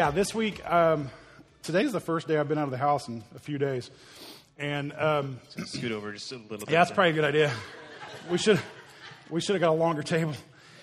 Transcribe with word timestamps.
yeah, 0.00 0.10
this 0.10 0.34
week, 0.34 0.64
um, 0.66 1.10
today's 1.62 1.92
the 1.92 2.00
first 2.00 2.26
day 2.26 2.38
I've 2.38 2.48
been 2.48 2.56
out 2.56 2.64
of 2.64 2.70
the 2.70 2.78
house 2.78 3.06
in 3.08 3.22
a 3.36 3.38
few 3.38 3.58
days. 3.58 3.90
And 4.58 4.94
um, 4.94 5.38
Scoot 5.66 5.92
over 5.92 6.10
just 6.14 6.32
a 6.32 6.36
little 6.36 6.56
bit. 6.56 6.70
yeah, 6.70 6.78
that's 6.78 6.90
probably 6.90 7.10
a 7.10 7.12
good 7.12 7.24
idea. 7.26 7.52
We 8.30 8.38
should 8.38 8.58
we 9.28 9.42
should 9.42 9.56
have 9.56 9.60
got 9.60 9.68
a 9.72 9.76
longer 9.76 10.02
table. 10.02 10.32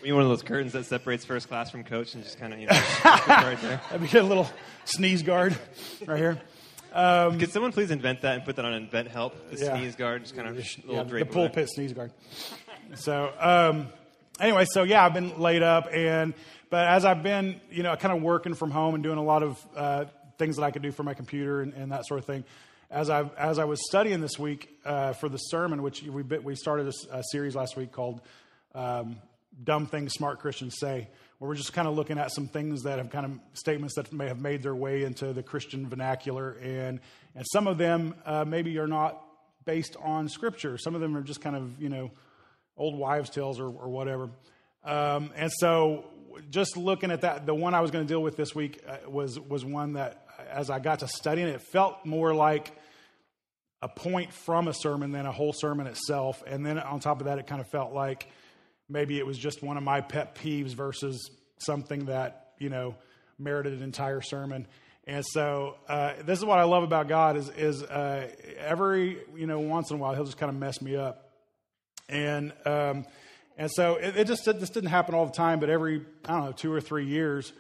We 0.04 0.10
need 0.10 0.14
one 0.14 0.22
of 0.22 0.30
those 0.30 0.44
curtains 0.44 0.74
that 0.74 0.86
separates 0.86 1.26
first 1.26 1.48
class 1.48 1.72
from 1.72 1.84
coach 1.84 2.14
and 2.14 2.24
just 2.24 2.40
kind 2.40 2.54
of, 2.54 2.60
you 2.60 2.68
know, 2.68 2.74
right 3.28 3.58
there. 3.60 3.82
That'd 3.90 4.12
be 4.12 4.16
a 4.20 4.22
little 4.24 4.48
sneeze 4.86 5.24
guard 5.24 5.58
right 6.06 6.20
here. 6.20 6.40
Could 6.94 7.52
someone 7.52 7.72
please 7.72 7.90
invent 7.90 8.22
that 8.22 8.36
and 8.36 8.46
put 8.46 8.56
that 8.58 8.66
on 8.66 8.88
InventHelp? 8.88 9.34
The 9.50 9.66
Yeah. 9.66 9.76
sneeze 9.78 9.96
guard, 9.96 10.22
just 10.22 10.36
kind 10.36 10.48
of 10.48 10.64
sh- 10.64 10.78
little 10.86 11.04
Yeah, 11.08 11.20
the 11.24 11.26
pulpit 11.26 11.70
sneeze 11.72 11.92
guard. 11.94 12.12
So 12.94 13.32
um, 13.40 13.88
anyway, 14.40 14.66
so 14.66 14.84
yeah, 14.84 15.06
I've 15.06 15.14
been 15.14 15.40
laid 15.40 15.64
up, 15.64 15.88
and 15.92 16.34
but 16.70 16.88
as 16.88 17.06
I've 17.06 17.24
been, 17.24 17.60
you 17.72 17.84
know, 17.84 17.96
kind 17.96 18.16
of 18.16 18.22
working 18.22 18.54
from 18.54 18.72
home 18.72 18.96
and 18.96 19.04
doing 19.04 19.18
a 19.18 19.24
lot 19.24 19.44
of 19.44 19.66
uh, 19.76 20.06
things 20.38 20.58
that 20.58 20.64
I 20.64 20.72
could 20.72 20.82
do 20.82 20.92
for 20.92 21.04
my 21.04 21.14
computer 21.14 21.62
and, 21.62 21.74
and 21.74 21.92
that 21.92 22.06
sort 22.06 22.20
of 22.20 22.26
thing. 22.26 22.44
As 22.90 23.10
I 23.10 23.30
as 23.38 23.60
I 23.60 23.66
was 23.66 23.80
studying 23.88 24.22
this 24.22 24.40
week 24.40 24.70
uh, 24.86 25.14
for 25.14 25.28
the 25.30 25.38
sermon, 25.38 25.82
which 25.82 26.04
we 26.04 26.24
bit- 26.24 26.44
we 26.44 26.56
started 26.56 26.88
a, 26.88 27.16
uh, 27.16 27.22
series 27.22 27.56
last 27.56 27.76
week 27.76 27.92
called 27.92 28.22
um, 28.74 29.18
"Dumb 29.62 29.88
Things 29.88 30.14
Smart 30.14 30.40
Christians 30.40 30.76
Say," 30.80 31.10
where 31.40 31.50
we're 31.50 31.56
just 31.56 31.74
kind 31.74 31.88
of 31.88 31.96
looking 31.96 32.18
at 32.18 32.32
some 32.32 32.48
things 32.48 32.84
that 32.84 32.98
have 32.98 33.10
kind 33.10 33.26
of 33.26 33.40
statements 33.54 33.96
that 33.96 34.14
may 34.14 34.28
have 34.28 34.40
made 34.40 34.64
their 34.64 34.76
way 34.76 35.04
into 35.04 35.34
the 35.34 35.44
Christian 35.44 35.88
vernacular, 35.90 36.52
and 36.64 37.02
and 37.36 37.46
some 37.52 37.68
of 37.68 37.78
them 37.78 38.16
uh, 38.26 38.46
maybe 38.46 38.78
are 38.80 38.88
not 38.88 39.22
based 39.66 39.98
on 40.02 40.30
Scripture. 40.30 40.78
Some 40.78 40.96
of 40.96 41.02
them 41.02 41.18
are 41.18 41.22
just 41.22 41.42
kind 41.42 41.58
of 41.58 41.82
you 41.82 41.90
know 41.90 42.12
old 42.78 42.98
wives' 42.98 43.30
tales 43.30 43.60
or, 43.60 43.66
or 43.66 43.90
whatever. 43.90 44.30
Um, 44.84 45.32
and 45.36 45.52
so, 45.52 46.06
just 46.50 46.78
looking 46.78 47.12
at 47.12 47.22
that, 47.22 47.46
the 47.46 47.56
one 47.56 47.74
I 47.74 47.82
was 47.82 47.92
going 47.92 48.06
to 48.06 48.12
deal 48.12 48.22
with 48.22 48.38
this 48.38 48.54
week 48.54 48.82
uh, 48.88 49.10
was 49.10 49.40
was 49.40 49.66
one 49.66 49.94
that, 49.94 50.26
as 50.50 50.70
I 50.70 50.80
got 50.80 51.00
to 51.00 51.08
studying 51.08 51.48
it, 51.48 51.62
felt 51.62 52.06
more 52.06 52.34
like 52.34 52.72
a 53.82 53.88
point 53.88 54.34
from 54.34 54.68
a 54.68 54.74
sermon 54.74 55.12
than 55.12 55.26
a 55.26 55.32
whole 55.32 55.54
sermon 55.54 55.88
itself. 55.88 56.42
And 56.48 56.66
then 56.66 56.80
on 56.80 57.00
top 57.00 57.20
of 57.20 57.28
that, 57.28 57.38
it 57.38 57.48
kind 57.48 57.62
of 57.62 57.68
felt 57.70 57.94
like 57.94 58.28
maybe 58.90 59.20
it 59.20 59.26
was 59.26 59.38
just 59.38 59.62
one 59.62 59.78
of 59.78 59.84
my 59.84 60.02
pet 60.02 60.36
peeves 60.36 60.74
versus 60.74 61.30
something 61.60 62.06
that 62.06 62.54
you 62.60 62.70
know 62.70 62.96
merited 63.38 63.74
an 63.74 63.84
entire 63.84 64.22
sermon. 64.22 64.68
And 65.06 65.26
so 65.26 65.78
uh, 65.88 66.14
this 66.26 66.38
is 66.38 66.46
what 66.46 66.60
I 66.60 66.64
love 66.64 66.84
about 66.84 67.08
God 67.08 67.38
is 67.38 67.50
is 67.50 67.84
uh, 67.84 68.30
every 68.58 69.20
you 69.36 69.48
know 69.48 69.60
once 69.60 69.90
in 69.90 69.98
a 69.98 70.00
while 70.00 70.14
he'll 70.14 70.26
just 70.26 70.38
kind 70.38 70.50
of 70.50 70.58
mess 70.58 70.82
me 70.82 70.96
up 70.96 71.27
and 72.10 72.54
um, 72.66 73.06
and 73.58 73.72
so 73.72 73.96
it, 73.96 74.16
it 74.18 74.28
just 74.28 74.46
this 74.46 74.70
didn't 74.70 74.90
happen 74.90 75.16
all 75.16 75.26
the 75.26 75.34
time, 75.34 75.60
but 75.60 75.70
every 75.70 76.06
I 76.26 76.34
don't 76.34 76.46
know 76.46 76.52
two 76.52 76.72
or 76.72 76.82
three 76.82 77.06
years, 77.06 77.52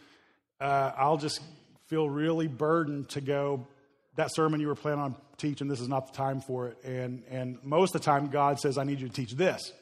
uh, 0.61 0.91
I'll 0.97 1.17
just 1.17 1.41
feel 1.87 2.09
really 2.09 2.47
burdened 2.47 3.09
to 3.09 3.21
go. 3.21 3.67
That 4.15 4.33
sermon 4.33 4.59
you 4.59 4.67
were 4.67 4.75
planning 4.75 5.01
on 5.01 5.15
teaching, 5.37 5.67
this 5.67 5.79
is 5.79 5.87
not 5.87 6.11
the 6.11 6.17
time 6.17 6.41
for 6.41 6.67
it. 6.67 6.83
And 6.83 7.23
and 7.29 7.57
most 7.63 7.95
of 7.95 8.01
the 8.01 8.05
time, 8.05 8.27
God 8.27 8.59
says, 8.59 8.77
"I 8.77 8.83
need 8.83 8.99
you 8.99 9.07
to 9.07 9.13
teach 9.13 9.33
this." 9.33 9.73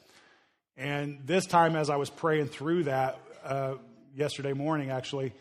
And 0.76 1.20
this 1.24 1.46
time, 1.46 1.74
as 1.74 1.88
I 1.88 1.96
was 1.96 2.10
praying 2.10 2.48
through 2.48 2.84
that 2.84 3.18
uh, 3.44 3.74
yesterday 4.14 4.52
morning, 4.52 4.90
actually, 4.90 5.32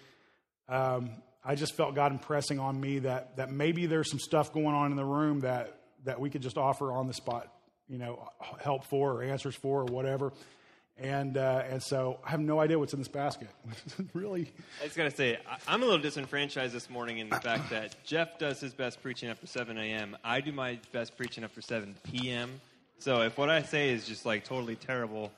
um, 0.69 1.11
I 1.43 1.55
just 1.55 1.75
felt 1.75 1.93
God 1.93 2.11
impressing 2.11 2.59
on 2.59 2.79
me 2.79 2.99
that 2.99 3.37
that 3.37 3.51
maybe 3.51 3.85
there's 3.85 4.09
some 4.09 4.19
stuff 4.19 4.53
going 4.53 4.75
on 4.75 4.91
in 4.91 4.97
the 4.97 5.05
room 5.05 5.41
that 5.41 5.77
that 6.05 6.19
we 6.19 6.29
could 6.29 6.41
just 6.41 6.57
offer 6.57 6.91
on 6.91 7.07
the 7.07 7.13
spot, 7.13 7.51
you 7.89 7.97
know, 7.97 8.29
help 8.61 8.85
for 8.85 9.13
or 9.13 9.23
answers 9.23 9.55
for 9.55 9.81
or 9.81 9.85
whatever. 9.85 10.33
And 10.97 11.37
uh, 11.37 11.63
and 11.69 11.83
so 11.83 12.19
I 12.25 12.29
have 12.29 12.39
no 12.39 12.61
idea 12.61 12.79
what's 12.79 12.93
in 12.93 12.99
this 12.99 13.09
basket. 13.09 13.49
really, 14.13 14.53
I 14.81 14.85
just 14.85 14.95
got 14.95 15.03
to 15.03 15.11
say, 15.11 15.37
I'm 15.67 15.81
a 15.81 15.85
little 15.85 16.01
disenfranchised 16.01 16.73
this 16.73 16.89
morning 16.89 17.17
in 17.17 17.29
the 17.29 17.35
fact 17.35 17.69
that 17.71 17.95
Jeff 18.05 18.39
does 18.39 18.61
his 18.61 18.73
best 18.73 19.01
preaching 19.01 19.29
after 19.29 19.45
7 19.45 19.77
a.m. 19.77 20.15
I 20.23 20.39
do 20.39 20.53
my 20.53 20.79
best 20.93 21.17
preaching 21.17 21.43
after 21.43 21.61
7 21.61 21.95
p.m. 22.03 22.61
So 22.99 23.23
if 23.23 23.37
what 23.37 23.49
I 23.49 23.61
say 23.61 23.89
is 23.89 24.07
just 24.07 24.25
like 24.25 24.45
totally 24.45 24.77
terrible, 24.77 25.33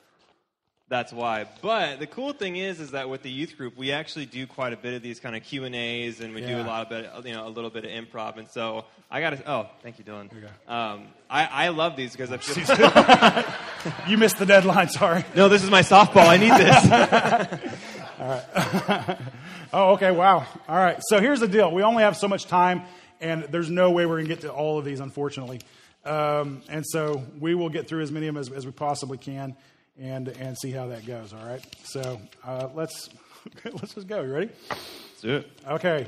that's 0.89 1.11
why. 1.11 1.47
But 1.61 1.99
the 1.99 2.07
cool 2.07 2.31
thing 2.31 2.55
is, 2.55 2.79
is 2.79 2.91
that 2.91 3.09
with 3.09 3.21
the 3.21 3.29
youth 3.29 3.57
group, 3.57 3.75
we 3.75 3.91
actually 3.91 4.25
do 4.25 4.47
quite 4.47 4.71
a 4.71 4.77
bit 4.77 4.93
of 4.93 5.01
these 5.01 5.19
kind 5.19 5.35
of 5.35 5.43
Q 5.43 5.65
and 5.65 5.75
A's, 5.75 6.21
and 6.21 6.33
we 6.33 6.41
do 6.41 6.57
a 6.57 6.63
lot 6.63 6.83
of 6.83 6.89
bit, 6.89 7.27
you 7.27 7.33
know, 7.33 7.45
a 7.45 7.49
little 7.49 7.69
bit 7.69 7.83
of 7.83 7.91
improv. 7.91 8.37
And 8.37 8.47
so 8.47 8.85
I 9.11 9.19
got 9.19 9.31
to. 9.31 9.51
Oh, 9.51 9.69
thank 9.83 9.99
you, 9.99 10.05
Dylan. 10.05 10.29
you 10.33 10.47
Um, 10.73 11.07
I, 11.29 11.45
I 11.45 11.67
love 11.69 11.97
these 11.97 12.13
because 12.13 12.31
I 12.31 12.37
feel. 12.37 14.05
you 14.07 14.17
missed 14.17 14.39
the 14.39 14.45
deadline. 14.45 14.87
Sorry. 14.89 15.25
no, 15.35 15.49
this 15.49 15.63
is 15.63 15.69
my 15.69 15.81
softball. 15.81 16.27
I 16.27 16.37
need 16.37 16.53
this. 16.53 17.71
All 18.19 18.27
right. 18.27 19.17
Oh, 19.73 19.91
okay. 19.93 20.11
Wow. 20.11 20.45
All 20.69 20.77
right. 20.77 20.97
So 21.09 21.19
here's 21.19 21.41
the 21.41 21.47
deal. 21.47 21.69
We 21.71 21.83
only 21.83 22.03
have 22.03 22.15
so 22.15 22.29
much 22.29 22.45
time, 22.45 22.83
and 23.19 23.43
there's 23.43 23.69
no 23.69 23.91
way 23.91 24.05
we're 24.05 24.15
going 24.15 24.27
to 24.27 24.33
get 24.33 24.41
to 24.41 24.51
all 24.51 24.79
of 24.79 24.85
these, 24.85 25.01
unfortunately. 25.01 25.59
Um, 26.05 26.61
and 26.69 26.85
so 26.87 27.25
we 27.37 27.53
will 27.53 27.67
get 27.67 27.85
through 27.89 28.01
as 28.01 28.09
many 28.09 28.27
of 28.27 28.35
them 28.35 28.39
as, 28.39 28.49
as 28.49 28.65
we 28.65 28.71
possibly 28.71 29.17
can, 29.17 29.57
and 29.99 30.27
and 30.27 30.57
see 30.57 30.71
how 30.71 30.87
that 30.87 31.05
goes. 31.05 31.33
All 31.33 31.45
right. 31.45 31.63
So 31.83 32.19
uh, 32.43 32.69
let's 32.73 33.09
let's 33.65 33.93
just 33.95 34.07
go. 34.07 34.21
You 34.21 34.31
ready? 34.31 34.49
Let's 34.69 35.21
do 35.21 35.35
it. 35.37 35.51
Okay. 35.67 36.07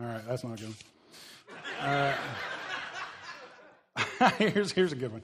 All 0.00 0.06
right. 0.06 0.26
That's 0.26 0.44
not 0.44 0.58
good. 0.58 0.74
Uh, 1.80 2.14
here's 4.38 4.72
here's 4.72 4.92
a 4.92 4.96
good 4.96 5.12
one. 5.12 5.22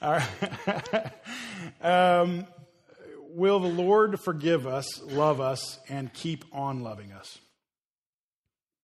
All 0.00 0.12
right. 0.12 1.12
um, 1.82 2.46
will 3.30 3.60
the 3.60 3.68
Lord 3.68 4.20
forgive 4.20 4.66
us, 4.66 5.02
love 5.02 5.40
us, 5.40 5.78
and 5.88 6.12
keep 6.12 6.44
on 6.52 6.82
loving 6.82 7.12
us? 7.12 7.38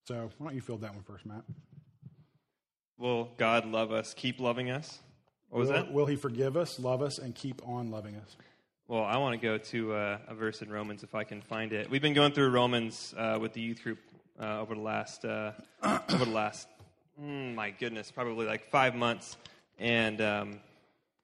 So 0.07 0.31
why 0.39 0.47
don't 0.47 0.55
you 0.55 0.63
field 0.63 0.81
that 0.83 0.95
one 0.95 1.05
first, 1.05 1.27
Matt? 1.27 1.43
Will 2.97 3.29
God 3.37 3.67
love 3.67 3.93
us? 3.93 4.15
Keep 4.15 4.41
loving 4.41 4.71
us? 4.71 4.99
What 5.51 5.61
was 5.61 5.69
will, 5.69 5.77
that? 5.77 5.93
will 5.93 6.07
He 6.07 6.17
forgive 6.17 6.57
us, 6.57 6.79
love 6.79 7.03
us, 7.03 7.19
and 7.19 7.35
keep 7.35 7.67
on 7.67 7.91
loving 7.91 8.17
us? 8.17 8.37
Well, 8.87 9.05
I 9.05 9.19
want 9.19 9.39
to 9.39 9.47
go 9.47 9.59
to 9.59 9.93
uh, 9.93 10.19
a 10.29 10.35
verse 10.35 10.63
in 10.63 10.71
Romans 10.71 11.03
if 11.03 11.15
I 11.15 11.25
can 11.25 11.43
find 11.43 11.73
it. 11.73 11.91
We've 11.91 12.03
been 12.03 12.15
going 12.15 12.33
through 12.33 12.51
Romans 12.51 13.15
uh, 13.17 13.39
with 13.41 13.53
the 13.53 13.61
youth 13.61 13.83
group 13.83 13.99
uh, 14.41 14.61
over 14.61 14.75
the 14.75 14.81
last 14.81 15.25
uh, 15.25 15.53
over 15.83 16.25
the 16.25 16.31
last 16.31 16.69
mm, 17.21 17.55
my 17.55 17.71
goodness, 17.71 18.11
probably 18.11 18.47
like 18.47 18.71
five 18.71 18.95
months, 18.95 19.37
and 19.79 20.21
um, 20.21 20.61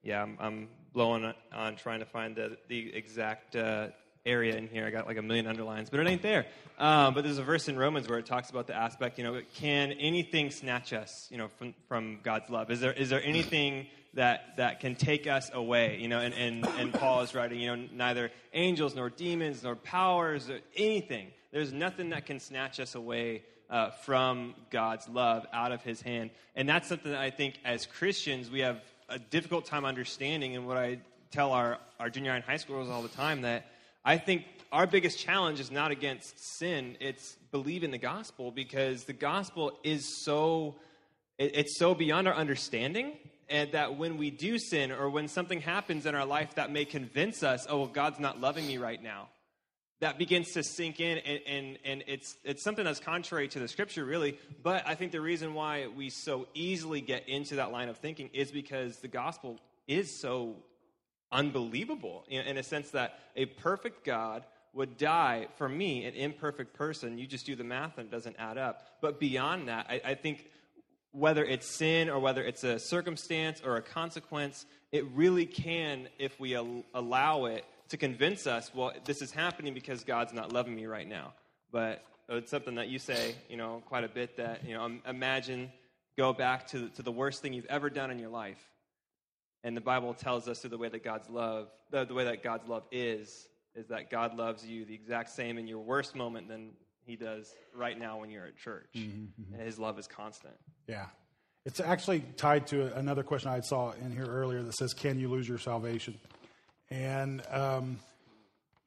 yeah, 0.02 0.22
I'm, 0.22 0.36
I'm 0.40 0.68
blowing 0.92 1.32
on- 1.52 1.76
trying 1.76 2.00
to 2.00 2.06
find 2.06 2.36
the 2.36 2.56
the 2.68 2.94
exact 2.94 3.56
uh, 3.56 3.88
area 4.26 4.56
in 4.56 4.68
here. 4.68 4.86
I 4.86 4.90
got 4.90 5.06
like 5.06 5.18
a 5.18 5.22
million 5.22 5.46
underlines, 5.46 5.90
but 5.90 6.00
it 6.00 6.06
ain't 6.06 6.22
there. 6.22 6.46
Um, 6.78 7.14
but 7.14 7.24
there's 7.24 7.38
a 7.38 7.42
verse 7.42 7.68
in 7.68 7.78
Romans 7.78 8.08
where 8.08 8.18
it 8.18 8.26
talks 8.26 8.50
about 8.50 8.66
the 8.66 8.74
aspect, 8.74 9.18
you 9.18 9.24
know, 9.24 9.40
can 9.54 9.92
anything 9.92 10.50
snatch 10.50 10.92
us, 10.92 11.28
you 11.30 11.38
know, 11.38 11.48
from 11.48 11.74
from 11.88 12.18
God's 12.22 12.50
love? 12.50 12.70
Is 12.70 12.80
there 12.80 12.92
is 12.92 13.10
there 13.10 13.22
anything 13.22 13.86
that 14.14 14.56
that 14.56 14.80
can 14.80 14.94
take 14.94 15.26
us 15.26 15.50
away? 15.52 15.98
You 16.00 16.08
know, 16.08 16.20
and 16.20 16.34
and 16.34 16.66
and 16.78 16.92
Paul 16.92 17.22
is 17.22 17.34
writing, 17.34 17.60
you 17.60 17.76
know, 17.76 17.88
neither 17.92 18.30
angels 18.52 18.94
nor 18.94 19.10
demons 19.10 19.62
nor 19.62 19.76
powers 19.76 20.48
or 20.50 20.60
anything. 20.76 21.28
There's 21.52 21.72
nothing 21.72 22.10
that 22.10 22.26
can 22.26 22.40
snatch 22.40 22.80
us 22.80 22.94
away 22.94 23.42
uh, 23.70 23.90
from 23.90 24.54
God's 24.70 25.08
love 25.08 25.46
out 25.52 25.72
of 25.72 25.82
His 25.82 26.00
hand, 26.00 26.30
and 26.56 26.68
that's 26.68 26.88
something 26.88 27.12
that 27.12 27.20
I 27.20 27.30
think 27.30 27.54
as 27.64 27.86
Christians 27.86 28.50
we 28.50 28.60
have 28.60 28.82
a 29.08 29.18
difficult 29.18 29.66
time 29.66 29.84
understanding. 29.84 30.56
And 30.56 30.66
what 30.66 30.76
I 30.76 30.98
tell 31.30 31.52
our 31.52 31.78
our 32.00 32.10
junior 32.10 32.30
high 32.30 32.36
and 32.36 32.44
high 32.44 32.54
schoolers 32.54 32.90
all 32.90 33.02
the 33.02 33.08
time 33.08 33.42
that 33.42 33.66
I 34.04 34.18
think 34.18 34.44
our 34.72 34.86
biggest 34.86 35.18
challenge 35.18 35.60
is 35.60 35.70
not 35.70 35.90
against 35.92 36.58
sin, 36.58 36.96
it's 37.00 37.36
believing 37.52 37.90
the 37.90 37.98
gospel 37.98 38.50
because 38.50 39.04
the 39.04 39.12
gospel 39.12 39.78
is 39.84 40.24
so 40.24 40.74
it- 41.38 41.56
it's 41.56 41.78
so 41.78 41.94
beyond 41.94 42.28
our 42.28 42.34
understanding 42.34 43.16
and 43.48 43.72
that 43.72 43.96
when 43.96 44.16
we 44.16 44.30
do 44.30 44.58
sin 44.58 44.92
or 44.92 45.08
when 45.08 45.28
something 45.28 45.60
happens 45.60 46.06
in 46.06 46.14
our 46.14 46.24
life 46.24 46.54
that 46.54 46.70
may 46.70 46.84
convince 46.84 47.42
us, 47.42 47.66
oh 47.68 47.78
well, 47.78 47.86
God's 47.86 48.20
not 48.20 48.40
loving 48.40 48.66
me 48.66 48.78
right 48.78 49.02
now. 49.02 49.28
That 50.00 50.18
begins 50.18 50.52
to 50.52 50.62
sink 50.62 51.00
in, 51.00 51.18
and, 51.18 51.40
and, 51.46 51.78
and 51.84 52.04
it's, 52.06 52.36
it's 52.44 52.62
something 52.62 52.84
that's 52.84 53.00
contrary 53.00 53.48
to 53.48 53.58
the 53.58 53.68
scripture, 53.68 54.04
really. 54.04 54.38
But 54.62 54.86
I 54.86 54.96
think 54.96 55.12
the 55.12 55.20
reason 55.20 55.54
why 55.54 55.86
we 55.86 56.10
so 56.10 56.46
easily 56.52 57.00
get 57.00 57.28
into 57.28 57.56
that 57.56 57.72
line 57.72 57.88
of 57.88 57.98
thinking 57.98 58.28
is 58.32 58.50
because 58.50 58.98
the 58.98 59.08
gospel 59.08 59.58
is 59.86 60.20
so 60.20 60.56
unbelievable 61.30 62.24
in, 62.28 62.42
in 62.46 62.58
a 62.58 62.62
sense 62.62 62.90
that 62.90 63.18
a 63.36 63.46
perfect 63.46 64.04
God 64.04 64.44
would 64.74 64.96
die 64.98 65.46
for 65.56 65.68
me, 65.68 66.04
an 66.04 66.14
imperfect 66.14 66.74
person. 66.74 67.16
You 67.16 67.26
just 67.26 67.46
do 67.46 67.54
the 67.54 67.64
math 67.64 67.96
and 67.96 68.08
it 68.08 68.10
doesn't 68.10 68.36
add 68.38 68.58
up. 68.58 68.82
But 69.00 69.20
beyond 69.20 69.68
that, 69.68 69.86
I, 69.88 70.00
I 70.04 70.14
think 70.14 70.48
whether 71.14 71.44
it's 71.44 71.66
sin 71.66 72.10
or 72.10 72.18
whether 72.18 72.42
it's 72.42 72.64
a 72.64 72.78
circumstance 72.78 73.62
or 73.64 73.76
a 73.76 73.82
consequence, 73.82 74.66
it 74.90 75.04
really 75.14 75.46
can, 75.46 76.08
if 76.18 76.38
we 76.40 76.56
al- 76.56 76.84
allow 76.92 77.44
it, 77.46 77.64
to 77.90 77.96
convince 77.96 78.46
us, 78.46 78.72
well, 78.74 78.92
this 79.04 79.22
is 79.22 79.30
happening 79.30 79.74
because 79.74 80.02
God's 80.02 80.32
not 80.32 80.52
loving 80.52 80.74
me 80.74 80.86
right 80.86 81.06
now. 81.06 81.32
But 81.70 82.02
it's 82.28 82.50
something 82.50 82.76
that 82.76 82.88
you 82.88 82.98
say, 82.98 83.36
you 83.48 83.56
know, 83.56 83.82
quite 83.86 84.04
a 84.04 84.08
bit 84.08 84.36
that, 84.38 84.66
you 84.66 84.74
know, 84.74 84.90
imagine 85.06 85.70
go 86.16 86.32
back 86.32 86.68
to, 86.68 86.88
to 86.90 87.02
the 87.02 87.12
worst 87.12 87.42
thing 87.42 87.52
you've 87.52 87.66
ever 87.66 87.90
done 87.90 88.10
in 88.10 88.18
your 88.18 88.30
life. 88.30 88.62
And 89.62 89.76
the 89.76 89.80
Bible 89.80 90.14
tells 90.14 90.48
us 90.48 90.60
through 90.60 90.70
the 90.70 90.78
way 90.78 90.88
that 90.88 91.04
God's 91.04 91.28
love, 91.30 91.68
the, 91.90 92.04
the 92.04 92.14
way 92.14 92.24
that 92.24 92.42
God's 92.42 92.66
love 92.68 92.84
is, 92.90 93.48
is 93.74 93.88
that 93.88 94.10
God 94.10 94.36
loves 94.36 94.66
you 94.66 94.84
the 94.84 94.94
exact 94.94 95.30
same 95.30 95.58
in 95.58 95.66
your 95.66 95.78
worst 95.78 96.14
moment 96.14 96.48
than 96.48 96.70
he 97.06 97.16
does 97.16 97.52
right 97.74 97.98
now 97.98 98.18
when 98.20 98.30
you're 98.30 98.46
at 98.46 98.56
church. 98.56 98.90
And 98.94 99.60
his 99.60 99.78
love 99.78 99.98
is 99.98 100.06
constant. 100.06 100.54
Yeah. 100.86 101.06
It's 101.66 101.80
actually 101.80 102.20
tied 102.36 102.66
to 102.68 102.94
another 102.96 103.22
question 103.22 103.50
I 103.50 103.60
saw 103.60 103.92
in 103.92 104.12
here 104.12 104.26
earlier 104.26 104.62
that 104.62 104.74
says, 104.74 104.92
Can 104.92 105.18
you 105.18 105.28
lose 105.28 105.48
your 105.48 105.58
salvation? 105.58 106.18
And 106.90 107.42
um, 107.50 107.98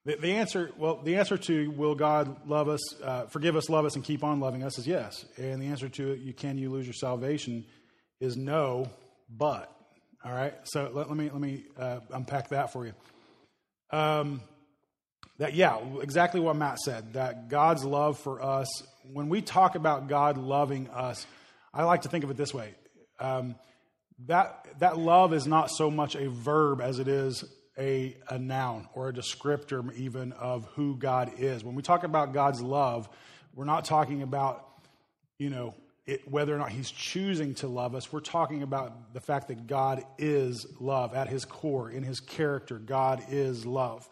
the, 0.06 0.16
the 0.16 0.32
answer, 0.34 0.72
well, 0.78 1.02
the 1.04 1.16
answer 1.16 1.38
to 1.38 1.72
will 1.72 1.96
God 1.96 2.48
love 2.48 2.70
us, 2.70 3.02
uh, 3.02 3.26
forgive 3.26 3.56
us, 3.56 3.70
love 3.70 3.86
us, 3.86 3.96
and 3.96 4.04
keep 4.04 4.24
on 4.24 4.40
loving 4.40 4.64
us 4.64 4.78
is 4.78 4.88
yes. 4.88 5.26
And 5.38 5.62
the 5.62 5.68
answer 5.68 5.90
to 5.90 6.16
you 6.16 6.34
can 6.34 6.58
you 6.58 6.72
lose 6.72 6.86
your 6.86 6.94
salvation 6.94 7.66
is 8.20 8.38
no, 8.38 8.90
but. 9.30 9.74
All 10.24 10.34
right. 10.34 10.54
So 10.64 10.90
let, 10.94 11.10
let 11.10 11.18
me 11.18 11.30
let 11.30 11.42
me 11.42 11.66
uh, 11.78 12.00
unpack 12.12 12.50
that 12.50 12.74
for 12.74 12.86
you. 12.86 12.94
Um, 13.92 14.42
that 15.38 15.54
yeah, 15.54 15.80
exactly 16.02 16.40
what 16.40 16.56
Matt 16.56 16.80
said. 16.80 17.14
That 17.14 17.50
God's 17.50 17.86
love 17.86 18.20
for 18.20 18.42
us. 18.42 18.68
When 19.12 19.30
we 19.30 19.42
talk 19.42 19.76
about 19.76 20.08
God 20.08 20.38
loving 20.38 20.90
us, 20.90 21.26
I 21.74 21.84
like 21.84 22.02
to 22.04 22.10
think 22.10 22.24
of 22.24 22.32
it 22.32 22.38
this 22.38 22.54
way. 22.54 22.74
Um, 23.20 23.56
that 24.26 24.66
that 24.80 24.98
love 24.98 25.34
is 25.34 25.46
not 25.46 25.70
so 25.70 25.92
much 25.92 26.16
a 26.16 26.30
verb 26.30 26.82
as 26.82 27.00
it 27.00 27.08
is 27.08 27.46
a, 27.78 28.18
a 28.30 28.40
noun 28.40 28.88
or 28.94 29.10
a 29.10 29.14
descriptor 29.14 29.94
even 29.96 30.32
of 30.34 30.66
who 30.76 30.96
God 30.98 31.34
is. 31.38 31.64
When 31.64 31.76
we 31.76 31.84
talk 31.84 32.04
about 32.04 32.34
God's 32.34 32.62
love, 32.62 33.08
we're 33.54 33.66
not 33.66 33.86
talking 33.86 34.24
about, 34.24 34.66
you 35.38 35.50
know, 35.50 35.76
it, 36.06 36.28
whether 36.30 36.56
or 36.56 36.58
not 36.58 36.72
he's 36.72 36.90
choosing 36.90 37.54
to 37.56 37.68
love 37.68 37.94
us. 37.94 38.12
We're 38.12 38.22
talking 38.22 38.64
about 38.64 39.14
the 39.14 39.20
fact 39.20 39.50
that 39.50 39.68
God 39.68 40.04
is 40.18 40.66
love 40.80 41.14
at 41.14 41.28
his 41.28 41.46
core, 41.46 41.92
in 41.92 42.02
his 42.02 42.20
character. 42.20 42.80
God 42.80 43.24
is 43.30 43.66
love. 43.66 44.08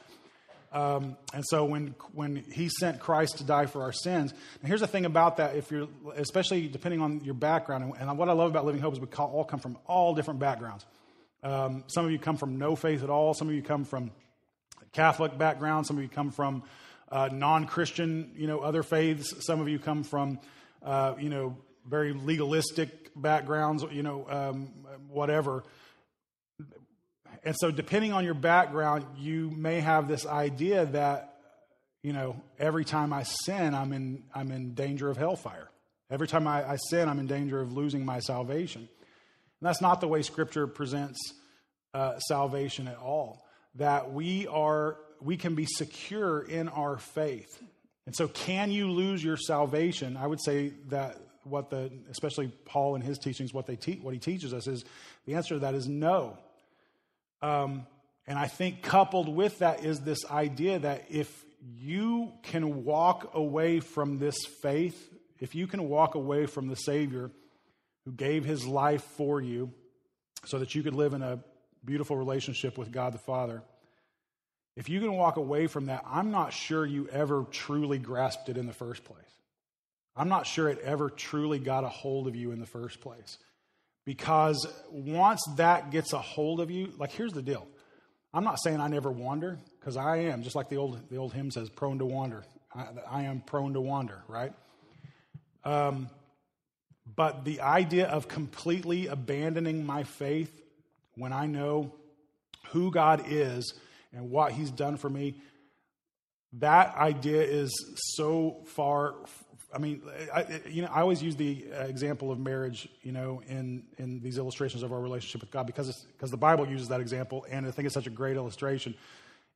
Um, 0.76 1.16
and 1.34 1.42
so 1.48 1.64
when 1.64 1.96
when 2.14 2.36
he 2.52 2.68
sent 2.68 3.00
Christ 3.00 3.38
to 3.38 3.46
die 3.46 3.66
for 3.66 3.82
our 3.82 3.94
sins, 3.94 4.34
and 4.60 4.68
here's 4.68 4.82
the 4.82 4.88
thing 4.88 5.06
about 5.06 5.38
that: 5.38 5.56
if 5.56 5.72
you're, 5.72 5.88
especially 6.18 6.68
depending 6.68 7.00
on 7.00 7.24
your 7.24 7.34
background, 7.34 7.86
and, 7.86 7.94
and 7.98 8.18
what 8.18 8.28
I 8.28 8.34
love 8.34 8.52
about 8.52 8.66
Living 8.66 8.82
Hope 8.82 8.92
is 8.94 9.00
we 9.00 9.08
all 9.18 9.46
come 9.46 9.62
from 9.62 9.78
all 9.88 10.14
different 10.14 10.42
backgrounds. 10.42 10.86
Um, 11.44 11.86
some 11.88 12.04
of 12.04 12.12
you 12.12 12.20
come 12.20 12.36
from 12.36 12.58
no 12.58 12.76
faith 12.76 13.04
at 13.04 13.10
all. 13.10 13.34
Some 13.34 13.48
of 13.48 13.56
you 13.56 13.62
come 13.62 13.86
from 13.86 14.12
Catholic 14.92 15.38
background. 15.38 15.88
Some 15.88 15.96
of 15.96 16.04
you 16.04 16.10
come 16.10 16.32
from 16.32 16.64
uh, 17.10 17.30
non-Christian, 17.32 18.32
you 18.36 18.48
know, 18.48 18.60
other 18.60 18.84
faiths. 18.84 19.34
Some 19.46 19.62
of 19.62 19.70
you 19.70 19.80
come 19.80 20.04
from, 20.04 20.40
uh, 20.84 21.14
you 21.18 21.30
know, 21.30 21.56
very 21.88 22.12
legalistic 22.12 23.12
backgrounds, 23.16 23.86
you 23.92 24.04
know, 24.04 24.28
um, 24.30 24.74
whatever. 25.08 25.64
And 27.46 27.56
so, 27.56 27.70
depending 27.70 28.12
on 28.12 28.26
your 28.26 28.34
background, 28.34 29.06
you 29.18 29.52
may 29.52 29.80
have 29.80 30.08
this 30.08 30.26
idea 30.26 30.88
that, 30.88 31.36
you 32.02 32.12
know, 32.12 32.42
every 32.58 32.84
time 32.84 33.14
I 33.14 33.22
sin, 33.22 33.76
I'm 33.76 33.94
in, 33.94 34.24
I'm 34.34 34.52
in 34.52 34.74
danger 34.74 35.10
of 35.10 35.18
hellfire. 35.18 35.70
Every 36.10 36.28
time 36.28 36.48
I, 36.48 36.68
I 36.68 36.78
sin, 36.90 37.08
I'm 37.08 37.20
in 37.20 37.28
danger 37.28 37.62
of 37.62 37.72
losing 37.72 38.04
my 38.04 38.20
salvation. 38.20 38.82
And 38.82 39.68
that's 39.68 39.80
not 39.82 40.02
the 40.02 40.08
way 40.08 40.24
Scripture 40.24 40.66
presents 40.66 41.20
uh, 41.94 42.18
salvation 42.18 42.88
at 42.88 42.98
all. 42.98 43.46
That 43.76 44.12
we 44.12 44.48
are, 44.48 44.98
we 45.22 45.38
can 45.38 45.54
be 45.54 45.68
secure 45.68 46.42
in 46.42 46.68
our 46.68 46.98
faith. 46.98 47.62
And 48.08 48.16
so, 48.16 48.28
can 48.28 48.72
you 48.72 48.90
lose 48.90 49.24
your 49.24 49.38
salvation? 49.38 50.18
I 50.18 50.26
would 50.26 50.44
say 50.44 50.74
that 50.88 51.18
what 51.44 51.70
the, 51.70 51.92
especially 52.10 52.48
Paul 52.66 52.96
and 52.96 53.04
his 53.04 53.20
teachings, 53.20 53.54
what 53.54 53.68
they 53.68 53.76
te- 53.76 54.00
what 54.02 54.16
he 54.16 54.20
teaches 54.20 54.52
us 54.52 54.66
is 54.66 54.84
the 55.28 55.36
answer 55.36 55.54
to 55.54 55.60
that 55.60 55.76
is 55.76 55.88
no. 55.88 56.40
Um, 57.46 57.86
and 58.26 58.40
I 58.40 58.48
think 58.48 58.82
coupled 58.82 59.30
with 59.30 59.60
that 59.60 59.86
is 59.86 60.00
this 60.00 60.26
idea 60.26 60.80
that 60.80 61.06
if 61.10 61.46
you 61.62 62.32
can 62.42 62.84
walk 62.84 63.32
away 63.36 63.82
from 63.82 64.18
this 64.18 64.36
faith, 64.64 65.14
if 65.40 65.54
you 65.54 65.68
can 65.68 65.88
walk 65.88 66.16
away 66.16 66.48
from 66.48 66.68
the 66.68 66.76
Savior 66.76 67.30
who 68.04 68.12
gave 68.12 68.46
his 68.46 68.66
life 68.66 69.04
for 69.16 69.40
you 69.40 69.72
so 70.46 70.58
that 70.58 70.74
you 70.74 70.82
could 70.82 70.96
live 70.96 71.14
in 71.14 71.22
a 71.22 71.40
beautiful 71.84 72.18
relationship 72.18 72.80
with 72.80 72.92
God 72.92 73.14
the 73.14 73.20
Father, 73.20 73.62
if 74.76 74.90
you 74.90 75.00
can 75.00 75.14
walk 75.14 75.38
away 75.38 75.68
from 75.68 75.86
that, 75.86 76.04
I'm 76.08 76.32
not 76.32 76.52
sure 76.52 76.84
you 76.84 77.08
ever 77.10 77.46
truly 77.52 78.00
grasped 78.00 78.50
it 78.50 78.58
in 78.58 78.66
the 78.66 78.74
first 78.74 79.04
place. 79.04 79.20
I'm 80.16 80.30
not 80.30 80.48
sure 80.48 80.68
it 80.68 80.80
ever 80.80 81.12
truly 81.12 81.60
got 81.60 81.84
a 81.84 81.90
hold 81.90 82.28
of 82.28 82.36
you 82.36 82.52
in 82.52 82.60
the 82.60 82.66
first 82.66 83.02
place. 83.02 83.38
Because 84.06 84.68
once 84.92 85.42
that 85.58 85.90
gets 85.90 86.14
a 86.14 86.20
hold 86.20 86.62
of 86.62 86.70
you, 86.70 86.94
like 86.98 87.12
here's 87.12 87.34
the 87.34 87.42
deal. 87.42 87.68
I'm 88.34 88.44
not 88.44 88.62
saying 88.62 88.80
I 88.80 88.88
never 88.88 89.12
wander, 89.12 89.58
because 89.80 89.98
I 89.98 90.18
am, 90.18 90.44
just 90.44 90.56
like 90.56 90.70
the 90.70 90.78
old, 90.78 91.10
the 91.10 91.18
old 91.18 91.34
hymn 91.34 91.52
says, 91.52 91.70
prone 91.70 92.00
to 92.00 92.06
wander. 92.06 92.44
I, 92.74 92.88
I 93.10 93.24
am 93.24 93.42
prone 93.42 93.74
to 93.74 93.82
wander, 93.82 94.22
right? 94.28 94.54
Um, 95.64 96.10
but 97.16 97.46
the 97.46 97.62
idea 97.62 98.08
of 98.08 98.28
completely 98.28 99.08
abandoning 99.08 99.86
my 99.86 100.04
faith 100.04 100.52
when 101.16 101.34
I 101.34 101.46
know 101.46 101.94
who 102.70 102.92
God 102.92 103.24
is 103.28 103.74
and 104.14 104.30
what 104.30 104.52
He's 104.52 104.72
done 104.72 104.98
for 104.98 105.10
me, 105.10 105.36
that 106.54 106.96
idea 106.96 107.42
is 107.42 107.72
so 108.16 108.64
far 108.66 109.16
I 109.74 109.78
mean, 109.78 110.02
I, 110.34 110.46
you 110.70 110.82
know, 110.82 110.90
I 110.92 111.02
always 111.02 111.22
use 111.22 111.36
the 111.36 111.66
uh, 111.74 111.84
example 111.84 112.32
of 112.32 112.40
marriage, 112.40 112.88
you 113.02 113.12
know, 113.12 113.42
in, 113.48 113.84
in 113.98 114.22
these 114.22 114.38
illustrations 114.38 114.84
of 114.84 114.94
our 114.94 115.00
relationship 115.00 115.42
with 115.42 115.52
God 115.52 115.68
because 115.68 116.06
because 116.14 116.32
the 116.32 116.38
Bible 116.38 116.68
uses 116.68 116.88
that 116.90 117.02
example, 117.02 117.46
and 117.50 117.66
I 117.66 117.72
think 117.72 117.86
it's 117.86 117.94
such 117.94 118.08
a 118.08 118.12
great 118.12 118.38
illustration. 118.38 118.96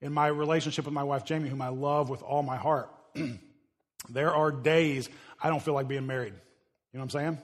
In 0.02 0.14
my 0.14 0.28
relationship 0.28 0.86
with 0.86 0.94
my 0.94 1.04
wife 1.04 1.26
Jamie, 1.26 1.50
whom 1.50 1.62
I 1.62 1.70
love 1.70 2.10
with 2.10 2.22
all 2.22 2.44
my 2.44 2.58
heart, 2.58 2.90
there 4.10 4.34
are 4.34 4.52
days 4.52 5.10
I 5.42 5.50
don't 5.50 5.62
feel 5.62 5.74
like 5.74 5.88
being 5.88 6.08
married. 6.08 6.34
You 6.34 7.00
know 7.00 7.06
what 7.06 7.16
I'm 7.16 7.22
saying? 7.22 7.38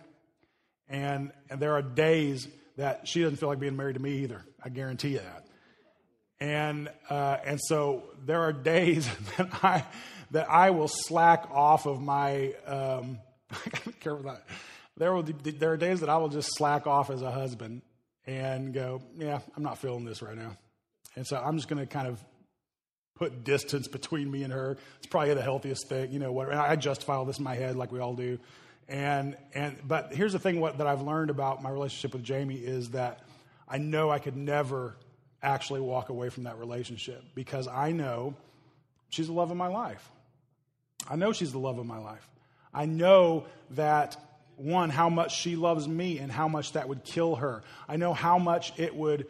And 0.89 1.31
and 1.49 1.59
there 1.59 1.73
are 1.73 1.81
days 1.81 2.47
that 2.77 3.07
she 3.07 3.21
doesn't 3.21 3.37
feel 3.37 3.49
like 3.49 3.59
being 3.59 3.77
married 3.77 3.93
to 3.93 4.01
me 4.01 4.23
either. 4.23 4.43
I 4.63 4.69
guarantee 4.69 5.09
you 5.09 5.19
that. 5.19 5.45
And 6.39 6.89
uh, 7.09 7.37
and 7.45 7.59
so 7.61 8.03
there 8.25 8.41
are 8.41 8.53
days 8.73 9.07
that 9.37 9.63
I 9.63 9.85
that 10.31 10.49
I 10.49 10.71
will 10.71 10.87
slack 10.87 11.49
off 11.51 11.85
of 11.85 12.01
my. 12.01 12.53
Um, 12.65 13.19
careful 13.99 14.23
that. 14.31 14.43
There 14.97 15.13
will 15.13 15.23
there 15.23 15.73
are 15.73 15.77
days 15.77 15.99
that 15.99 16.09
I 16.09 16.17
will 16.17 16.29
just 16.29 16.49
slack 16.55 16.87
off 16.87 17.09
as 17.09 17.21
a 17.21 17.31
husband 17.31 17.81
and 18.25 18.73
go, 18.73 19.01
yeah, 19.17 19.39
I'm 19.55 19.63
not 19.63 19.77
feeling 19.77 20.05
this 20.05 20.21
right 20.21 20.35
now, 20.35 20.55
and 21.15 21.27
so 21.27 21.37
I'm 21.37 21.57
just 21.57 21.67
going 21.67 21.79
to 21.79 21.85
kind 21.85 22.07
of 22.07 22.23
put 23.15 23.43
distance 23.43 23.87
between 23.87 24.29
me 24.29 24.43
and 24.43 24.53
her. 24.53 24.77
It's 24.97 25.07
probably 25.07 25.33
the 25.33 25.41
healthiest 25.41 25.87
thing, 25.89 26.11
you 26.11 26.19
know. 26.19 26.31
What 26.31 26.53
I 26.53 26.75
justify 26.75 27.15
all 27.15 27.25
this 27.25 27.39
in 27.39 27.43
my 27.43 27.55
head, 27.55 27.75
like 27.75 27.91
we 27.91 27.99
all 27.99 28.13
do, 28.13 28.39
and 28.87 29.35
and 29.53 29.77
but 29.85 30.13
here's 30.13 30.33
the 30.33 30.39
thing: 30.39 30.59
what 30.59 30.77
that 30.77 30.87
I've 30.87 31.01
learned 31.01 31.29
about 31.29 31.61
my 31.61 31.69
relationship 31.69 32.13
with 32.13 32.23
Jamie 32.23 32.55
is 32.55 32.91
that 32.91 33.21
I 33.67 33.77
know 33.77 34.09
I 34.09 34.19
could 34.19 34.37
never 34.37 34.95
actually 35.41 35.81
walk 35.81 36.09
away 36.09 36.29
from 36.29 36.43
that 36.43 36.57
relationship 36.57 37.23
because 37.35 37.67
I 37.67 37.91
know 37.91 38.35
she's 39.09 39.27
the 39.27 39.33
love 39.33 39.51
of 39.51 39.57
my 39.57 39.67
life. 39.67 40.09
I 41.09 41.15
know 41.15 41.33
she's 41.33 41.51
the 41.51 41.59
love 41.59 41.77
of 41.77 41.85
my 41.85 41.97
life. 41.97 42.27
I 42.73 42.85
know 42.85 43.45
that, 43.71 44.17
one, 44.57 44.89
how 44.89 45.09
much 45.09 45.35
she 45.35 45.55
loves 45.55 45.87
me 45.87 46.19
and 46.19 46.31
how 46.31 46.47
much 46.47 46.73
that 46.73 46.89
would 46.89 47.03
kill 47.03 47.35
her. 47.35 47.63
I 47.87 47.97
know 47.97 48.13
how 48.13 48.37
much 48.37 48.73
it 48.77 48.95
would 48.95 49.27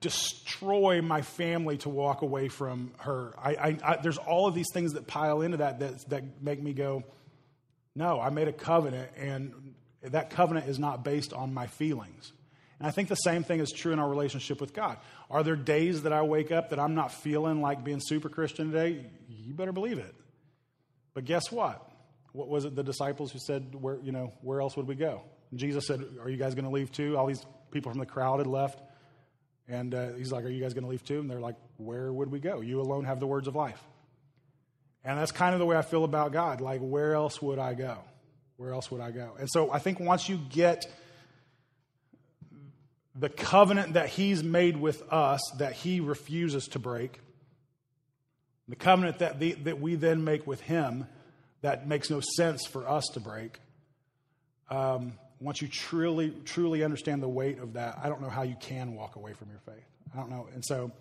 destroy 0.00 1.00
my 1.00 1.22
family 1.22 1.76
to 1.78 1.88
walk 1.88 2.22
away 2.22 2.48
from 2.48 2.92
her. 2.98 3.34
I, 3.38 3.54
I, 3.54 3.78
I, 3.84 3.96
there's 4.02 4.18
all 4.18 4.48
of 4.48 4.54
these 4.54 4.66
things 4.72 4.94
that 4.94 5.06
pile 5.06 5.42
into 5.42 5.58
that, 5.58 5.78
that 5.78 6.08
that 6.10 6.42
make 6.42 6.60
me 6.60 6.72
go, 6.72 7.04
no, 7.94 8.20
I 8.20 8.30
made 8.30 8.48
a 8.48 8.52
covenant, 8.52 9.10
and 9.16 9.74
that 10.02 10.30
covenant 10.30 10.68
is 10.68 10.78
not 10.78 11.04
based 11.04 11.32
on 11.32 11.54
my 11.54 11.68
feelings. 11.68 12.32
And 12.78 12.86
I 12.86 12.90
think 12.90 13.08
the 13.08 13.14
same 13.14 13.44
thing 13.44 13.60
is 13.60 13.70
true 13.70 13.92
in 13.92 13.98
our 13.98 14.08
relationship 14.08 14.60
with 14.60 14.74
God. 14.74 14.98
Are 15.30 15.42
there 15.42 15.56
days 15.56 16.02
that 16.02 16.12
I 16.12 16.22
wake 16.22 16.52
up 16.52 16.70
that 16.70 16.78
I'm 16.78 16.94
not 16.94 17.12
feeling 17.12 17.62
like 17.62 17.84
being 17.84 18.00
super 18.02 18.28
Christian 18.28 18.72
today? 18.72 19.06
You 19.28 19.54
better 19.54 19.72
believe 19.72 19.98
it. 19.98 20.14
But 21.16 21.24
guess 21.24 21.50
what? 21.50 21.82
What 22.32 22.48
was 22.48 22.66
it 22.66 22.76
the 22.76 22.82
disciples 22.82 23.32
who 23.32 23.38
said, 23.38 23.74
where, 23.74 23.98
you 24.02 24.12
know, 24.12 24.34
where 24.42 24.60
else 24.60 24.76
would 24.76 24.86
we 24.86 24.96
go? 24.96 25.22
And 25.50 25.58
Jesus 25.58 25.86
said, 25.86 26.04
Are 26.20 26.28
you 26.28 26.36
guys 26.36 26.54
going 26.54 26.66
to 26.66 26.70
leave 26.70 26.92
too? 26.92 27.16
All 27.16 27.26
these 27.26 27.42
people 27.70 27.90
from 27.90 28.00
the 28.00 28.04
crowd 28.04 28.36
had 28.40 28.46
left. 28.46 28.82
And 29.66 29.94
uh, 29.94 30.12
he's 30.12 30.30
like, 30.30 30.44
Are 30.44 30.50
you 30.50 30.60
guys 30.60 30.74
going 30.74 30.84
to 30.84 30.90
leave 30.90 31.02
too? 31.02 31.18
And 31.18 31.30
they're 31.30 31.40
like, 31.40 31.56
Where 31.78 32.12
would 32.12 32.30
we 32.30 32.38
go? 32.38 32.60
You 32.60 32.82
alone 32.82 33.06
have 33.06 33.18
the 33.18 33.26
words 33.26 33.48
of 33.48 33.56
life. 33.56 33.82
And 35.04 35.18
that's 35.18 35.32
kind 35.32 35.54
of 35.54 35.58
the 35.58 35.64
way 35.64 35.74
I 35.74 35.80
feel 35.80 36.04
about 36.04 36.32
God. 36.32 36.60
Like, 36.60 36.82
where 36.82 37.14
else 37.14 37.40
would 37.40 37.58
I 37.58 37.72
go? 37.72 37.96
Where 38.58 38.74
else 38.74 38.90
would 38.90 39.00
I 39.00 39.10
go? 39.10 39.36
And 39.38 39.48
so 39.50 39.72
I 39.72 39.78
think 39.78 39.98
once 39.98 40.28
you 40.28 40.38
get 40.50 40.84
the 43.14 43.30
covenant 43.30 43.94
that 43.94 44.10
he's 44.10 44.44
made 44.44 44.76
with 44.76 45.02
us 45.10 45.40
that 45.56 45.72
he 45.72 46.00
refuses 46.00 46.66
to 46.72 46.78
break, 46.78 47.20
the 48.68 48.76
covenant 48.76 49.18
that, 49.20 49.38
the, 49.38 49.52
that 49.52 49.80
we 49.80 49.94
then 49.94 50.24
make 50.24 50.46
with 50.46 50.60
Him 50.60 51.06
that 51.62 51.86
makes 51.86 52.10
no 52.10 52.20
sense 52.20 52.66
for 52.66 52.88
us 52.88 53.06
to 53.14 53.20
break. 53.20 53.60
Um, 54.70 55.12
once 55.40 55.60
you 55.60 55.68
truly, 55.68 56.34
truly 56.44 56.82
understand 56.82 57.22
the 57.22 57.28
weight 57.28 57.58
of 57.58 57.74
that, 57.74 57.98
I 58.02 58.08
don't 58.08 58.22
know 58.22 58.30
how 58.30 58.42
you 58.42 58.56
can 58.58 58.94
walk 58.94 59.16
away 59.16 59.32
from 59.32 59.48
your 59.50 59.60
faith. 59.60 59.84
I 60.14 60.18
don't 60.18 60.30
know. 60.30 60.48
And 60.54 60.64
so 60.64 60.92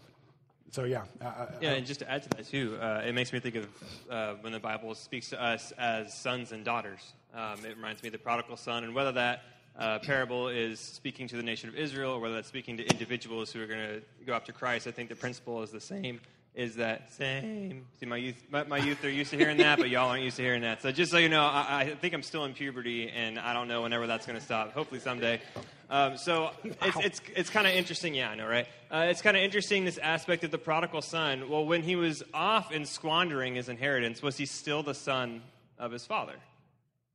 so 0.76 0.84
yeah, 0.84 1.04
I, 1.22 1.26
I, 1.26 1.48
Yeah, 1.62 1.72
and 1.72 1.86
just 1.86 2.02
to 2.02 2.12
add 2.12 2.24
to 2.24 2.30
that 2.30 2.48
too, 2.48 2.78
uh, 2.82 3.02
it 3.06 3.14
makes 3.16 3.32
me 3.32 3.40
think 3.40 3.56
of 3.56 3.68
uh, 4.10 4.34
when 4.42 4.52
the 4.52 4.60
Bible 4.60 4.94
speaks 4.94 5.30
to 5.30 5.42
us 5.42 5.72
as 5.78 6.14
sons 6.22 6.52
and 6.52 6.66
daughters. 6.66 7.14
Um, 7.34 7.64
it 7.64 7.78
reminds 7.78 8.04
me 8.04 8.10
of 8.10 8.14
the 8.14 8.20
prodigal 8.20 8.58
son, 8.58 8.84
and 8.84 8.94
whether 8.94 9.14
that 9.14 9.44
uh, 9.78 10.00
parable 10.00 10.50
is 10.50 10.80
speaking 10.80 11.30
to 11.30 11.38
the 11.38 11.44
nation 11.44 11.70
of 11.70 11.76
Israel 11.76 12.12
or 12.12 12.20
whether 12.20 12.36
that's 12.36 12.50
speaking 12.50 12.76
to 12.78 12.84
individuals 12.90 13.52
who 13.52 13.62
are 13.62 13.68
going 13.68 13.80
to 13.80 14.02
go 14.26 14.34
after 14.34 14.52
Christ, 14.52 14.86
I 14.88 14.92
think 14.92 15.08
the 15.08 15.16
principle 15.16 15.64
is 15.64 15.72
the 15.72 15.80
same. 15.80 16.20
Is 16.56 16.76
that 16.76 17.12
same? 17.14 17.86
See, 18.00 18.06
my 18.06 18.16
youth, 18.16 18.42
my, 18.50 18.64
my 18.64 18.78
youth 18.78 19.04
are 19.04 19.10
used 19.10 19.32
to 19.32 19.38
hearing 19.38 19.58
that, 19.58 19.78
but 19.78 19.90
y'all 19.90 20.10
aren't 20.10 20.24
used 20.24 20.38
to 20.38 20.42
hearing 20.42 20.62
that. 20.62 20.82
So 20.82 20.90
just 20.90 21.12
so 21.12 21.18
you 21.18 21.28
know, 21.28 21.44
I, 21.44 21.82
I 21.82 21.96
think 21.96 22.14
I'm 22.14 22.24
still 22.24 22.46
in 22.46 22.54
puberty, 22.54 23.10
and 23.10 23.38
I 23.38 23.52
don't 23.52 23.68
know 23.68 23.82
whenever 23.82 24.08
that's 24.08 24.26
going 24.26 24.40
to 24.40 24.44
stop. 24.44 24.72
Hopefully 24.74 25.02
someday. 25.02 25.42
Um, 25.90 26.18
so 26.18 26.52
it's 26.64 26.98
it's 26.98 27.22
it's 27.36 27.50
kind 27.50 27.68
of 27.68 27.74
interesting. 27.74 28.16
Yeah, 28.16 28.30
I 28.30 28.36
know, 28.36 28.48
right? 28.48 28.68
Uh, 28.90 29.08
it's 29.10 29.22
kind 29.22 29.36
of 29.36 29.44
interesting 29.44 29.84
this 29.84 29.98
aspect 29.98 30.46
of 30.46 30.52
the 30.52 30.58
prodigal 30.58 31.02
son. 31.02 31.50
Well, 31.50 31.66
when 31.66 31.84
he 31.84 31.98
was 31.98 32.24
off 32.34 32.72
and 32.72 32.88
squandering 32.88 33.56
his 33.56 33.68
inheritance, 33.68 34.22
was 34.22 34.38
he 34.38 34.46
still 34.46 34.82
the 34.82 34.96
son 34.96 35.42
of 35.78 35.92
his 35.92 36.06
father? 36.06 36.36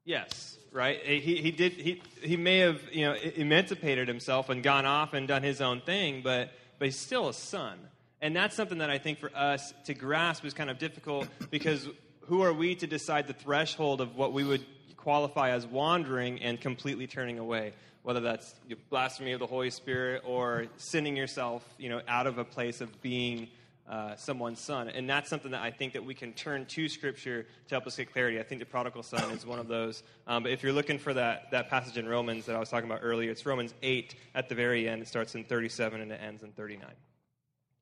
Yes, 0.04 0.58
right. 0.70 1.00
He 1.02 1.36
he 1.36 1.50
did 1.50 1.72
he 1.72 2.02
he 2.22 2.36
may 2.36 2.58
have 2.58 2.80
you 2.92 3.06
know 3.06 3.14
emancipated 3.14 4.06
himself 4.06 4.50
and 4.50 4.62
gone 4.62 4.84
off 4.84 5.14
and 5.14 5.26
done 5.26 5.42
his 5.42 5.62
own 5.62 5.80
thing, 5.80 6.20
but 6.22 6.52
but 6.78 6.86
he's 6.86 6.98
still 6.98 7.30
a 7.30 7.34
son, 7.34 7.78
and 8.22 8.36
that's 8.36 8.54
something 8.54 8.78
that 8.78 8.90
I 8.90 8.98
think 8.98 9.18
for 9.18 9.34
us 9.34 9.72
to 9.84 9.94
grasp 9.94 10.44
is 10.44 10.54
kind 10.54 10.70
of 10.70 10.78
difficult 10.78 11.28
because 11.50 11.88
who 12.22 12.42
are 12.42 12.52
we 12.52 12.74
to 12.76 12.86
decide 12.86 13.26
the 13.26 13.32
threshold 13.32 14.00
of 14.00 14.16
what 14.16 14.32
we 14.32 14.44
would 14.44 14.64
qualify 14.96 15.50
as 15.50 15.66
wandering 15.66 16.40
and 16.42 16.60
completely 16.60 17.06
turning 17.06 17.38
away? 17.38 17.72
Whether 18.02 18.20
that's 18.20 18.54
blasphemy 18.88 19.32
of 19.32 19.40
the 19.40 19.46
Holy 19.46 19.70
Spirit 19.70 20.22
or 20.24 20.66
sinning 20.76 21.16
yourself, 21.16 21.64
you 21.78 21.88
know, 21.88 22.00
out 22.08 22.26
of 22.26 22.38
a 22.38 22.44
place 22.44 22.80
of 22.80 23.02
being 23.02 23.48
uh, 23.88 24.14
someone's 24.16 24.60
son. 24.60 24.88
And 24.88 25.10
that's 25.10 25.28
something 25.28 25.50
that 25.50 25.62
I 25.62 25.70
think 25.70 25.94
that 25.94 26.04
we 26.04 26.14
can 26.14 26.32
turn 26.32 26.64
to 26.66 26.88
Scripture 26.88 27.42
to 27.42 27.74
help 27.74 27.86
us 27.86 27.96
get 27.96 28.12
clarity. 28.12 28.38
I 28.38 28.42
think 28.42 28.60
the 28.60 28.66
prodigal 28.66 29.02
son 29.02 29.30
is 29.32 29.44
one 29.44 29.58
of 29.58 29.66
those. 29.66 30.02
Um, 30.26 30.44
but 30.44 30.52
if 30.52 30.62
you're 30.62 30.72
looking 30.72 30.98
for 30.98 31.12
that, 31.14 31.50
that 31.50 31.68
passage 31.68 31.98
in 31.98 32.08
Romans 32.08 32.46
that 32.46 32.54
I 32.54 32.60
was 32.60 32.68
talking 32.68 32.88
about 32.88 33.00
earlier, 33.02 33.30
it's 33.30 33.44
Romans 33.44 33.74
8 33.82 34.14
at 34.34 34.48
the 34.48 34.54
very 34.54 34.88
end. 34.88 35.02
It 35.02 35.08
starts 35.08 35.34
in 35.34 35.44
37 35.44 36.00
and 36.00 36.12
it 36.12 36.20
ends 36.22 36.42
in 36.42 36.52
39. 36.52 36.88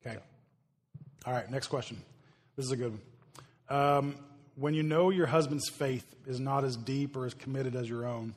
Okay. 0.05 0.17
All 1.25 1.33
right, 1.33 1.49
next 1.51 1.67
question. 1.67 2.01
This 2.55 2.65
is 2.65 2.71
a 2.71 2.77
good 2.77 2.91
one. 2.91 3.01
Um, 3.69 4.15
when 4.55 4.73
you 4.73 4.83
know 4.83 5.09
your 5.09 5.27
husband's 5.27 5.69
faith 5.69 6.05
is 6.25 6.39
not 6.39 6.63
as 6.63 6.75
deep 6.75 7.15
or 7.15 7.25
as 7.25 7.33
committed 7.33 7.75
as 7.75 7.89
your 7.89 8.05
own, 8.05 8.33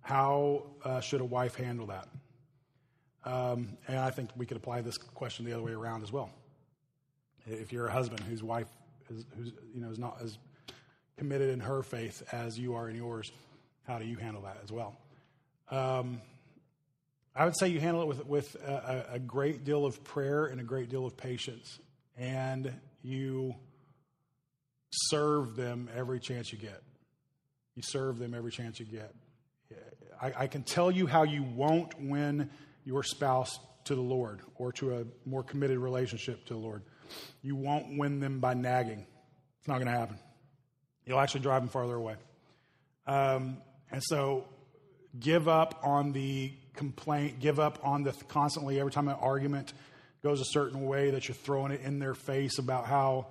how 0.00 0.64
uh, 0.84 1.00
should 1.00 1.20
a 1.20 1.24
wife 1.24 1.54
handle 1.54 1.86
that? 1.86 2.08
Um, 3.24 3.76
and 3.88 3.98
I 3.98 4.10
think 4.10 4.30
we 4.36 4.46
could 4.46 4.56
apply 4.56 4.82
this 4.82 4.98
question 4.98 5.44
the 5.44 5.52
other 5.52 5.62
way 5.62 5.72
around 5.72 6.02
as 6.02 6.12
well. 6.12 6.30
If 7.46 7.72
you're 7.72 7.86
a 7.86 7.92
husband 7.92 8.20
whose 8.20 8.42
wife 8.42 8.68
is, 9.10 9.24
who's, 9.36 9.52
you 9.74 9.80
know, 9.80 9.90
is 9.90 9.98
not 9.98 10.18
as 10.22 10.38
committed 11.16 11.50
in 11.50 11.60
her 11.60 11.82
faith 11.82 12.22
as 12.32 12.58
you 12.58 12.74
are 12.74 12.88
in 12.88 12.96
yours, 12.96 13.32
how 13.86 13.98
do 13.98 14.04
you 14.04 14.16
handle 14.16 14.42
that 14.42 14.58
as 14.62 14.70
well? 14.70 14.96
Um, 15.70 16.20
I 17.36 17.44
would 17.44 17.56
say 17.58 17.68
you 17.68 17.80
handle 17.80 18.02
it 18.02 18.08
with, 18.08 18.26
with 18.26 18.56
a, 18.64 19.06
a 19.14 19.18
great 19.18 19.64
deal 19.64 19.84
of 19.84 20.04
prayer 20.04 20.46
and 20.46 20.60
a 20.60 20.64
great 20.64 20.88
deal 20.88 21.04
of 21.04 21.16
patience. 21.16 21.80
And 22.16 22.72
you 23.02 23.56
serve 24.92 25.56
them 25.56 25.88
every 25.96 26.20
chance 26.20 26.52
you 26.52 26.58
get. 26.58 26.80
You 27.74 27.82
serve 27.82 28.18
them 28.18 28.34
every 28.34 28.52
chance 28.52 28.78
you 28.78 28.86
get. 28.86 29.12
I, 30.22 30.32
I, 30.44 30.46
can 30.46 30.62
tell 30.62 30.92
you 30.92 31.06
how 31.08 31.24
you 31.24 31.42
won't 31.42 31.92
win 32.00 32.48
your 32.84 33.02
spouse 33.02 33.58
to 33.84 33.96
the 33.96 34.00
Lord 34.00 34.40
or 34.54 34.72
to 34.74 34.98
a 34.98 35.04
more 35.26 35.42
committed 35.42 35.78
relationship 35.78 36.44
to 36.46 36.54
the 36.54 36.60
Lord. 36.60 36.82
You 37.42 37.56
won't 37.56 37.98
win 37.98 38.20
them 38.20 38.38
by 38.38 38.54
nagging. 38.54 39.04
It's 39.58 39.68
not 39.68 39.74
going 39.74 39.92
to 39.92 39.98
happen. 39.98 40.18
You'll 41.04 41.18
actually 41.18 41.40
drive 41.40 41.62
them 41.62 41.68
farther 41.68 41.96
away. 41.96 42.14
Um, 43.06 43.58
and 43.90 44.02
so 44.02 44.46
give 45.18 45.48
up 45.48 45.80
on 45.82 46.12
the 46.12 46.52
complaint, 46.74 47.40
give 47.40 47.58
up 47.58 47.78
on 47.82 48.02
the 48.02 48.12
constantly, 48.28 48.80
every 48.80 48.92
time 48.92 49.08
an 49.08 49.16
argument 49.20 49.72
goes 50.22 50.40
a 50.40 50.44
certain 50.46 50.86
way, 50.86 51.10
that 51.10 51.28
you're 51.28 51.34
throwing 51.34 51.72
it 51.72 51.80
in 51.82 51.98
their 51.98 52.14
face 52.14 52.58
about 52.58 52.86
how, 52.86 53.26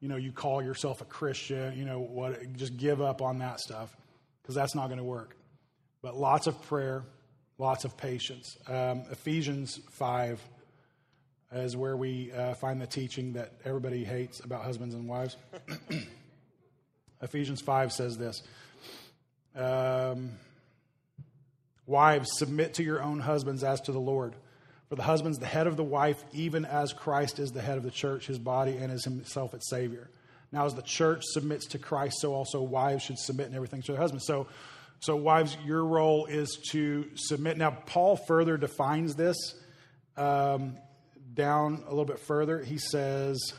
you 0.00 0.08
know, 0.08 0.16
you 0.16 0.32
call 0.32 0.62
yourself 0.62 1.00
a 1.00 1.04
Christian, 1.04 1.76
you 1.78 1.84
know, 1.84 2.00
what, 2.00 2.56
just 2.56 2.76
give 2.76 3.00
up 3.00 3.22
on 3.22 3.38
that 3.38 3.60
stuff 3.60 3.96
because 4.42 4.54
that's 4.54 4.74
not 4.74 4.86
going 4.86 4.98
to 4.98 5.04
work. 5.04 5.36
But 6.02 6.16
lots 6.16 6.46
of 6.46 6.60
prayer, 6.62 7.04
lots 7.58 7.84
of 7.84 7.96
patience. 7.96 8.56
Um, 8.66 9.04
Ephesians 9.10 9.80
5 9.90 10.40
is 11.52 11.76
where 11.76 11.96
we 11.96 12.32
uh, 12.32 12.54
find 12.54 12.80
the 12.80 12.86
teaching 12.86 13.34
that 13.34 13.52
everybody 13.64 14.04
hates 14.04 14.40
about 14.40 14.64
husbands 14.64 14.94
and 14.94 15.08
wives. 15.08 15.36
Ephesians 17.22 17.60
5 17.60 17.92
says 17.92 18.16
this 18.16 18.42
um, 19.54 20.30
Wives, 21.90 22.30
submit 22.38 22.74
to 22.74 22.84
your 22.84 23.02
own 23.02 23.18
husbands 23.18 23.64
as 23.64 23.80
to 23.82 23.92
the 23.92 23.98
Lord. 23.98 24.36
For 24.88 24.94
the 24.94 25.02
husband's 25.02 25.40
the 25.40 25.46
head 25.46 25.66
of 25.66 25.76
the 25.76 25.82
wife, 25.82 26.24
even 26.32 26.64
as 26.64 26.92
Christ 26.92 27.40
is 27.40 27.50
the 27.50 27.60
head 27.60 27.78
of 27.78 27.82
the 27.82 27.90
church, 27.90 28.28
his 28.28 28.38
body, 28.38 28.76
and 28.76 28.92
is 28.92 29.04
himself 29.04 29.54
its 29.54 29.68
Savior. 29.68 30.08
Now, 30.52 30.66
as 30.66 30.74
the 30.74 30.82
church 30.82 31.24
submits 31.24 31.66
to 31.66 31.78
Christ, 31.78 32.20
so 32.20 32.32
also 32.32 32.62
wives 32.62 33.02
should 33.02 33.18
submit 33.18 33.48
in 33.48 33.56
everything 33.56 33.82
to 33.82 33.92
their 33.92 34.00
husbands. 34.00 34.24
So, 34.24 34.46
so 35.00 35.16
wives, 35.16 35.56
your 35.64 35.84
role 35.84 36.26
is 36.26 36.60
to 36.70 37.08
submit. 37.16 37.56
Now, 37.56 37.72
Paul 37.72 38.16
further 38.16 38.56
defines 38.56 39.16
this 39.16 39.36
um, 40.16 40.76
down 41.34 41.82
a 41.86 41.90
little 41.90 42.04
bit 42.04 42.20
further. 42.20 42.62
He 42.62 42.78
says, 42.78 43.52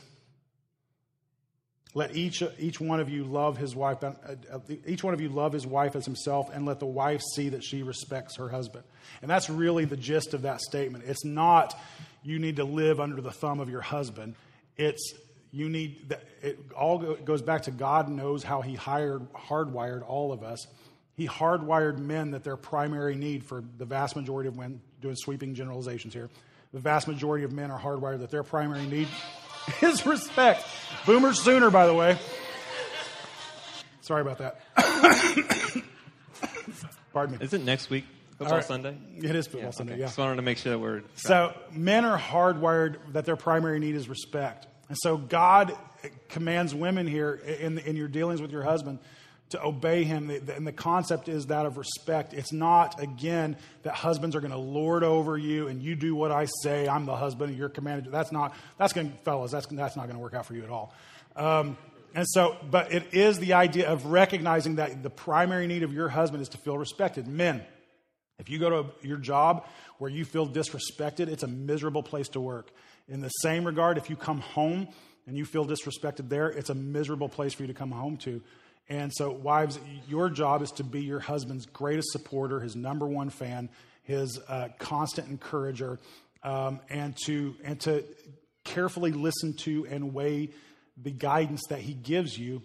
let 1.94 2.16
each, 2.16 2.42
each 2.58 2.80
one 2.80 3.00
of 3.00 3.10
you 3.10 3.24
love 3.24 3.58
his 3.58 3.76
wife, 3.76 4.02
uh, 4.02 4.12
uh, 4.50 4.58
each 4.86 5.04
one 5.04 5.12
of 5.12 5.20
you 5.20 5.28
love 5.28 5.52
his 5.52 5.66
wife 5.66 5.94
as 5.94 6.06
himself, 6.06 6.48
and 6.52 6.64
let 6.64 6.80
the 6.80 6.86
wife 6.86 7.20
see 7.34 7.50
that 7.50 7.62
she 7.62 7.82
respects 7.82 8.36
her 8.36 8.48
husband. 8.48 8.84
And 9.20 9.30
that's 9.30 9.50
really 9.50 9.84
the 9.84 9.96
gist 9.96 10.32
of 10.32 10.42
that 10.42 10.60
statement. 10.60 11.04
It's 11.06 11.24
not 11.24 11.78
you 12.22 12.38
need 12.38 12.56
to 12.56 12.64
live 12.64 12.98
under 12.98 13.20
the 13.20 13.30
thumb 13.30 13.60
of 13.60 13.68
your 13.68 13.82
husband. 13.82 14.36
It's 14.76 15.12
you 15.50 15.68
need, 15.68 16.16
it 16.40 16.58
all 16.74 16.98
goes 17.16 17.42
back 17.42 17.64
to 17.64 17.70
God 17.70 18.08
knows 18.08 18.42
how 18.42 18.62
he 18.62 18.74
hired, 18.74 19.30
hardwired 19.34 20.02
all 20.08 20.32
of 20.32 20.42
us. 20.42 20.66
He 21.14 21.28
hardwired 21.28 21.98
men 21.98 22.30
that 22.30 22.42
their 22.42 22.56
primary 22.56 23.14
need 23.14 23.44
for 23.44 23.62
the 23.76 23.84
vast 23.84 24.16
majority 24.16 24.48
of 24.48 24.56
men, 24.56 24.80
doing 25.02 25.14
sweeping 25.14 25.54
generalizations 25.54 26.14
here, 26.14 26.30
the 26.72 26.80
vast 26.80 27.06
majority 27.06 27.44
of 27.44 27.52
men 27.52 27.70
are 27.70 27.78
hardwired 27.78 28.20
that 28.20 28.30
their 28.30 28.42
primary 28.42 28.86
need 28.86 29.08
is 29.82 30.06
respect. 30.06 30.64
Boomers 31.06 31.40
sooner, 31.40 31.70
by 31.70 31.86
the 31.86 31.94
way. 31.94 32.18
Sorry 34.00 34.20
about 34.20 34.38
that. 34.38 34.60
Pardon 37.12 37.38
me. 37.38 37.44
Isn't 37.44 37.64
next 37.64 37.90
week 37.90 38.04
football 38.38 38.58
right. 38.58 38.64
Sunday? 38.64 38.96
It 39.18 39.36
is 39.36 39.46
football 39.46 39.68
yeah, 39.68 39.70
Sunday, 39.70 39.92
okay. 39.92 40.00
yeah. 40.00 40.06
Just 40.06 40.18
wanted 40.18 40.36
to 40.36 40.42
make 40.42 40.58
sure 40.58 40.72
that 40.72 40.78
we're. 40.78 41.02
So, 41.14 41.56
men 41.72 42.04
are 42.04 42.18
hardwired 42.18 42.96
that 43.12 43.24
their 43.24 43.36
primary 43.36 43.78
need 43.78 43.94
is 43.94 44.08
respect. 44.08 44.66
And 44.88 44.98
so, 45.00 45.16
God 45.16 45.76
commands 46.28 46.74
women 46.74 47.06
here 47.06 47.34
in, 47.34 47.78
in 47.78 47.96
your 47.96 48.08
dealings 48.08 48.42
with 48.42 48.50
your 48.50 48.62
husband 48.62 48.98
to 49.52 49.64
obey 49.64 50.04
him. 50.04 50.28
And 50.30 50.66
the 50.66 50.72
concept 50.72 51.28
is 51.28 51.46
that 51.46 51.64
of 51.64 51.78
respect. 51.78 52.34
It's 52.34 52.52
not, 52.52 53.00
again, 53.00 53.56
that 53.84 53.94
husbands 53.94 54.36
are 54.36 54.40
going 54.40 54.52
to 54.52 54.58
lord 54.58 55.04
over 55.04 55.38
you 55.38 55.68
and 55.68 55.82
you 55.82 55.94
do 55.94 56.14
what 56.14 56.30
I 56.30 56.46
say. 56.62 56.88
I'm 56.88 57.06
the 57.06 57.16
husband 57.16 57.50
and 57.50 57.58
you're 57.58 57.68
commanded. 57.68 58.12
That's 58.12 58.32
not, 58.32 58.54
that's 58.76 58.92
going 58.92 59.12
to, 59.12 59.16
fellas, 59.18 59.52
that's, 59.52 59.66
that's 59.66 59.96
not 59.96 60.06
going 60.06 60.16
to 60.16 60.22
work 60.22 60.34
out 60.34 60.46
for 60.46 60.54
you 60.54 60.64
at 60.64 60.70
all. 60.70 60.92
Um, 61.36 61.78
and 62.14 62.26
so, 62.28 62.56
but 62.70 62.92
it 62.92 63.14
is 63.14 63.38
the 63.38 63.54
idea 63.54 63.88
of 63.88 64.06
recognizing 64.06 64.76
that 64.76 65.02
the 65.02 65.10
primary 65.10 65.66
need 65.66 65.82
of 65.82 65.92
your 65.92 66.08
husband 66.08 66.42
is 66.42 66.50
to 66.50 66.58
feel 66.58 66.76
respected. 66.76 67.26
Men, 67.26 67.62
if 68.38 68.50
you 68.50 68.58
go 68.58 68.70
to 68.70 69.06
your 69.06 69.16
job 69.16 69.66
where 69.98 70.10
you 70.10 70.24
feel 70.24 70.46
disrespected, 70.48 71.28
it's 71.28 71.42
a 71.42 71.48
miserable 71.48 72.02
place 72.02 72.28
to 72.30 72.40
work. 72.40 72.70
In 73.08 73.20
the 73.20 73.28
same 73.28 73.64
regard, 73.64 73.98
if 73.98 74.10
you 74.10 74.16
come 74.16 74.40
home 74.40 74.88
and 75.26 75.36
you 75.36 75.44
feel 75.44 75.66
disrespected 75.66 76.28
there, 76.28 76.48
it's 76.48 76.70
a 76.70 76.74
miserable 76.74 77.28
place 77.28 77.54
for 77.54 77.62
you 77.62 77.68
to 77.68 77.74
come 77.74 77.92
home 77.92 78.16
to. 78.18 78.42
And 78.88 79.12
so, 79.14 79.30
wives, 79.30 79.78
your 80.08 80.28
job 80.28 80.62
is 80.62 80.70
to 80.72 80.84
be 80.84 81.02
your 81.02 81.20
husband's 81.20 81.66
greatest 81.66 82.10
supporter, 82.10 82.60
his 82.60 82.76
number 82.76 83.06
one 83.06 83.30
fan, 83.30 83.70
his 84.02 84.38
uh, 84.48 84.68
constant 84.78 85.28
encourager, 85.28 85.98
um, 86.42 86.80
and 86.90 87.16
to 87.24 87.54
and 87.64 87.80
to 87.80 88.04
carefully 88.64 89.12
listen 89.12 89.54
to 89.54 89.86
and 89.86 90.12
weigh 90.12 90.50
the 90.96 91.10
guidance 91.10 91.62
that 91.68 91.80
he 91.80 91.94
gives 91.94 92.38
you 92.38 92.62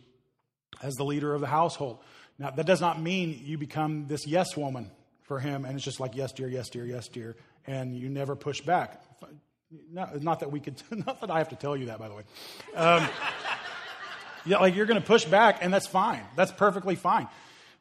as 0.81 0.93
the 0.95 1.05
leader 1.05 1.33
of 1.33 1.41
the 1.41 1.47
household. 1.47 1.99
Now, 2.39 2.51
that 2.51 2.65
does 2.65 2.81
not 2.81 3.01
mean 3.01 3.39
you 3.43 3.57
become 3.57 4.07
this 4.07 4.27
yes 4.27 4.55
woman 4.55 4.91
for 5.23 5.39
him, 5.39 5.65
and 5.65 5.75
it's 5.75 5.83
just 5.83 5.99
like 5.99 6.15
yes, 6.15 6.31
dear, 6.31 6.47
yes, 6.47 6.69
dear, 6.69 6.85
yes, 6.85 7.07
dear, 7.07 7.35
and 7.65 7.95
you 7.95 8.09
never 8.09 8.35
push 8.35 8.61
back. 8.61 9.03
Not, 9.91 10.21
not 10.23 10.39
that 10.39 10.51
we 10.51 10.59
could, 10.59 10.81
not 10.91 11.21
that 11.21 11.31
I 11.31 11.39
have 11.39 11.49
to 11.49 11.55
tell 11.55 11.75
you 11.75 11.87
that, 11.87 11.99
by 11.99 12.07
the 12.07 12.15
way. 12.15 12.23
Um, 12.75 13.07
yeah, 14.47 14.57
like 14.57 14.75
you're 14.75 14.85
going 14.85 15.01
to 15.01 15.05
push 15.05 15.25
back, 15.25 15.59
and 15.61 15.73
that's 15.73 15.87
fine. 15.87 16.23
That's 16.35 16.51
perfectly 16.51 16.95
fine. 16.95 17.27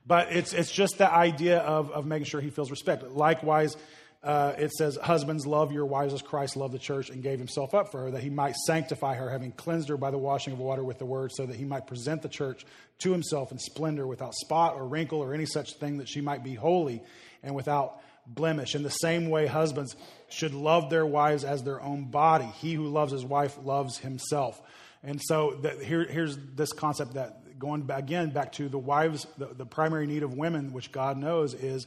But 0.07 0.33
it's, 0.33 0.53
it's 0.53 0.71
just 0.71 0.99
the 0.99 1.13
idea 1.13 1.59
of, 1.59 1.91
of 1.91 2.07
making 2.07 2.27
sure 2.27 2.41
he 2.41 2.51
feels 2.51 2.71
respect. 2.71 3.03
Likewise, 3.03 3.77
uh, 4.23 4.55
it 4.59 4.73
says, 4.73 4.97
Husbands, 4.97 5.47
love 5.47 5.73
your 5.73 5.87
wives 5.87 6.15
as 6.15 6.23
Christ 6.23 6.57
loved 6.57 6.75
the 6.75 6.79
church 6.79 7.11
and 7.11 7.23
gave 7.23 7.39
himself 7.39 7.75
up 7.75 7.91
for 7.91 8.03
her, 8.03 8.11
that 8.13 8.23
he 8.23 8.31
might 8.31 8.57
sanctify 8.57 9.15
her, 9.15 9.31
having 9.31 9.53
cleansed 9.53 9.89
her 9.89 9.97
by 9.97 10.11
the 10.11 10.19
washing 10.19 10.53
of 10.53 10.59
water 10.59 10.85
with 10.85 10.99
the 10.99 11.05
word, 11.05 11.33
so 11.33 11.47
that 11.47 11.57
he 11.57 11.65
might 11.65 11.87
present 11.87 12.23
the 12.23 12.29
church 12.29 12.65
to 13.01 13.13
himself 13.13 13.53
in 13.53 13.59
splendor, 13.59 14.07
without 14.07 14.35
spot 14.35 14.75
or 14.75 14.87
wrinkle 14.87 15.21
or 15.21 15.35
any 15.35 15.47
such 15.47 15.75
thing, 15.75 15.99
that 15.99 16.09
she 16.09 16.21
might 16.21 16.43
be 16.43 16.55
holy 16.55 17.03
and 17.43 17.55
without 17.55 18.01
blemish. 18.27 18.75
In 18.75 18.83
the 18.83 18.91
same 18.91 19.31
way, 19.31 19.47
husbands 19.47 19.95
should 20.29 20.55
love 20.55 20.91
their 20.91 21.07
wives 21.07 21.45
as 21.45 21.63
their 21.63 21.81
own 21.81 22.05
body. 22.05 22.47
He 22.59 22.75
who 22.75 22.89
loves 22.89 23.13
his 23.13 23.25
wife 23.25 23.57
loves 23.63 23.99
himself. 23.99 24.61
And 25.07 25.23
so 25.23 25.53
the, 25.53 25.71
here, 25.71 26.05
here's 26.05 26.37
this 26.37 26.73
concept 26.73 27.15
that 27.15 27.59
going 27.61 27.83
back, 27.83 28.01
again 28.01 28.31
back 28.31 28.53
to 28.55 28.69
the 28.69 28.79
wives, 28.79 29.25
the, 29.39 29.47
the 29.47 29.65
primary 29.65 30.07
need 30.07 30.25
of 30.25 30.35
women, 30.35 30.73
which 30.73 30.91
God 30.91 31.17
knows 31.17 31.55
is 31.55 31.87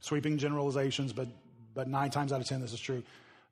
sweeping 0.00 0.38
generalizations, 0.38 1.12
but 1.12 1.28
but 1.74 1.88
nine 1.88 2.10
times 2.10 2.32
out 2.32 2.40
of 2.40 2.46
ten, 2.46 2.60
this 2.60 2.72
is 2.72 2.78
true. 2.78 3.02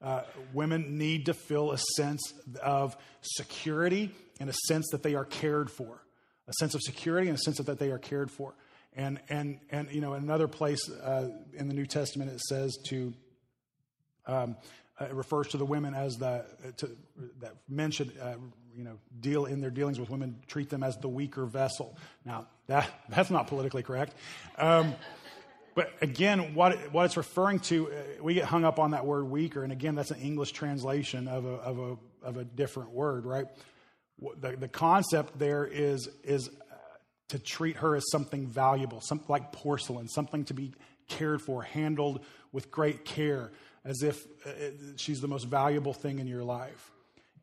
Uh, 0.00 0.22
women 0.52 0.98
need 0.98 1.26
to 1.26 1.34
feel 1.34 1.72
a 1.72 1.78
sense 1.96 2.32
of 2.62 2.96
security 3.20 4.12
and 4.38 4.48
a 4.48 4.54
sense 4.68 4.88
that 4.92 5.02
they 5.02 5.16
are 5.16 5.24
cared 5.24 5.68
for, 5.68 6.04
a 6.46 6.52
sense 6.60 6.76
of 6.76 6.80
security 6.82 7.28
and 7.28 7.36
a 7.36 7.40
sense 7.40 7.58
of 7.58 7.66
that 7.66 7.80
they 7.80 7.90
are 7.90 7.98
cared 7.98 8.30
for. 8.30 8.54
And 8.94 9.18
and 9.28 9.58
and 9.70 9.90
you 9.90 10.00
know, 10.00 10.12
another 10.12 10.46
place 10.46 10.88
uh, 10.88 11.30
in 11.54 11.66
the 11.66 11.74
New 11.74 11.86
Testament 11.86 12.30
it 12.30 12.40
says 12.40 12.78
to. 12.86 13.12
Um, 14.26 14.56
uh, 15.00 15.06
it 15.06 15.14
refers 15.14 15.48
to 15.48 15.56
the 15.56 15.64
women 15.64 15.94
as 15.94 16.14
the 16.16 16.44
to, 16.76 16.90
that 17.40 17.54
men 17.68 17.90
should 17.90 18.12
uh, 18.20 18.34
you 18.76 18.84
know 18.84 18.98
deal 19.20 19.46
in 19.46 19.60
their 19.60 19.70
dealings 19.70 19.98
with 19.98 20.10
women 20.10 20.36
treat 20.46 20.70
them 20.70 20.82
as 20.82 20.96
the 20.98 21.08
weaker 21.08 21.46
vessel. 21.46 21.96
Now 22.24 22.46
that 22.66 22.88
that's 23.08 23.30
not 23.30 23.46
politically 23.46 23.82
correct. 23.82 24.14
Um, 24.58 24.94
but 25.74 25.92
again, 26.02 26.54
what, 26.54 26.92
what 26.92 27.06
it's 27.06 27.16
referring 27.16 27.60
to, 27.60 27.90
uh, 27.90 28.22
we 28.22 28.34
get 28.34 28.44
hung 28.44 28.64
up 28.64 28.78
on 28.78 28.90
that 28.90 29.06
word 29.06 29.24
weaker. 29.24 29.62
And 29.62 29.72
again, 29.72 29.94
that's 29.94 30.10
an 30.10 30.20
English 30.20 30.52
translation 30.52 31.28
of 31.28 31.44
a, 31.46 31.48
of 31.48 31.78
a, 31.78 31.96
of 32.26 32.36
a 32.36 32.44
different 32.44 32.90
word, 32.90 33.24
right? 33.24 33.46
The, 34.40 34.56
the 34.56 34.68
concept 34.68 35.38
there 35.38 35.66
is, 35.66 36.08
is 36.24 36.48
uh, 36.48 36.74
to 37.28 37.38
treat 37.38 37.76
her 37.78 37.96
as 37.96 38.04
something 38.10 38.46
valuable, 38.46 39.00
something 39.00 39.28
like 39.28 39.52
porcelain, 39.52 40.08
something 40.08 40.44
to 40.44 40.54
be 40.54 40.72
cared 41.08 41.40
for, 41.40 41.62
handled 41.62 42.24
with 42.52 42.70
great 42.70 43.04
care, 43.04 43.50
as 43.84 44.02
if 44.02 44.26
uh, 44.46 44.50
she's 44.96 45.20
the 45.20 45.28
most 45.28 45.44
valuable 45.44 45.94
thing 45.94 46.18
in 46.18 46.26
your 46.26 46.44
life. 46.44 46.91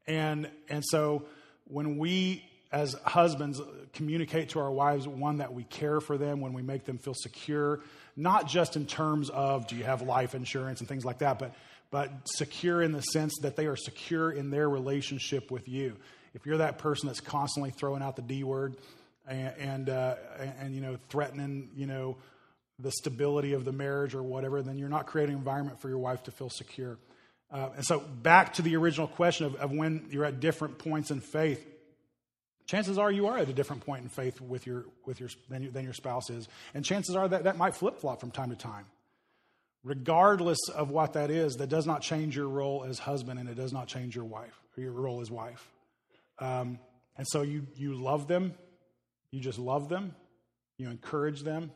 And, 0.07 0.49
and 0.69 0.83
so 0.85 1.25
when 1.65 1.97
we 1.97 2.43
as 2.71 2.95
husbands 3.05 3.61
communicate 3.93 4.49
to 4.49 4.59
our 4.59 4.71
wives 4.71 5.07
one 5.07 5.37
that 5.37 5.53
we 5.53 5.63
care 5.63 5.99
for 5.99 6.17
them 6.19 6.39
when 6.39 6.53
we 6.53 6.61
make 6.61 6.85
them 6.85 6.99
feel 6.99 7.15
secure 7.15 7.79
not 8.15 8.47
just 8.47 8.75
in 8.75 8.85
terms 8.85 9.31
of 9.31 9.65
do 9.65 9.75
you 9.75 9.83
have 9.83 10.03
life 10.03 10.35
insurance 10.35 10.79
and 10.79 10.87
things 10.87 11.03
like 11.03 11.17
that 11.17 11.39
but 11.39 11.55
but 11.91 12.11
secure 12.25 12.81
in 12.81 12.91
the 12.91 13.01
sense 13.01 13.33
that 13.41 13.55
they 13.55 13.65
are 13.65 13.75
secure 13.75 14.31
in 14.31 14.51
their 14.51 14.69
relationship 14.69 15.49
with 15.49 15.67
you. 15.67 15.95
If 16.33 16.45
you're 16.45 16.57
that 16.57 16.77
person 16.77 17.07
that's 17.07 17.19
constantly 17.19 17.71
throwing 17.71 18.03
out 18.03 18.15
the 18.15 18.21
d 18.21 18.43
word 18.43 18.77
and 19.27 19.53
and, 19.57 19.89
uh, 19.89 20.15
and, 20.59 20.75
you 20.75 20.81
know 20.81 20.97
threatening 21.09 21.69
you 21.75 21.87
know 21.87 22.17
the 22.77 22.91
stability 22.91 23.53
of 23.53 23.65
the 23.65 23.71
marriage 23.71 24.15
or 24.15 24.23
whatever 24.23 24.61
then 24.61 24.77
you're 24.77 24.89
not 24.89 25.05
creating 25.05 25.33
an 25.33 25.39
environment 25.39 25.81
for 25.81 25.89
your 25.89 25.97
wife 25.97 26.23
to 26.23 26.31
feel 26.31 26.49
secure 26.49 26.97
uh, 27.51 27.69
and 27.75 27.85
so 27.85 27.99
back 27.99 28.53
to 28.53 28.61
the 28.61 28.75
original 28.75 29.07
question 29.07 29.45
of, 29.45 29.55
of 29.55 29.71
when 29.71 30.07
you're 30.11 30.25
at 30.25 30.39
different 30.39 30.77
points 30.77 31.11
in 31.11 31.19
faith 31.19 31.65
chances 32.69 32.99
are 32.99 33.11
you 33.11 33.25
are 33.25 33.39
at 33.39 33.49
a 33.49 33.53
different 33.53 33.83
point 33.83 34.03
in 34.03 34.09
faith 34.09 34.39
with 34.39 34.67
your, 34.67 34.85
with 35.03 35.19
your, 35.19 35.29
than, 35.49 35.63
your, 35.63 35.71
than 35.71 35.83
your 35.83 35.93
spouse 35.93 36.29
is. 36.29 36.47
And 36.75 36.85
chances 36.85 37.15
are 37.15 37.27
that 37.27 37.45
that 37.45 37.57
might 37.57 37.75
flip 37.75 37.97
flop 37.97 38.19
from 38.19 38.29
time 38.29 38.51
to 38.51 38.55
time. 38.55 38.85
Regardless 39.83 40.59
of 40.75 40.91
what 40.91 41.13
that 41.13 41.31
is, 41.31 41.55
that 41.55 41.69
does 41.69 41.87
not 41.87 42.03
change 42.03 42.35
your 42.35 42.47
role 42.47 42.85
as 42.87 42.99
husband 42.99 43.39
and 43.39 43.49
it 43.49 43.55
does 43.55 43.73
not 43.73 43.87
change 43.87 44.15
your 44.15 44.25
wife 44.25 44.53
or 44.77 44.83
your 44.83 44.91
role 44.91 45.19
as 45.19 45.31
wife. 45.31 45.67
Um, 46.37 46.77
and 47.17 47.25
so 47.27 47.41
you, 47.41 47.65
you 47.75 47.95
love 47.95 48.27
them, 48.27 48.53
you 49.31 49.41
just 49.41 49.57
love 49.57 49.89
them, 49.89 50.13
you 50.77 50.89
encourage 50.89 51.41
them, 51.41 51.71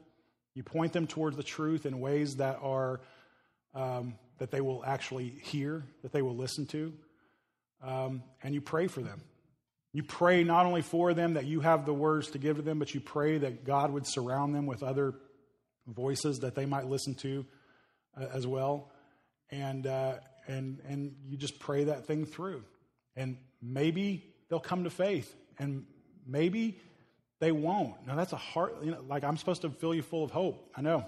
you 0.53 0.61
point 0.61 0.93
them 0.93 1.07
towards 1.07 1.35
the 1.37 1.43
truth 1.43 1.87
in 1.87 2.01
ways 2.01 2.35
that 2.35 2.59
are 2.61 3.01
um, 3.73 4.13
that 4.39 4.51
they 4.51 4.61
will 4.61 4.83
actually 4.85 5.29
hear, 5.43 5.85
that 6.01 6.11
they 6.11 6.21
will 6.21 6.35
listen 6.35 6.65
to, 6.67 6.93
um, 7.81 8.23
and 8.41 8.53
you 8.53 8.61
pray 8.61 8.87
for 8.87 9.01
them. 9.01 9.21
You 9.91 10.03
pray 10.03 10.43
not 10.43 10.65
only 10.65 10.81
for 10.81 11.13
them 11.13 11.35
that 11.35 11.45
you 11.45 11.59
have 11.59 11.85
the 11.85 11.93
words 11.93 12.31
to 12.31 12.39
give 12.39 12.55
to 12.55 12.61
them, 12.63 12.79
but 12.79 12.93
you 12.93 12.99
pray 12.99 13.37
that 13.37 13.63
God 13.63 13.91
would 13.91 14.07
surround 14.07 14.55
them 14.55 14.65
with 14.65 14.81
other 14.81 15.13
voices 15.87 16.39
that 16.39 16.55
they 16.55 16.65
might 16.65 16.87
listen 16.87 17.13
to 17.15 17.45
uh, 18.19 18.25
as 18.33 18.47
well. 18.47 18.91
And, 19.51 19.85
uh, 19.85 20.15
and, 20.47 20.79
and 20.87 21.15
you 21.27 21.37
just 21.37 21.59
pray 21.59 21.83
that 21.83 22.07
thing 22.07 22.25
through. 22.25 22.63
And 23.15 23.37
maybe 23.61 24.33
they'll 24.49 24.59
come 24.59 24.85
to 24.85 24.89
faith, 24.89 25.35
and 25.59 25.85
maybe 26.25 26.79
they 27.39 27.51
won't. 27.51 28.07
Now, 28.07 28.15
that's 28.15 28.33
a 28.33 28.37
hard, 28.37 28.71
you 28.81 28.91
know, 28.91 29.01
like 29.07 29.23
I'm 29.23 29.37
supposed 29.37 29.61
to 29.61 29.69
fill 29.69 29.93
you 29.93 30.01
full 30.01 30.23
of 30.23 30.31
hope. 30.31 30.71
I 30.75 30.81
know. 30.81 31.05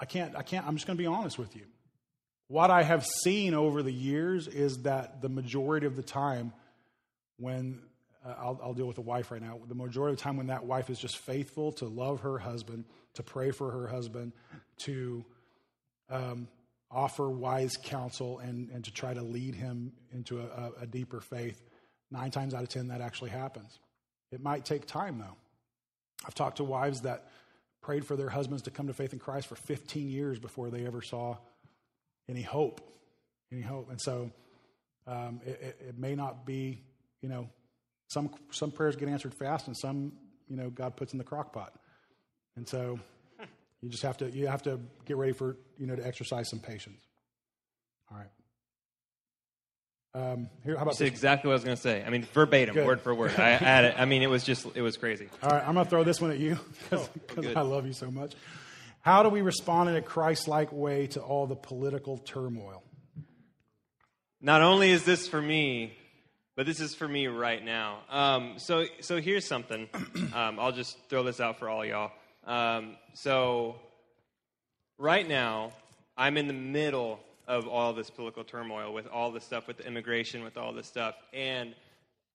I 0.00 0.04
can't, 0.06 0.34
I 0.36 0.42
can't, 0.42 0.66
I'm 0.66 0.74
just 0.74 0.86
going 0.86 0.96
to 0.96 1.02
be 1.02 1.06
honest 1.06 1.38
with 1.38 1.54
you. 1.54 1.66
What 2.48 2.70
I 2.70 2.82
have 2.82 3.06
seen 3.22 3.54
over 3.54 3.82
the 3.82 3.92
years 3.92 4.48
is 4.48 4.82
that 4.82 5.22
the 5.22 5.28
majority 5.28 5.86
of 5.86 5.96
the 5.96 6.02
time, 6.02 6.52
when 7.38 7.80
uh, 8.24 8.34
I'll, 8.38 8.60
I'll, 8.62 8.74
deal 8.74 8.86
with 8.86 8.98
a 8.98 9.02
wife 9.02 9.30
right 9.30 9.40
now, 9.40 9.60
the 9.66 9.74
majority 9.74 10.12
of 10.12 10.18
the 10.18 10.22
time 10.22 10.36
when 10.36 10.48
that 10.48 10.64
wife 10.64 10.90
is 10.90 10.98
just 10.98 11.18
faithful 11.18 11.72
to 11.72 11.86
love 11.86 12.20
her 12.20 12.38
husband, 12.38 12.84
to 13.14 13.22
pray 13.22 13.50
for 13.50 13.70
her 13.70 13.86
husband, 13.86 14.32
to 14.78 15.24
um, 16.10 16.48
offer 16.90 17.30
wise 17.30 17.76
counsel, 17.82 18.40
and, 18.40 18.68
and 18.70 18.84
to 18.84 18.92
try 18.92 19.14
to 19.14 19.22
lead 19.22 19.54
him 19.54 19.92
into 20.12 20.40
a, 20.40 20.82
a 20.82 20.86
deeper 20.86 21.20
faith, 21.20 21.62
nine 22.10 22.30
times 22.30 22.52
out 22.52 22.62
of 22.62 22.68
ten 22.68 22.88
that 22.88 23.00
actually 23.00 23.30
happens. 23.30 23.78
It 24.30 24.42
might 24.42 24.64
take 24.64 24.86
time 24.86 25.18
though. 25.18 25.36
I've 26.26 26.34
talked 26.34 26.58
to 26.58 26.64
wives 26.64 27.02
that 27.02 27.28
prayed 27.84 28.06
for 28.06 28.16
their 28.16 28.30
husbands 28.30 28.62
to 28.62 28.70
come 28.70 28.86
to 28.86 28.94
faith 28.94 29.12
in 29.12 29.18
Christ 29.18 29.46
for 29.46 29.56
15 29.56 30.08
years 30.08 30.38
before 30.38 30.70
they 30.70 30.86
ever 30.86 31.02
saw 31.02 31.36
any 32.30 32.40
hope, 32.40 32.80
any 33.52 33.60
hope. 33.60 33.90
And 33.90 34.00
so 34.00 34.30
um, 35.06 35.42
it, 35.44 35.76
it, 35.88 35.98
may 35.98 36.14
not 36.14 36.46
be, 36.46 36.82
you 37.20 37.28
know, 37.28 37.50
some 38.08 38.30
some 38.50 38.70
prayers 38.70 38.96
get 38.96 39.08
answered 39.08 39.34
fast, 39.34 39.66
and 39.66 39.76
some, 39.76 40.12
you 40.48 40.56
know, 40.56 40.70
God 40.70 40.96
puts 40.96 41.12
in 41.12 41.18
the 41.18 41.24
crock 41.24 41.52
pot. 41.52 41.74
And 42.56 42.66
so 42.66 42.98
you 43.82 43.90
just 43.90 44.02
have 44.02 44.16
to 44.18 44.30
you 44.30 44.46
have 44.46 44.62
to 44.62 44.80
get 45.04 45.18
ready 45.18 45.32
for 45.32 45.56
you 45.76 45.86
know 45.86 45.94
to 45.94 46.06
exercise 46.06 46.48
some 46.48 46.60
patience. 46.60 47.02
All 48.10 48.16
right. 48.16 48.30
Um, 50.16 50.48
here, 50.64 50.76
how 50.76 50.82
about 50.82 51.00
you 51.00 51.06
exactly 51.06 51.48
what 51.48 51.54
I 51.54 51.56
was 51.56 51.64
going 51.64 51.76
to 51.76 51.82
say. 51.82 52.04
I 52.04 52.10
mean, 52.10 52.22
verbatim, 52.32 52.74
Good. 52.74 52.86
word 52.86 53.00
for 53.00 53.12
word. 53.12 53.34
I 53.36 53.48
had 53.56 53.84
it. 53.84 53.96
I 53.98 54.04
mean, 54.04 54.22
it 54.22 54.30
was 54.30 54.44
just 54.44 54.64
it 54.74 54.82
was 54.82 54.96
crazy. 54.96 55.28
All 55.42 55.50
right, 55.50 55.66
I'm 55.66 55.74
going 55.74 55.84
to 55.84 55.90
throw 55.90 56.04
this 56.04 56.20
one 56.20 56.30
at 56.30 56.38
you 56.38 56.58
because 56.88 57.08
oh, 57.36 57.52
I 57.56 57.62
love 57.62 57.84
you 57.84 57.92
so 57.92 58.10
much. 58.10 58.34
How 59.00 59.24
do 59.24 59.28
we 59.28 59.42
respond 59.42 59.90
in 59.90 59.96
a 59.96 60.02
Christ 60.02 60.46
like 60.46 60.72
way 60.72 61.08
to 61.08 61.20
all 61.20 61.46
the 61.46 61.56
political 61.56 62.18
turmoil? 62.18 62.84
Not 64.40 64.62
only 64.62 64.90
is 64.90 65.04
this 65.04 65.26
for 65.26 65.42
me, 65.42 65.92
but 66.56 66.64
this 66.64 66.78
is 66.78 66.94
for 66.94 67.08
me 67.08 67.26
right 67.26 67.62
now. 67.64 67.98
Um, 68.08 68.54
so, 68.58 68.84
so 69.00 69.20
here's 69.20 69.46
something. 69.46 69.88
Um, 70.34 70.58
I'll 70.58 70.72
just 70.72 70.96
throw 71.08 71.22
this 71.22 71.38
out 71.38 71.60
for 71.60 71.68
all 71.68 71.84
y'all. 71.84 72.10
Um, 72.44 72.96
so, 73.12 73.76
right 74.98 75.26
now, 75.28 75.70
I'm 76.16 76.36
in 76.36 76.48
the 76.48 76.52
middle 76.54 77.20
of 77.46 77.68
all 77.68 77.92
this 77.92 78.10
political 78.10 78.44
turmoil 78.44 78.92
with 78.92 79.06
all 79.06 79.30
this 79.30 79.44
stuff, 79.44 79.66
with 79.66 79.78
the 79.78 79.86
immigration, 79.86 80.42
with 80.42 80.56
all 80.56 80.72
this 80.72 80.86
stuff. 80.86 81.14
And 81.32 81.74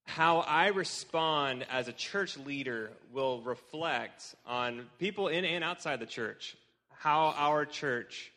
how 0.06 0.40
I 0.40 0.68
respond 0.68 1.66
as 1.70 1.88
a 1.88 1.94
church 1.94 2.38
leader 2.38 2.92
will 3.14 3.42
reflect 3.42 4.36
on 4.46 4.88
people 4.98 5.28
in 5.28 5.46
and 5.46 5.64
outside 5.64 6.00
the 6.00 6.06
church, 6.06 6.56
how 6.90 7.34
our 7.38 7.66
church 7.66 8.32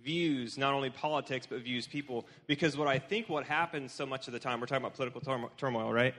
views 0.00 0.56
not 0.56 0.72
only 0.72 0.88
politics 0.88 1.46
but 1.46 1.60
views 1.60 1.86
people 1.86 2.24
because 2.46 2.78
what 2.78 2.88
i 2.88 2.98
think 2.98 3.28
what 3.28 3.44
happens 3.44 3.92
so 3.92 4.06
much 4.06 4.26
of 4.26 4.32
the 4.32 4.38
time 4.38 4.58
we're 4.58 4.64
talking 4.64 4.82
about 4.82 4.94
political 4.94 5.20
turmoil 5.58 5.92
right 5.92 6.14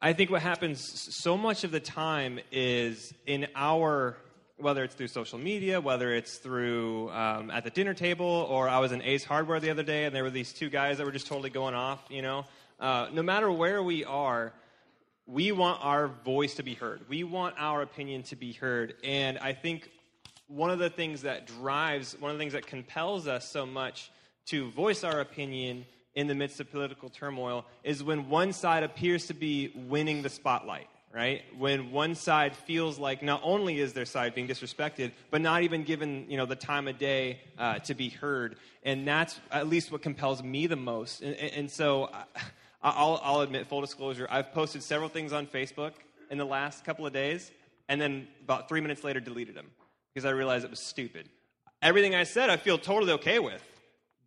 i 0.00 0.12
think 0.12 0.28
what 0.28 0.42
happens 0.42 0.80
so 1.14 1.36
much 1.36 1.62
of 1.62 1.70
the 1.70 1.78
time 1.78 2.40
is 2.50 3.14
in 3.24 3.46
our 3.54 4.16
whether 4.62 4.84
it's 4.84 4.94
through 4.94 5.08
social 5.08 5.38
media 5.38 5.80
whether 5.80 6.14
it's 6.14 6.38
through 6.38 7.10
um, 7.10 7.50
at 7.50 7.64
the 7.64 7.70
dinner 7.70 7.94
table 7.94 8.46
or 8.48 8.68
i 8.68 8.78
was 8.78 8.92
in 8.92 9.02
ace 9.02 9.24
hardware 9.24 9.60
the 9.60 9.70
other 9.70 9.82
day 9.82 10.04
and 10.04 10.14
there 10.14 10.22
were 10.22 10.30
these 10.30 10.52
two 10.52 10.70
guys 10.70 10.98
that 10.98 11.04
were 11.04 11.12
just 11.12 11.26
totally 11.26 11.50
going 11.50 11.74
off 11.74 12.02
you 12.08 12.22
know 12.22 12.44
uh, 12.82 13.08
no 13.12 13.22
matter 13.22 13.50
where 13.50 13.80
we 13.80 14.04
are, 14.04 14.52
we 15.26 15.52
want 15.52 15.78
our 15.84 16.08
voice 16.08 16.54
to 16.54 16.64
be 16.64 16.74
heard. 16.74 17.00
We 17.08 17.22
want 17.22 17.54
our 17.56 17.80
opinion 17.80 18.24
to 18.24 18.36
be 18.36 18.52
heard. 18.52 18.94
And 19.04 19.38
I 19.38 19.52
think 19.52 19.88
one 20.48 20.68
of 20.70 20.80
the 20.80 20.90
things 20.90 21.22
that 21.22 21.46
drives, 21.46 22.16
one 22.18 22.32
of 22.32 22.36
the 22.36 22.42
things 22.42 22.54
that 22.54 22.66
compels 22.66 23.28
us 23.28 23.48
so 23.48 23.64
much 23.64 24.10
to 24.46 24.68
voice 24.72 25.04
our 25.04 25.20
opinion 25.20 25.86
in 26.16 26.26
the 26.26 26.34
midst 26.34 26.58
of 26.58 26.72
political 26.72 27.08
turmoil 27.08 27.64
is 27.84 28.02
when 28.02 28.28
one 28.28 28.52
side 28.52 28.82
appears 28.82 29.26
to 29.26 29.34
be 29.34 29.70
winning 29.88 30.22
the 30.22 30.28
spotlight, 30.28 30.88
right? 31.12 31.42
When 31.58 31.92
one 31.92 32.14
side 32.14 32.56
feels 32.56 32.98
like 32.98 33.22
not 33.22 33.40
only 33.44 33.78
is 33.78 33.92
their 33.92 34.06
side 34.06 34.34
being 34.34 34.48
disrespected, 34.48 35.12
but 35.30 35.40
not 35.40 35.62
even 35.62 35.84
given 35.84 36.26
you 36.28 36.36
know 36.36 36.46
the 36.46 36.56
time 36.56 36.88
of 36.88 36.98
day 36.98 37.40
uh, 37.58 37.78
to 37.80 37.94
be 37.94 38.08
heard, 38.08 38.56
and 38.82 39.06
that's 39.06 39.38
at 39.50 39.68
least 39.68 39.92
what 39.92 40.02
compels 40.02 40.42
me 40.42 40.66
the 40.66 40.76
most. 40.76 41.20
And, 41.22 41.36
and 41.36 41.70
so, 41.70 42.10
I'll, 42.82 43.20
I'll 43.22 43.40
admit, 43.40 43.68
full 43.68 43.80
disclosure, 43.80 44.26
I've 44.30 44.52
posted 44.52 44.82
several 44.82 45.08
things 45.08 45.32
on 45.32 45.46
Facebook 45.46 45.92
in 46.30 46.38
the 46.38 46.46
last 46.46 46.84
couple 46.84 47.06
of 47.06 47.12
days, 47.12 47.50
and 47.88 48.00
then 48.00 48.26
about 48.42 48.68
three 48.68 48.80
minutes 48.80 49.04
later 49.04 49.20
deleted 49.20 49.54
them 49.54 49.66
because 50.12 50.24
I 50.24 50.30
realized 50.30 50.64
it 50.64 50.70
was 50.70 50.80
stupid. 50.80 51.28
Everything 51.80 52.14
I 52.14 52.24
said, 52.24 52.48
I 52.48 52.56
feel 52.56 52.78
totally 52.78 53.12
okay 53.12 53.38
with 53.38 53.62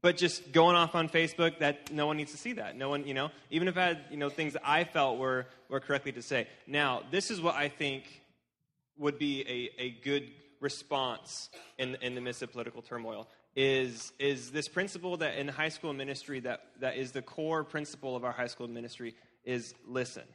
but 0.05 0.17
just 0.17 0.51
going 0.51 0.75
off 0.75 0.93
on 0.93 1.09
Facebook, 1.09 1.57
that 1.57 1.91
no 1.91 2.05
one 2.05 2.15
needs 2.15 2.31
to 2.31 2.37
see 2.37 2.53
that. 2.53 2.77
No 2.77 2.89
one, 2.89 3.07
you 3.07 3.15
know, 3.15 3.31
even 3.49 3.67
if 3.67 3.75
I 3.75 3.85
had, 3.85 4.01
you 4.11 4.17
know, 4.17 4.29
things 4.29 4.53
that 4.53 4.61
I 4.63 4.83
felt 4.83 5.17
were, 5.17 5.47
were 5.67 5.79
correctly 5.79 6.11
to 6.11 6.21
say. 6.21 6.47
Now, 6.67 7.01
this 7.09 7.31
is 7.31 7.41
what 7.41 7.55
I 7.55 7.69
think 7.69 8.03
would 8.99 9.17
be 9.17 9.41
a, 9.41 9.81
a 9.81 9.89
good 10.03 10.29
response 10.59 11.49
in, 11.79 11.97
in 12.03 12.13
the 12.13 12.21
midst 12.21 12.43
of 12.43 12.51
political 12.51 12.83
turmoil 12.83 13.27
is, 13.55 14.13
is 14.19 14.51
this 14.51 14.67
principle 14.67 15.17
that 15.17 15.39
in 15.39 15.47
high 15.47 15.69
school 15.69 15.91
ministry 15.91 16.39
that, 16.41 16.67
that 16.81 16.97
is 16.97 17.11
the 17.11 17.23
core 17.23 17.63
principle 17.63 18.15
of 18.15 18.23
our 18.23 18.31
high 18.31 18.45
school 18.45 18.67
ministry 18.67 19.15
is 19.43 19.73
listen. 19.87 20.27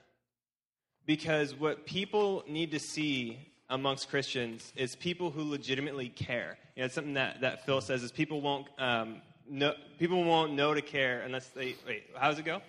Because 1.07 1.55
what 1.55 1.87
people 1.87 2.43
need 2.49 2.73
to 2.73 2.81
see 2.81 3.39
amongst 3.69 4.11
Christians 4.11 4.73
is 4.75 4.97
people 4.97 5.31
who 5.31 5.45
legitimately 5.45 6.09
care. 6.09 6.59
You 6.75 6.81
know, 6.81 6.87
it's 6.87 6.95
something 6.97 7.15
that, 7.15 7.43
that 7.43 7.65
Phil 7.65 7.81
says 7.81 8.03
is 8.03 8.11
people 8.11 8.41
won't 8.41 8.67
um, 8.77 9.23
no, 9.51 9.75
people 9.99 10.23
won't 10.23 10.53
know 10.53 10.73
to 10.73 10.81
care 10.81 11.23
unless 11.23 11.49
they 11.49 11.75
wait. 11.85 12.05
How 12.17 12.29
does 12.29 12.39
it 12.39 12.45
go? 12.45 12.63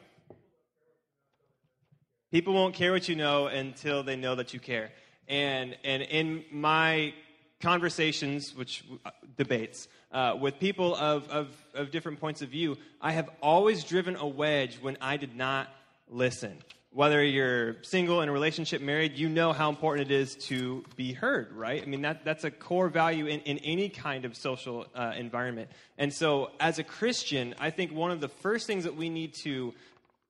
People 2.32 2.56
won't 2.56 2.74
care 2.74 2.92
what 2.92 3.08
you 3.08 3.16
know 3.16 3.46
until 3.46 4.02
they 4.02 4.16
know 4.16 4.34
that 4.36 4.54
you 4.54 4.60
care. 4.60 4.92
And 5.28 5.78
and 5.84 6.02
in 6.02 6.44
my 6.52 7.14
conversations, 7.62 8.56
which 8.56 8.84
uh, 9.06 9.12
debates 9.38 9.88
uh, 10.12 10.36
with 10.42 10.60
people 10.60 10.96
of, 10.96 11.30
of 11.30 11.50
of 11.76 11.92
different 11.92 12.20
points 12.20 12.42
of 12.42 12.50
view, 12.50 12.78
I 13.00 13.12
have 13.12 13.30
always 13.44 13.84
driven 13.84 14.16
a 14.16 14.28
wedge 14.28 14.80
when 14.82 14.98
I 15.00 15.18
did 15.18 15.36
not 15.36 15.68
listen 16.10 16.58
whether 16.94 17.24
you're 17.24 17.82
single 17.84 18.22
in 18.22 18.28
a 18.28 18.32
relationship 18.32 18.82
married 18.82 19.18
you 19.18 19.30
know 19.30 19.54
how 19.54 19.70
important 19.70 20.12
it 20.12 20.14
is 20.14 20.36
to 20.36 20.84
be 20.96 21.14
heard 21.14 21.52
right? 21.54 21.82
I 21.82 21.86
mean 21.86 22.02
that, 22.02 22.26
that's 22.26 22.44
a 22.44 22.52
core 22.52 22.90
value 22.90 23.28
in, 23.28 23.40
in 23.42 23.58
any 23.60 23.90
kind 23.90 24.26
of 24.26 24.36
social 24.36 24.86
uh, 24.94 25.14
environment. 25.16 25.70
And 25.98 26.14
so 26.14 26.52
as 26.60 26.80
a 26.80 26.84
christian 26.84 27.56
i 27.60 27.70
think 27.70 27.92
one 27.92 28.12
of 28.12 28.22
the 28.22 28.28
first 28.28 28.68
things 28.68 28.84
that 28.84 28.96
we 28.96 29.10
need 29.10 29.34
to 29.44 29.74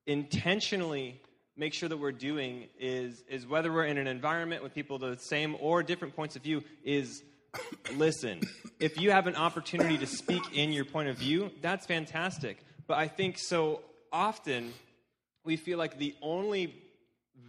intentionally 0.06 1.20
make 1.56 1.74
sure 1.74 1.88
that 1.88 1.96
we're 1.96 2.12
doing 2.12 2.68
is 2.78 3.22
is 3.28 3.46
whether 3.46 3.72
we're 3.72 3.84
in 3.84 3.98
an 3.98 4.06
environment 4.06 4.62
with 4.62 4.74
people 4.74 4.98
the 4.98 5.16
same 5.18 5.56
or 5.60 5.82
different 5.82 6.14
points 6.16 6.36
of 6.36 6.42
view 6.42 6.62
is 6.84 7.22
listen. 7.96 8.40
If 8.80 8.98
you 8.98 9.10
have 9.10 9.26
an 9.26 9.36
opportunity 9.36 9.98
to 9.98 10.06
speak 10.06 10.42
in 10.54 10.72
your 10.72 10.84
point 10.84 11.08
of 11.08 11.16
view 11.18 11.50
that's 11.60 11.86
fantastic. 11.86 12.58
But 12.86 12.98
i 12.98 13.08
think 13.08 13.38
so 13.38 13.82
often 14.12 14.72
we 15.44 15.56
feel 15.56 15.78
like 15.78 15.98
the 15.98 16.14
only 16.22 16.74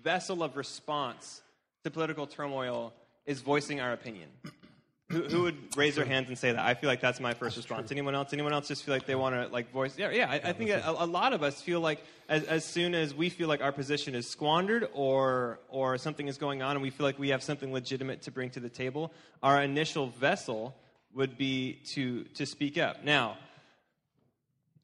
vessel 0.02 0.44
of 0.44 0.58
response 0.58 1.42
to 1.84 1.92
political 1.92 2.28
turmoil 2.28 2.94
is 3.26 3.42
voicing 3.42 3.80
our 3.80 3.94
opinion. 3.94 4.30
Who, 5.10 5.24
who, 5.24 5.42
would 5.44 5.78
raise 5.78 5.96
their 5.96 6.06
hands 6.06 6.30
and 6.30 6.38
say 6.38 6.54
that? 6.54 6.66
I 6.66 6.74
feel 6.74 6.90
like 6.90 7.00
that's 7.00 7.20
my 7.20 7.34
first 7.34 7.56
that's 7.56 7.70
response. 7.70 7.90
True. 7.90 7.96
Anyone 7.96 8.16
else? 8.16 8.34
Anyone 8.34 8.52
else 8.52 8.68
just 8.68 8.84
feel 8.84 8.96
like 8.96 9.06
they 9.06 9.16
want 9.16 9.36
to 9.36 9.48
like 9.54 9.72
voice? 9.72 9.96
Yeah, 9.96 10.10
yeah. 10.10 10.30
I, 10.30 10.36
I 10.36 10.54
think 10.54 10.72
a, 10.72 10.82
a, 10.86 11.06
lot 11.06 11.34
of 11.34 11.44
us 11.44 11.62
feel 11.62 11.82
like 11.82 12.04
as, 12.28 12.44
as 12.46 12.66
soon 12.66 12.96
as 12.96 13.14
we 13.14 13.30
feel 13.30 13.48
like 13.48 13.62
our 13.62 13.72
position 13.72 14.16
is 14.16 14.28
squandered 14.28 14.88
or 14.94 15.60
or 15.70 16.00
something 16.00 16.28
is 16.28 16.40
going 16.40 16.64
on, 16.64 16.78
and 16.78 16.82
we 16.82 16.90
feel 16.90 17.06
like 17.06 17.20
we 17.20 17.30
have 17.30 17.44
something 17.44 17.72
legitimate 17.72 18.24
to 18.24 18.32
bring 18.32 18.50
to 18.52 18.60
the 18.60 18.70
table, 18.70 19.12
our 19.44 19.62
initial 19.62 20.08
vessel 20.08 20.76
would 21.14 21.38
be 21.38 21.80
to 21.90 22.24
to 22.36 22.48
speak 22.48 22.80
up. 22.80 23.04
Now, 23.04 23.38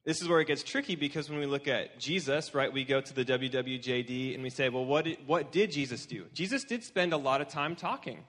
this 0.10 0.24
is 0.24 0.28
where 0.28 0.40
it 0.40 0.48
gets 0.48 0.64
tricky 0.64 0.96
because 0.96 1.30
when 1.30 1.38
we 1.38 1.46
look 1.46 1.68
at 1.68 2.00
Jesus, 2.00 2.56
right, 2.56 2.74
we 2.74 2.84
go 2.84 3.00
to 3.00 3.14
the 3.14 3.24
WWJD 3.24 4.34
and 4.34 4.42
we 4.42 4.50
say, 4.50 4.68
well, 4.68 4.84
what 4.84 5.06
did, 5.06 5.20
what 5.28 5.52
did 5.52 5.72
Jesus 5.72 6.08
do? 6.08 6.26
Jesus 6.34 6.64
did 6.64 6.84
spend 6.84 7.14
a 7.14 7.18
lot 7.18 7.42
of 7.42 7.48
time 7.48 7.76
talking. 7.76 8.24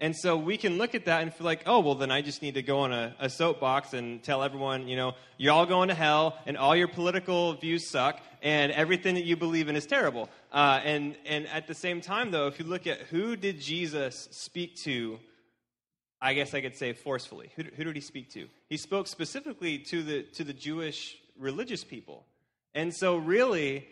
And 0.00 0.16
so 0.16 0.38
we 0.38 0.56
can 0.56 0.78
look 0.78 0.94
at 0.94 1.04
that 1.04 1.20
and 1.20 1.34
feel 1.34 1.44
like, 1.44 1.64
oh, 1.66 1.80
well, 1.80 1.94
then 1.94 2.10
I 2.10 2.22
just 2.22 2.40
need 2.40 2.54
to 2.54 2.62
go 2.62 2.78
on 2.78 2.92
a, 2.94 3.14
a, 3.20 3.28
soapbox 3.28 3.92
and 3.92 4.22
tell 4.22 4.42
everyone, 4.42 4.88
you 4.88 4.96
know, 4.96 5.12
you're 5.36 5.52
all 5.52 5.66
going 5.66 5.88
to 5.88 5.94
hell 5.94 6.38
and 6.46 6.56
all 6.56 6.74
your 6.74 6.88
political 6.88 7.52
views 7.52 7.90
suck 7.90 8.18
and 8.40 8.72
everything 8.72 9.16
that 9.16 9.24
you 9.24 9.36
believe 9.36 9.68
in 9.68 9.76
is 9.76 9.84
terrible. 9.84 10.30
Uh, 10.50 10.80
and, 10.84 11.16
and 11.26 11.46
at 11.48 11.66
the 11.66 11.74
same 11.74 12.00
time, 12.00 12.30
though, 12.30 12.46
if 12.46 12.58
you 12.58 12.64
look 12.64 12.86
at 12.86 13.00
who 13.10 13.36
did 13.36 13.60
Jesus 13.60 14.26
speak 14.30 14.74
to, 14.84 15.18
I 16.22 16.32
guess 16.32 16.54
I 16.54 16.62
could 16.62 16.76
say 16.76 16.94
forcefully. 16.94 17.50
Who, 17.56 17.64
who 17.76 17.84
did 17.84 17.94
he 17.94 18.00
speak 18.00 18.30
to? 18.30 18.48
He 18.70 18.78
spoke 18.78 19.06
specifically 19.06 19.78
to 19.80 20.02
the, 20.02 20.22
to 20.22 20.44
the 20.44 20.54
Jewish 20.54 21.18
religious 21.38 21.84
people. 21.84 22.24
And 22.74 22.94
so, 22.94 23.16
really, 23.16 23.86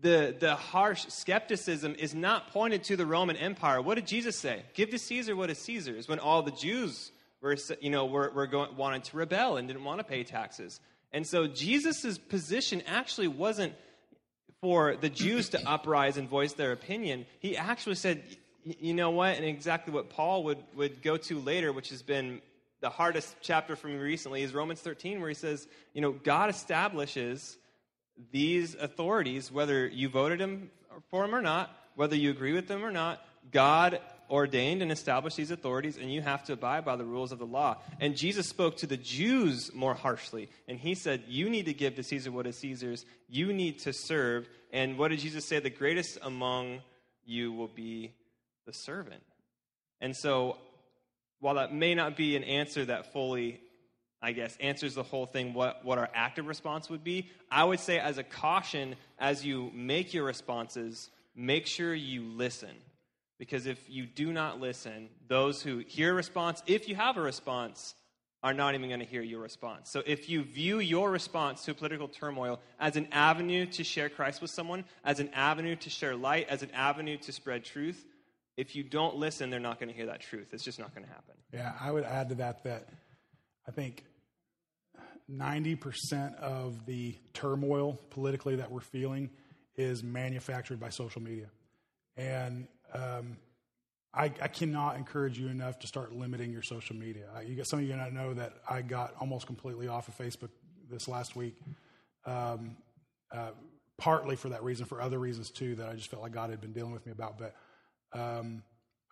the, 0.00 0.34
the 0.38 0.54
harsh 0.54 1.06
skepticism 1.08 1.94
is 1.98 2.14
not 2.14 2.52
pointed 2.52 2.84
to 2.84 2.96
the 2.96 3.06
Roman 3.06 3.36
Empire. 3.36 3.80
What 3.80 3.96
did 3.96 4.06
Jesus 4.06 4.36
say? 4.36 4.62
Give 4.74 4.90
to 4.90 4.98
Caesar 4.98 5.36
what 5.36 5.50
is 5.50 5.58
Caesar's. 5.58 6.08
When 6.08 6.18
all 6.18 6.42
the 6.42 6.50
Jews 6.52 7.12
were, 7.40 7.56
you 7.80 7.90
know, 7.90 8.06
were, 8.06 8.30
were 8.30 8.46
going, 8.46 8.76
wanted 8.76 9.04
to 9.04 9.16
rebel 9.16 9.56
and 9.56 9.68
didn't 9.68 9.84
want 9.84 9.98
to 9.98 10.04
pay 10.04 10.24
taxes. 10.24 10.80
And 11.12 11.26
so 11.26 11.46
Jesus' 11.46 12.18
position 12.18 12.82
actually 12.86 13.28
wasn't 13.28 13.74
for 14.60 14.96
the 14.96 15.08
Jews 15.08 15.50
to 15.50 15.68
uprise 15.68 16.16
and 16.16 16.28
voice 16.28 16.52
their 16.52 16.72
opinion. 16.72 17.26
He 17.40 17.56
actually 17.56 17.94
said, 17.94 18.22
you 18.64 18.94
know 18.94 19.10
what, 19.10 19.36
and 19.36 19.44
exactly 19.44 19.92
what 19.92 20.10
Paul 20.10 20.44
would, 20.44 20.58
would 20.76 21.02
go 21.02 21.16
to 21.16 21.38
later, 21.38 21.72
which 21.72 21.90
has 21.90 22.02
been 22.02 22.40
the 22.80 22.90
hardest 22.90 23.36
chapter 23.40 23.76
for 23.76 23.88
me 23.88 23.96
recently 23.96 24.42
is 24.42 24.54
Romans 24.54 24.80
13, 24.80 25.20
where 25.20 25.28
he 25.28 25.34
says, 25.34 25.68
you 25.92 26.00
know, 26.00 26.12
God 26.12 26.50
establishes 26.50 27.56
these 28.32 28.74
authorities, 28.74 29.52
whether 29.52 29.86
you 29.86 30.08
voted 30.08 30.40
him 30.40 30.70
for 31.10 31.22
them 31.22 31.34
or 31.34 31.42
not, 31.42 31.74
whether 31.94 32.16
you 32.16 32.30
agree 32.30 32.52
with 32.52 32.68
them 32.68 32.84
or 32.84 32.90
not, 32.90 33.22
God 33.50 34.00
ordained 34.30 34.80
and 34.80 34.92
established 34.92 35.36
these 35.36 35.50
authorities, 35.50 35.98
and 35.98 36.12
you 36.12 36.22
have 36.22 36.44
to 36.44 36.52
abide 36.52 36.84
by 36.84 36.96
the 36.96 37.04
rules 37.04 37.32
of 37.32 37.38
the 37.38 37.46
law. 37.46 37.78
And 37.98 38.16
Jesus 38.16 38.48
spoke 38.48 38.76
to 38.78 38.86
the 38.86 38.96
Jews 38.96 39.74
more 39.74 39.94
harshly, 39.94 40.48
and 40.68 40.78
he 40.78 40.94
said, 40.94 41.24
You 41.26 41.50
need 41.50 41.66
to 41.66 41.74
give 41.74 41.96
to 41.96 42.02
Caesar 42.02 42.30
what 42.30 42.46
is 42.46 42.56
Caesar's, 42.58 43.04
you 43.28 43.52
need 43.52 43.80
to 43.80 43.92
serve. 43.92 44.48
And 44.72 44.98
what 44.98 45.08
did 45.08 45.18
Jesus 45.18 45.44
say? 45.44 45.58
The 45.58 45.70
greatest 45.70 46.18
among 46.22 46.80
you 47.24 47.52
will 47.52 47.68
be 47.68 48.12
the 48.66 48.72
servant. 48.72 49.22
And 50.00 50.16
so 50.16 50.58
while 51.40 51.56
that 51.56 51.74
may 51.74 51.94
not 51.94 52.16
be 52.16 52.36
an 52.36 52.44
answer 52.44 52.84
that 52.84 53.12
fully, 53.12 53.60
I 54.22 54.32
guess, 54.32 54.56
answers 54.60 54.94
the 54.94 55.02
whole 55.02 55.26
thing, 55.26 55.54
what, 55.54 55.84
what 55.84 55.98
our 55.98 56.10
active 56.14 56.46
response 56.46 56.88
would 56.90 57.02
be, 57.02 57.30
I 57.50 57.64
would 57.64 57.80
say, 57.80 57.98
as 57.98 58.18
a 58.18 58.22
caution, 58.22 58.94
as 59.18 59.44
you 59.44 59.70
make 59.74 60.14
your 60.14 60.24
responses, 60.24 61.10
make 61.34 61.66
sure 61.66 61.94
you 61.94 62.22
listen. 62.22 62.76
Because 63.38 63.66
if 63.66 63.78
you 63.88 64.04
do 64.04 64.32
not 64.32 64.60
listen, 64.60 65.08
those 65.26 65.62
who 65.62 65.78
hear 65.78 66.12
a 66.12 66.14
response, 66.14 66.62
if 66.66 66.88
you 66.88 66.94
have 66.94 67.16
a 67.16 67.22
response, 67.22 67.94
are 68.42 68.54
not 68.54 68.74
even 68.74 68.88
going 68.88 69.00
to 69.00 69.06
hear 69.06 69.22
your 69.22 69.40
response. 69.40 69.90
So 69.90 70.02
if 70.06 70.30
you 70.30 70.42
view 70.42 70.78
your 70.78 71.10
response 71.10 71.64
to 71.66 71.74
political 71.74 72.08
turmoil 72.08 72.60
as 72.78 72.96
an 72.96 73.08
avenue 73.12 73.66
to 73.66 73.84
share 73.84 74.08
Christ 74.08 74.40
with 74.40 74.50
someone, 74.50 74.84
as 75.04 75.20
an 75.20 75.28
avenue 75.34 75.76
to 75.76 75.90
share 75.90 76.16
light, 76.16 76.48
as 76.48 76.62
an 76.62 76.70
avenue 76.72 77.18
to 77.18 77.32
spread 77.32 77.64
truth, 77.64 78.04
if 78.60 78.76
you 78.76 78.82
don't 78.82 79.16
listen, 79.16 79.48
they're 79.48 79.58
not 79.58 79.80
going 79.80 79.88
to 79.88 79.94
hear 79.94 80.06
that 80.06 80.20
truth. 80.20 80.48
It's 80.52 80.62
just 80.62 80.78
not 80.78 80.94
going 80.94 81.06
to 81.06 81.10
happen. 81.10 81.34
Yeah, 81.50 81.72
I 81.80 81.90
would 81.90 82.04
add 82.04 82.28
to 82.28 82.34
that 82.36 82.62
that 82.64 82.88
I 83.66 83.70
think 83.70 84.04
90% 85.32 86.36
of 86.36 86.84
the 86.84 87.16
turmoil 87.32 87.98
politically 88.10 88.56
that 88.56 88.70
we're 88.70 88.80
feeling 88.80 89.30
is 89.76 90.02
manufactured 90.02 90.78
by 90.78 90.90
social 90.90 91.22
media. 91.22 91.46
And 92.18 92.68
um, 92.92 93.38
I, 94.12 94.24
I, 94.24 94.48
cannot 94.48 94.96
encourage 94.96 95.38
you 95.38 95.48
enough 95.48 95.78
to 95.78 95.86
start 95.86 96.12
limiting 96.12 96.52
your 96.52 96.62
social 96.62 96.96
media. 96.96 97.28
I, 97.34 97.42
you 97.42 97.54
got 97.54 97.66
some 97.66 97.78
of 97.78 97.86
you 97.86 97.96
not 97.96 98.12
know 98.12 98.34
that 98.34 98.54
I 98.68 98.82
got 98.82 99.14
almost 99.20 99.46
completely 99.46 99.88
off 99.88 100.08
of 100.08 100.18
Facebook 100.18 100.50
this 100.90 101.08
last 101.08 101.34
week, 101.34 101.54
um, 102.26 102.76
uh, 103.32 103.52
partly 103.96 104.36
for 104.36 104.50
that 104.50 104.64
reason, 104.64 104.84
for 104.84 105.00
other 105.00 105.18
reasons 105.18 105.50
too 105.50 105.76
that 105.76 105.88
I 105.88 105.94
just 105.94 106.10
felt 106.10 106.22
like 106.22 106.32
God 106.32 106.50
had 106.50 106.60
been 106.60 106.72
dealing 106.72 106.92
with 106.92 107.06
me 107.06 107.12
about. 107.12 107.38
But 107.38 107.54
um, 108.12 108.62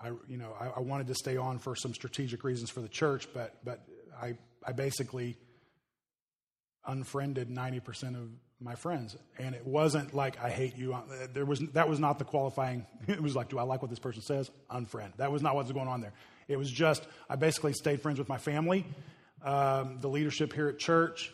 I, 0.00 0.08
you 0.28 0.36
know, 0.36 0.54
I, 0.58 0.68
I, 0.76 0.80
wanted 0.80 1.08
to 1.08 1.14
stay 1.14 1.36
on 1.36 1.58
for 1.58 1.74
some 1.74 1.92
strategic 1.92 2.44
reasons 2.44 2.70
for 2.70 2.80
the 2.80 2.88
church, 2.88 3.28
but 3.32 3.56
but 3.64 3.84
I 4.20 4.36
I 4.64 4.72
basically 4.72 5.36
unfriended 6.86 7.50
ninety 7.50 7.80
percent 7.80 8.16
of 8.16 8.28
my 8.60 8.74
friends, 8.74 9.16
and 9.38 9.54
it 9.54 9.66
wasn't 9.66 10.14
like 10.14 10.40
I 10.42 10.50
hate 10.50 10.76
you. 10.76 10.96
There 11.32 11.44
was 11.44 11.60
that 11.74 11.88
was 11.88 11.98
not 11.98 12.18
the 12.18 12.24
qualifying. 12.24 12.86
It 13.08 13.22
was 13.22 13.34
like, 13.34 13.48
do 13.48 13.58
I 13.58 13.62
like 13.62 13.82
what 13.82 13.90
this 13.90 13.98
person 13.98 14.22
says? 14.22 14.50
Unfriend. 14.70 15.16
That 15.16 15.32
was 15.32 15.42
not 15.42 15.54
what 15.54 15.64
was 15.64 15.72
going 15.72 15.88
on 15.88 16.00
there. 16.00 16.12
It 16.46 16.56
was 16.56 16.70
just 16.70 17.06
I 17.28 17.36
basically 17.36 17.72
stayed 17.72 18.00
friends 18.00 18.18
with 18.18 18.28
my 18.28 18.38
family, 18.38 18.86
um, 19.42 19.98
the 20.00 20.08
leadership 20.08 20.52
here 20.52 20.68
at 20.68 20.78
church, 20.78 21.32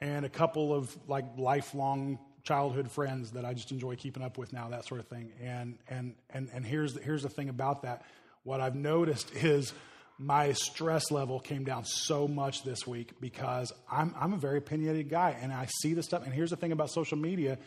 and 0.00 0.24
a 0.24 0.28
couple 0.28 0.74
of 0.74 0.96
like 1.08 1.24
lifelong 1.36 2.18
childhood 2.48 2.90
friends 2.90 3.32
that 3.32 3.44
I 3.44 3.52
just 3.52 3.70
enjoy 3.72 3.94
keeping 3.96 4.22
up 4.22 4.38
with 4.38 4.54
now, 4.54 4.70
that 4.70 4.86
sort 4.86 5.00
of 5.00 5.06
thing. 5.06 5.30
And 5.42 5.76
and 5.88 6.14
and 6.30 6.48
and 6.54 6.64
here's 6.64 6.94
the, 6.94 7.02
here's 7.02 7.22
the 7.22 7.28
thing 7.28 7.50
about 7.50 7.82
that. 7.82 8.04
What 8.42 8.62
I've 8.62 8.74
noticed 8.74 9.30
is 9.34 9.74
my 10.18 10.52
stress 10.52 11.10
level 11.10 11.38
came 11.38 11.64
down 11.64 11.84
so 11.84 12.26
much 12.26 12.64
this 12.64 12.86
week 12.86 13.20
because 13.20 13.70
I'm 13.90 14.14
I'm 14.18 14.32
a 14.32 14.38
very 14.38 14.58
opinionated 14.58 15.10
guy, 15.10 15.36
and 15.40 15.52
I 15.52 15.68
see 15.82 15.92
the 15.92 16.02
stuff. 16.02 16.24
And 16.24 16.32
here's 16.32 16.50
the 16.50 16.56
thing 16.56 16.72
about 16.72 16.90
social 16.90 17.18
media 17.18 17.58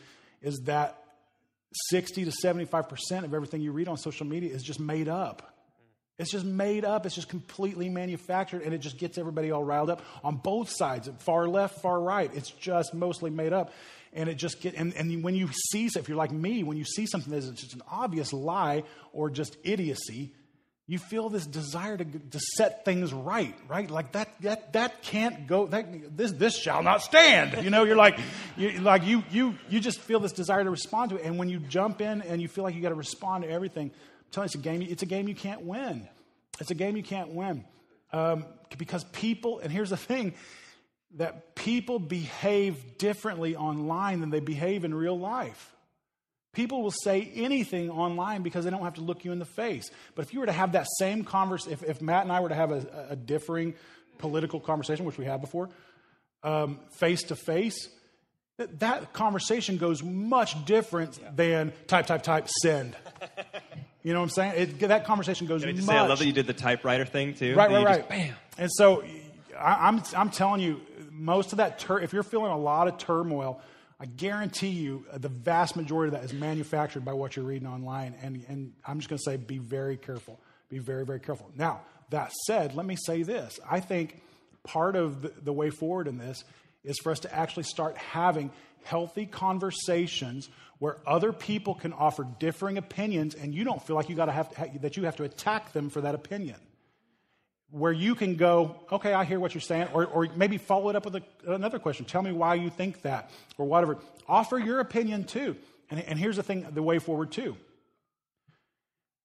is 0.42 0.58
that 0.64 0.98
60 1.90 2.24
to 2.24 2.32
75 2.32 2.88
percent 2.88 3.24
of 3.24 3.32
everything 3.32 3.60
you 3.60 3.70
read 3.70 3.86
on 3.86 3.96
social 3.96 4.26
media 4.26 4.52
is 4.52 4.64
just 4.64 4.80
made 4.80 5.08
up. 5.08 5.48
It's 6.18 6.30
just 6.30 6.44
made 6.44 6.84
up. 6.84 7.06
It's 7.06 7.14
just 7.14 7.28
completely 7.28 7.88
manufactured, 7.88 8.62
and 8.62 8.74
it 8.74 8.78
just 8.78 8.98
gets 8.98 9.16
everybody 9.16 9.50
all 9.52 9.64
riled 9.64 9.90
up 9.90 10.02
on 10.22 10.36
both 10.36 10.68
sides, 10.68 11.08
far 11.20 11.48
left, 11.48 11.80
far 11.80 12.00
right. 12.00 12.30
It's 12.34 12.50
just 12.50 12.92
mostly 12.92 13.30
made 13.30 13.52
up, 13.52 13.72
and 14.12 14.28
it 14.28 14.34
just 14.34 14.60
get. 14.60 14.74
And, 14.74 14.94
and 14.94 15.22
when 15.22 15.34
you 15.34 15.48
see, 15.70 15.86
if 15.86 16.08
you're 16.08 16.16
like 16.16 16.32
me, 16.32 16.62
when 16.62 16.76
you 16.76 16.84
see 16.84 17.06
something 17.06 17.32
that's 17.32 17.48
just 17.48 17.74
an 17.74 17.82
obvious 17.90 18.32
lie 18.32 18.84
or 19.12 19.30
just 19.30 19.56
idiocy, 19.64 20.32
you 20.86 20.98
feel 20.98 21.28
this 21.28 21.46
desire 21.46 21.96
to, 21.96 22.04
to 22.04 22.40
set 22.56 22.84
things 22.84 23.12
right, 23.12 23.54
right? 23.68 23.90
Like 23.90 24.12
that, 24.12 24.28
that, 24.42 24.72
that 24.74 25.02
can't 25.02 25.46
go. 25.46 25.66
That 25.66 26.16
this, 26.16 26.32
this 26.32 26.58
shall 26.58 26.82
not 26.82 27.02
stand. 27.02 27.64
You 27.64 27.70
know, 27.70 27.84
you're 27.84 27.96
like, 27.96 28.18
you 28.56 28.80
like 28.80 29.04
you, 29.04 29.22
you, 29.30 29.54
you 29.68 29.80
just 29.80 30.00
feel 30.00 30.20
this 30.20 30.32
desire 30.32 30.64
to 30.64 30.70
respond 30.70 31.10
to 31.10 31.16
it, 31.16 31.24
and 31.24 31.38
when 31.38 31.48
you 31.48 31.60
jump 31.60 32.00
in 32.00 32.22
and 32.22 32.42
you 32.42 32.48
feel 32.48 32.64
like 32.64 32.74
you 32.74 32.82
got 32.82 32.90
to 32.90 32.94
respond 32.94 33.44
to 33.44 33.50
everything 33.50 33.90
telling 34.32 34.46
you, 34.46 34.48
it's 34.48 34.54
a 34.54 34.58
game. 34.58 34.82
It's 34.82 35.02
a 35.02 35.06
game 35.06 35.28
you 35.28 35.34
can't 35.34 35.62
win. 35.62 36.08
It's 36.60 36.70
a 36.70 36.74
game 36.74 36.96
you 36.96 37.02
can't 37.02 37.30
win 37.30 37.64
um, 38.12 38.46
because 38.78 39.04
people. 39.04 39.60
And 39.60 39.70
here's 39.70 39.90
the 39.90 39.96
thing: 39.96 40.34
that 41.16 41.54
people 41.54 41.98
behave 41.98 42.98
differently 42.98 43.56
online 43.56 44.20
than 44.20 44.30
they 44.30 44.40
behave 44.40 44.84
in 44.84 44.94
real 44.94 45.18
life. 45.18 45.74
People 46.52 46.82
will 46.82 46.92
say 47.02 47.30
anything 47.34 47.90
online 47.90 48.42
because 48.42 48.64
they 48.64 48.70
don't 48.70 48.82
have 48.82 48.94
to 48.94 49.00
look 49.00 49.24
you 49.24 49.32
in 49.32 49.38
the 49.38 49.46
face. 49.46 49.90
But 50.14 50.26
if 50.26 50.34
you 50.34 50.40
were 50.40 50.46
to 50.46 50.52
have 50.52 50.72
that 50.72 50.86
same 50.98 51.24
conversation, 51.24 51.72
if, 51.72 51.82
if, 51.82 52.02
Matt 52.02 52.24
and 52.24 52.32
I 52.32 52.40
were 52.40 52.50
to 52.50 52.54
have 52.54 52.70
a, 52.70 53.06
a 53.10 53.16
differing 53.16 53.74
political 54.18 54.60
conversation, 54.60 55.06
which 55.06 55.16
we 55.16 55.24
have 55.24 55.40
before, 55.40 55.70
um, 56.42 56.78
face 56.98 57.22
to 57.24 57.36
face, 57.36 57.88
that 58.58 59.12
conversation 59.14 59.78
goes 59.78 60.02
much 60.02 60.62
different 60.66 61.18
yeah. 61.22 61.30
than 61.34 61.72
type, 61.86 62.06
type, 62.06 62.22
type, 62.22 62.48
send. 62.48 62.96
You 64.02 64.12
know 64.12 64.18
what 64.18 64.24
I'm 64.24 64.30
saying? 64.30 64.52
It, 64.56 64.88
that 64.88 65.04
conversation 65.04 65.46
goes 65.46 65.64
much. 65.64 65.76
Say, 65.76 65.94
I 65.94 66.06
love 66.06 66.18
that 66.18 66.26
you 66.26 66.32
did 66.32 66.48
the 66.48 66.52
typewriter 66.52 67.04
thing 67.04 67.34
too. 67.34 67.54
Right, 67.54 67.70
right, 67.70 67.84
right. 67.84 67.96
Just, 67.98 68.08
bam. 68.08 68.34
And 68.58 68.70
so 68.72 69.04
I, 69.56 69.88
I'm, 69.88 70.02
I'm 70.16 70.30
telling 70.30 70.60
you, 70.60 70.80
most 71.22 71.52
of 71.52 71.58
that, 71.58 71.78
tur- 71.78 72.00
if 72.00 72.12
you're 72.12 72.22
feeling 72.22 72.50
a 72.50 72.58
lot 72.58 72.88
of 72.88 72.98
turmoil, 72.98 73.60
I 74.00 74.06
guarantee 74.06 74.68
you 74.68 75.06
uh, 75.12 75.18
the 75.18 75.28
vast 75.28 75.76
majority 75.76 76.14
of 76.14 76.20
that 76.20 76.24
is 76.24 76.32
manufactured 76.32 77.04
by 77.04 77.12
what 77.12 77.36
you're 77.36 77.44
reading 77.44 77.68
online. 77.68 78.14
And, 78.20 78.44
and 78.48 78.72
I'm 78.84 78.98
just 78.98 79.08
going 79.08 79.18
to 79.18 79.22
say 79.22 79.36
be 79.36 79.58
very 79.58 79.96
careful. 79.96 80.40
Be 80.68 80.78
very, 80.78 81.04
very 81.04 81.20
careful. 81.20 81.50
Now, 81.56 81.82
that 82.10 82.32
said, 82.46 82.74
let 82.74 82.84
me 82.84 82.96
say 82.96 83.22
this. 83.22 83.60
I 83.68 83.80
think 83.80 84.20
part 84.64 84.96
of 84.96 85.22
the, 85.22 85.32
the 85.42 85.52
way 85.52 85.70
forward 85.70 86.08
in 86.08 86.18
this 86.18 86.42
is 86.82 86.98
for 86.98 87.12
us 87.12 87.20
to 87.20 87.34
actually 87.34 87.62
start 87.62 87.96
having 87.96 88.50
healthy 88.82 89.26
conversations 89.26 90.48
where 90.78 90.96
other 91.06 91.32
people 91.32 91.74
can 91.74 91.92
offer 91.92 92.26
differing 92.40 92.78
opinions 92.78 93.36
and 93.36 93.54
you 93.54 93.62
don't 93.62 93.80
feel 93.86 93.94
like 93.94 94.08
you 94.08 94.16
got 94.16 94.26
to 94.26 94.32
have 94.32 94.52
that 94.80 94.96
you 94.96 95.04
have 95.04 95.14
to 95.14 95.22
attack 95.22 95.72
them 95.72 95.88
for 95.88 96.00
that 96.00 96.16
opinion 96.16 96.56
where 97.72 97.92
you 97.92 98.14
can 98.14 98.36
go 98.36 98.76
okay 98.92 99.12
i 99.12 99.24
hear 99.24 99.40
what 99.40 99.54
you're 99.54 99.60
saying 99.60 99.88
or, 99.92 100.06
or 100.06 100.28
maybe 100.36 100.58
follow 100.58 100.90
it 100.90 100.96
up 100.96 101.04
with 101.04 101.16
a, 101.16 101.22
another 101.52 101.78
question. 101.78 102.06
Tell 102.06 102.22
me 102.22 102.32
why 102.32 102.54
you 102.54 102.70
think 102.70 103.02
that 103.02 103.30
or 103.58 103.66
whatever. 103.66 103.98
Offer 104.28 104.58
your 104.58 104.80
opinion 104.80 105.24
too. 105.24 105.56
And, 105.90 106.00
and 106.00 106.18
here's 106.18 106.36
the 106.36 106.42
thing 106.42 106.66
the 106.70 106.82
way 106.82 106.98
forward 106.98 107.32
too. 107.32 107.56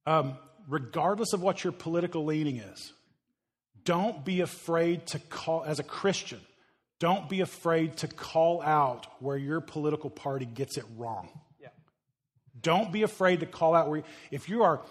Um, 0.05 0.37
regardless 0.67 1.33
of 1.33 1.41
what 1.41 1.63
your 1.63 1.73
political 1.73 2.25
leaning 2.25 2.57
is 2.57 2.93
don't 3.83 4.25
be 4.25 4.41
afraid 4.41 5.05
to 5.07 5.19
call 5.19 5.63
as 5.63 5.79
a 5.79 5.83
christian 5.83 6.39
don't 6.99 7.29
be 7.29 7.41
afraid 7.41 7.97
to 7.97 8.07
call 8.07 8.61
out 8.61 9.05
where 9.19 9.37
your 9.37 9.61
political 9.61 10.09
party 10.09 10.45
gets 10.45 10.77
it 10.77 10.85
wrong. 10.97 11.29
Don't 12.59 12.91
be 12.91 13.03
afraid 13.03 13.41
to 13.41 13.45
call 13.45 13.75
out 13.75 13.87
where, 13.87 14.03
if 14.31 14.49
you 14.49 14.63
are 14.63 14.81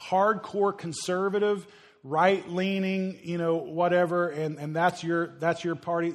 hardcore 0.00 0.76
conservative, 0.76 1.66
right 2.02 2.48
leaning, 2.48 3.18
you 3.22 3.38
know, 3.38 3.56
whatever, 3.56 4.28
and, 4.28 4.58
and 4.58 4.74
that's 4.74 5.04
your 5.04 5.28
that's 5.38 5.64
your 5.64 5.74
party, 5.74 6.14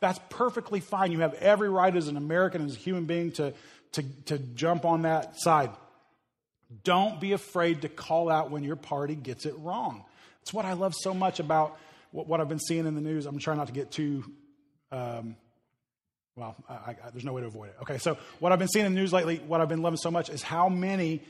that's 0.00 0.18
perfectly 0.28 0.80
fine. 0.80 1.12
You 1.12 1.20
have 1.20 1.34
every 1.34 1.68
right 1.68 1.94
as 1.94 2.08
an 2.08 2.16
American, 2.16 2.64
as 2.64 2.74
a 2.74 2.78
human 2.78 3.04
being, 3.04 3.32
to 3.32 3.54
to 3.92 4.02
to 4.26 4.38
jump 4.38 4.84
on 4.84 5.02
that 5.02 5.40
side. 5.40 5.70
Don't 6.84 7.20
be 7.20 7.32
afraid 7.32 7.82
to 7.82 7.88
call 7.88 8.30
out 8.30 8.50
when 8.50 8.64
your 8.64 8.76
party 8.76 9.14
gets 9.14 9.46
it 9.46 9.54
wrong. 9.58 10.04
It's 10.40 10.52
what 10.52 10.64
I 10.64 10.72
love 10.72 10.94
so 10.94 11.12
much 11.12 11.38
about 11.38 11.78
what, 12.10 12.26
what 12.26 12.40
I've 12.40 12.48
been 12.48 12.58
seeing 12.58 12.86
in 12.86 12.94
the 12.94 13.00
news. 13.00 13.26
I'm 13.26 13.38
trying 13.38 13.58
not 13.58 13.66
to 13.66 13.72
get 13.72 13.90
too 13.90 14.24
um, 14.90 15.36
well, 16.36 16.56
I, 16.68 16.72
I, 16.72 16.96
there's 17.12 17.24
no 17.24 17.32
way 17.32 17.42
to 17.42 17.46
avoid 17.46 17.70
it. 17.70 17.76
Okay, 17.82 17.98
so 17.98 18.16
what 18.40 18.52
I've 18.52 18.58
been 18.58 18.68
seeing 18.68 18.86
in 18.86 18.94
the 18.94 19.00
news 19.00 19.12
lately, 19.12 19.38
what 19.46 19.60
I've 19.60 19.68
been 19.68 19.82
loving 19.82 19.98
so 19.98 20.10
much 20.10 20.30
is 20.30 20.42
how 20.42 20.68
many, 20.68 21.22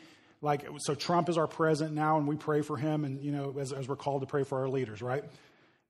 like, 0.43 0.67
so 0.79 0.95
Trump 0.95 1.29
is 1.29 1.39
our 1.39 1.47
president 1.47 1.95
now, 1.95 2.19
and 2.19 2.27
we 2.27 2.37
pray 2.37 2.63
for 2.63 2.77
him, 2.77 3.05
and, 3.05 3.23
you 3.23 3.31
know, 3.31 3.55
as, 3.59 3.73
as 3.73 3.89
we're 3.89 3.97
called 3.97 4.23
to 4.23 4.27
pray 4.27 4.43
for 4.43 4.59
our 4.61 4.69
leaders, 4.69 5.01
right? 5.01 5.25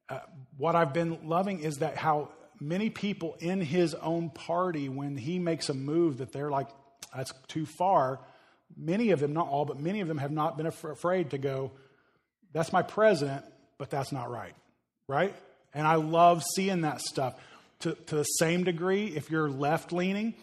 Uh, 0.08 0.18
what 0.58 0.76
I've 0.76 0.92
been 0.92 1.26
loving 1.26 1.60
is 1.60 1.78
that 1.78 1.96
how 1.96 2.28
many 2.60 2.90
people 2.90 3.34
in 3.40 3.62
his 3.62 3.94
own 3.94 4.28
party, 4.28 4.90
when 4.90 5.16
he 5.16 5.38
makes 5.38 5.70
a 5.70 5.74
move 5.74 6.18
that 6.18 6.32
they're 6.32 6.50
like, 6.50 6.68
that's 7.16 7.32
too 7.48 7.64
far, 7.64 8.20
many 8.76 9.10
of 9.10 9.20
them, 9.20 9.32
not 9.32 9.48
all, 9.48 9.64
but 9.64 9.80
many 9.80 10.00
of 10.00 10.08
them 10.08 10.18
have 10.18 10.30
not 10.30 10.58
been 10.58 10.66
af- 10.66 10.84
afraid 10.84 11.30
to 11.30 11.38
go, 11.38 11.72
that's 12.52 12.72
my 12.72 12.82
president, 12.82 13.44
but 13.78 13.88
that's 13.88 14.12
not 14.12 14.30
right, 14.30 14.54
right? 15.08 15.34
And 15.72 15.86
I 15.86 15.94
love 15.94 16.42
seeing 16.54 16.82
that 16.82 17.00
stuff 17.00 17.34
to, 17.80 17.94
to 17.94 18.16
the 18.16 18.24
same 18.24 18.64
degree, 18.64 19.06
if 19.06 19.30
you're 19.30 19.48
left 19.48 19.92
leaning, 19.92 20.34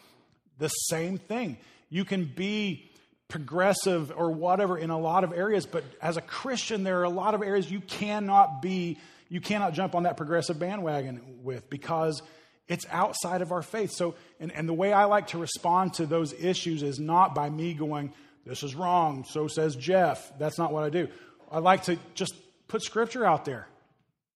the 0.58 0.68
same 0.68 1.20
thing. 1.20 1.58
You 1.90 2.06
can 2.06 2.26
be 2.26 2.89
progressive 3.30 4.12
or 4.16 4.32
whatever 4.32 4.78
in 4.78 4.90
a 4.90 5.00
lot 5.00 5.24
of 5.24 5.32
areas, 5.32 5.66
but 5.66 5.84
as 6.02 6.18
a 6.18 6.22
Christian, 6.22 6.84
there 6.84 7.00
are 7.00 7.04
a 7.04 7.10
lot 7.10 7.36
of 7.36 7.42
areas 7.42 7.72
you 7.72 7.80
cannot 7.80 8.62
be, 8.62 8.98
you 9.30 9.40
cannot 9.40 9.74
jump 9.74 9.96
on 9.96 10.04
that 10.04 10.18
progressive 10.18 10.60
bandwagon 10.60 11.22
with 11.44 11.70
because 11.70 12.22
it's 12.68 12.86
outside 12.90 13.42
of 13.42 13.52
our 13.52 13.62
faith. 13.62 13.92
So, 13.92 14.16
and, 14.40 14.52
and 14.52 14.68
the 14.68 14.74
way 14.74 14.92
I 14.92 15.06
like 15.06 15.28
to 15.28 15.38
respond 15.38 15.94
to 15.96 16.06
those 16.06 16.34
issues 16.34 16.84
is 16.84 17.00
not 17.00 17.36
by 17.36 17.50
me 17.50 17.74
going, 17.74 18.14
this 18.46 18.64
is 18.64 18.74
wrong, 18.74 19.26
so 19.30 19.48
says 19.48 19.76
Jeff. 19.76 20.32
That's 20.40 20.58
not 20.58 20.74
what 20.74 20.84
I 20.84 20.90
do. 20.90 21.08
I 21.52 21.60
like 21.60 21.84
to 21.84 21.98
just 22.16 22.34
put 22.68 22.82
scripture 22.82 23.26
out 23.26 23.46
there. 23.46 23.68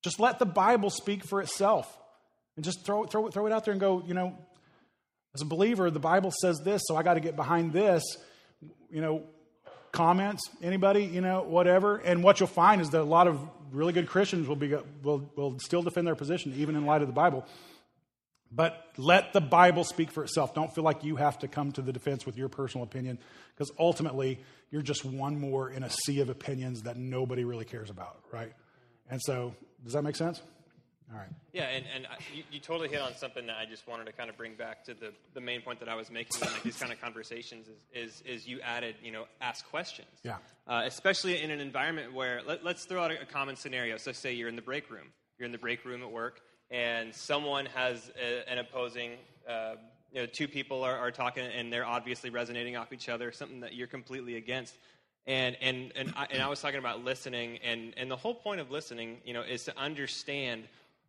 Just 0.04 0.20
let 0.20 0.38
the 0.38 0.46
Bible 0.46 0.92
speak 0.92 1.24
for 1.24 1.42
itself. 1.42 1.98
And 2.56 2.64
just 2.64 2.86
throw, 2.86 3.06
throw, 3.06 3.30
throw 3.30 3.48
it 3.48 3.52
out 3.52 3.66
there 3.66 3.72
and 3.72 3.82
go, 3.82 4.04
you 4.06 4.14
know, 4.14 4.38
as 5.34 5.42
a 5.42 5.46
believer, 5.46 5.90
the 5.90 6.00
Bible 6.00 6.30
says 6.30 6.60
this, 6.60 6.84
so 6.86 6.96
I 6.96 7.02
got 7.02 7.16
to 7.16 7.20
get 7.20 7.36
behind 7.36 7.74
this. 7.74 8.04
You 8.92 9.02
know, 9.02 9.24
comments, 9.92 10.50
anybody, 10.62 11.06
you 11.06 11.22
know, 11.22 11.44
whatever. 11.44 11.98
And 11.98 12.24
what 12.24 12.40
you'll 12.40 12.48
find 12.48 12.82
is 12.82 12.90
that 12.90 13.02
a 13.02 13.04
lot 13.04 13.28
of 13.28 13.40
really 13.72 13.94
good 13.94 14.08
Christians 14.08 14.48
will, 14.48 14.56
be, 14.56 14.76
will, 15.02 15.32
will 15.36 15.60
still 15.60 15.82
defend 15.82 16.08
their 16.08 16.16
position, 16.16 16.54
even 16.58 16.76
in 16.76 16.86
light 16.86 17.02
of 17.02 17.08
the 17.08 17.14
Bible. 17.14 17.46
But 18.52 18.86
let 18.98 19.34
the 19.34 19.42
Bible 19.42 19.84
speak 19.84 20.12
for 20.12 20.24
itself. 20.24 20.54
Don't 20.54 20.74
feel 20.74 20.84
like 20.84 21.04
you 21.04 21.16
have 21.16 21.40
to 21.40 21.48
come 21.48 21.72
to 21.72 21.82
the 21.82 21.92
defense 21.92 22.26
with 22.26 22.38
your 22.38 22.50
personal 22.50 22.84
opinion, 22.84 23.18
because 23.56 23.72
ultimately, 23.80 24.40
you're 24.70 24.84
just 24.84 25.06
one 25.06 25.40
more 25.40 25.72
in 25.72 25.84
a 25.84 25.90
sea 25.90 26.20
of 26.20 26.30
opinions 26.30 26.84
that 26.84 26.98
nobody 26.98 27.46
really 27.46 27.66
cares 27.66 27.90
about, 27.90 28.20
right? 28.32 28.54
And 29.10 29.20
so, 29.24 29.56
does 29.84 29.94
that 29.94 30.04
make 30.04 30.16
sense? 30.16 30.42
All 31.14 31.20
right. 31.20 31.30
Yeah, 31.52 31.66
and, 31.66 31.86
and 31.94 32.08
you, 32.34 32.44
you, 32.52 32.60
totally 32.60 32.90
hit 32.90 33.00
on 33.00 33.14
something 33.16 33.46
that 33.46 33.58
I 33.58 33.66
just 33.66 33.88
wanted 33.88 34.06
to 34.08 34.12
kind 34.14 34.32
of 34.32 34.38
bring 34.38 34.56
back 34.56 34.84
to 34.86 34.96
the, 34.96 35.14
the 35.36 35.42
main 35.42 35.62
point 35.62 35.80
that 35.80 35.88
I 35.88 35.94
was 35.94 36.10
making 36.10 36.42
in 36.42 36.48
like 36.48 36.64
these 36.64 36.78
kind 36.78 36.92
of 36.92 37.00
conversations 37.00 37.68
is, 37.68 38.22
is, 38.24 38.24
is 38.26 38.48
you 38.48 38.60
added, 38.62 38.96
you 39.04 39.12
know, 39.12 39.26
ask 39.40 39.70
questions. 39.70 40.08
Yeah. 40.24 40.38
Uh, 40.68 40.84
especially 40.86 41.40
in 41.42 41.52
an 41.52 41.60
environment 41.60 42.14
where, 42.14 42.42
let, 42.48 42.66
us 42.66 42.86
throw 42.86 43.04
out 43.04 43.12
a, 43.12 43.22
a, 43.22 43.26
common 43.26 43.56
scenario. 43.56 43.98
So 43.98 44.12
say 44.12 44.34
you're 44.34 44.50
in 44.50 44.56
the 44.56 44.64
break 44.64 44.90
room. 44.90 45.08
You're 45.38 45.46
in 45.46 45.52
the 45.52 45.60
break 45.60 45.86
room 45.86 46.02
at 46.02 46.12
work, 46.12 46.42
and 46.72 47.14
someone 47.14 47.68
has 47.68 48.12
a, 48.20 48.50
an 48.50 48.58
opposing, 48.58 49.12
uh, 49.48 49.76
you 50.12 50.22
know, 50.22 50.26
two 50.26 50.48
people 50.48 50.84
are, 50.84 50.98
are 50.98 51.12
talking, 51.12 51.46
and 51.46 51.72
they're 51.72 51.86
obviously 51.86 52.32
resonating 52.32 52.76
off 52.76 52.92
each 52.92 53.10
other, 53.10 53.32
something 53.32 53.60
that 53.60 53.76
you're 53.76 53.88
completely 53.88 54.38
against 54.38 54.78
and 55.26 55.56
and 55.62 55.92
and 55.96 56.14
I, 56.18 56.28
and 56.32 56.42
I 56.42 56.50
was 56.50 56.62
talking 56.62 56.80
about 56.80 57.04
listening, 57.04 57.58
and 57.64 57.94
and 57.96 58.12
the 58.12 58.16
whole 58.16 58.36
point 58.36 58.60
of 58.60 58.72
listening, 58.72 59.20
you 59.24 59.34
know, 59.34 59.42
is 59.42 59.64
to 59.66 59.78
understand 59.80 60.68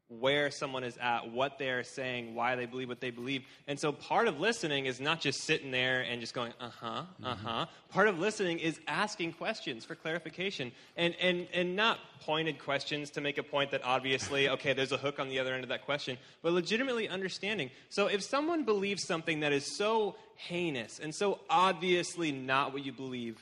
where 0.09 0.51
someone 0.51 0.85
is 0.85 0.97
at, 0.99 1.31
what 1.31 1.59
they're 1.59 1.83
saying, 1.83 2.35
why 2.35 2.57
they 2.57 2.67
believe 2.67 2.89
what 2.89 3.01
they 3.01 3.11
believe. 3.11 3.43
And 3.67 3.81
so 3.81 3.91
part 3.91 4.29
of 4.29 4.39
listening 4.39 4.87
is 4.87 5.01
not 5.01 5.21
just 5.21 5.41
sitting 5.45 5.71
there 5.71 6.03
and 6.03 6.21
just 6.21 6.35
going, 6.35 6.53
uh 6.61 6.69
huh, 6.69 7.03
uh 7.25 7.35
huh. 7.35 7.67
Part 7.89 8.09
of 8.09 8.19
listening 8.19 8.59
is 8.59 8.79
asking 8.87 9.33
questions 9.33 9.85
for 9.85 9.95
clarification 9.95 10.73
and, 10.97 11.15
and, 11.21 11.49
and 11.55 11.75
not 11.75 11.99
pointed 12.21 12.59
questions 12.59 13.11
to 13.13 13.21
make 13.23 13.39
a 13.39 13.43
point 13.43 13.71
that 13.71 13.83
obviously, 13.83 14.49
okay, 14.51 14.75
there's 14.75 14.93
a 14.93 14.99
hook 14.99 15.19
on 15.19 15.29
the 15.29 15.39
other 15.39 15.55
end 15.55 15.63
of 15.63 15.71
that 15.71 15.85
question, 15.85 16.19
but 16.43 16.53
legitimately 16.53 17.09
understanding. 17.09 17.71
So 17.89 18.07
if 18.07 18.23
someone 18.23 18.65
believes 18.65 19.05
something 19.05 19.41
that 19.41 19.53
is 19.53 19.65
so 19.65 20.17
heinous 20.37 20.99
and 20.99 21.15
so 21.15 21.41
obviously 21.49 22.31
not 22.31 22.73
what 22.75 22.85
you 22.85 22.93
believe, 22.93 23.41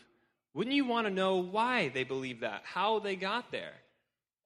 wouldn't 0.55 0.77
you 0.77 0.85
want 0.85 1.07
to 1.07 1.13
know 1.13 1.37
why 1.37 1.89
they 1.89 2.05
believe 2.05 2.41
that, 2.41 2.63
how 2.65 3.01
they 3.01 3.17
got 3.17 3.51
there? 3.51 3.73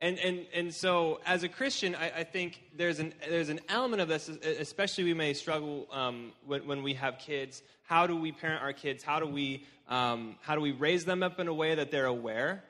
And, 0.01 0.19
and, 0.19 0.47
and 0.55 0.75
so, 0.75 1.21
as 1.25 1.43
a 1.43 1.49
Christian, 1.49 1.95
I, 1.95 2.19
I, 2.19 2.25
think 2.25 2.63
there's 2.77 2.99
an, 2.99 3.15
there's 3.31 3.49
an 3.49 3.61
element 3.69 4.03
of 4.03 4.09
this, 4.09 4.29
especially 4.29 5.05
we 5.05 5.15
may 5.15 5.33
struggle 5.33 5.87
um, 5.91 6.33
when, 6.45 6.67
when 6.67 6.83
we 6.83 6.95
have 6.95 7.19
kids. 7.19 7.63
How 7.85 8.07
do 8.07 8.15
we 8.15 8.31
parent 8.31 8.63
our 8.63 8.75
kids? 8.75 9.03
How 9.03 9.21
do 9.21 9.27
we, 9.27 9.65
um, 9.89 10.37
how 10.43 10.55
do 10.55 10.61
we 10.61 10.73
raise 10.73 11.07
them 11.07 11.23
up 11.23 11.41
in 11.41 11.49
a 11.49 11.55
way 11.55 11.75
that 11.75 11.91
they're 11.91 12.07
aware 12.07 12.63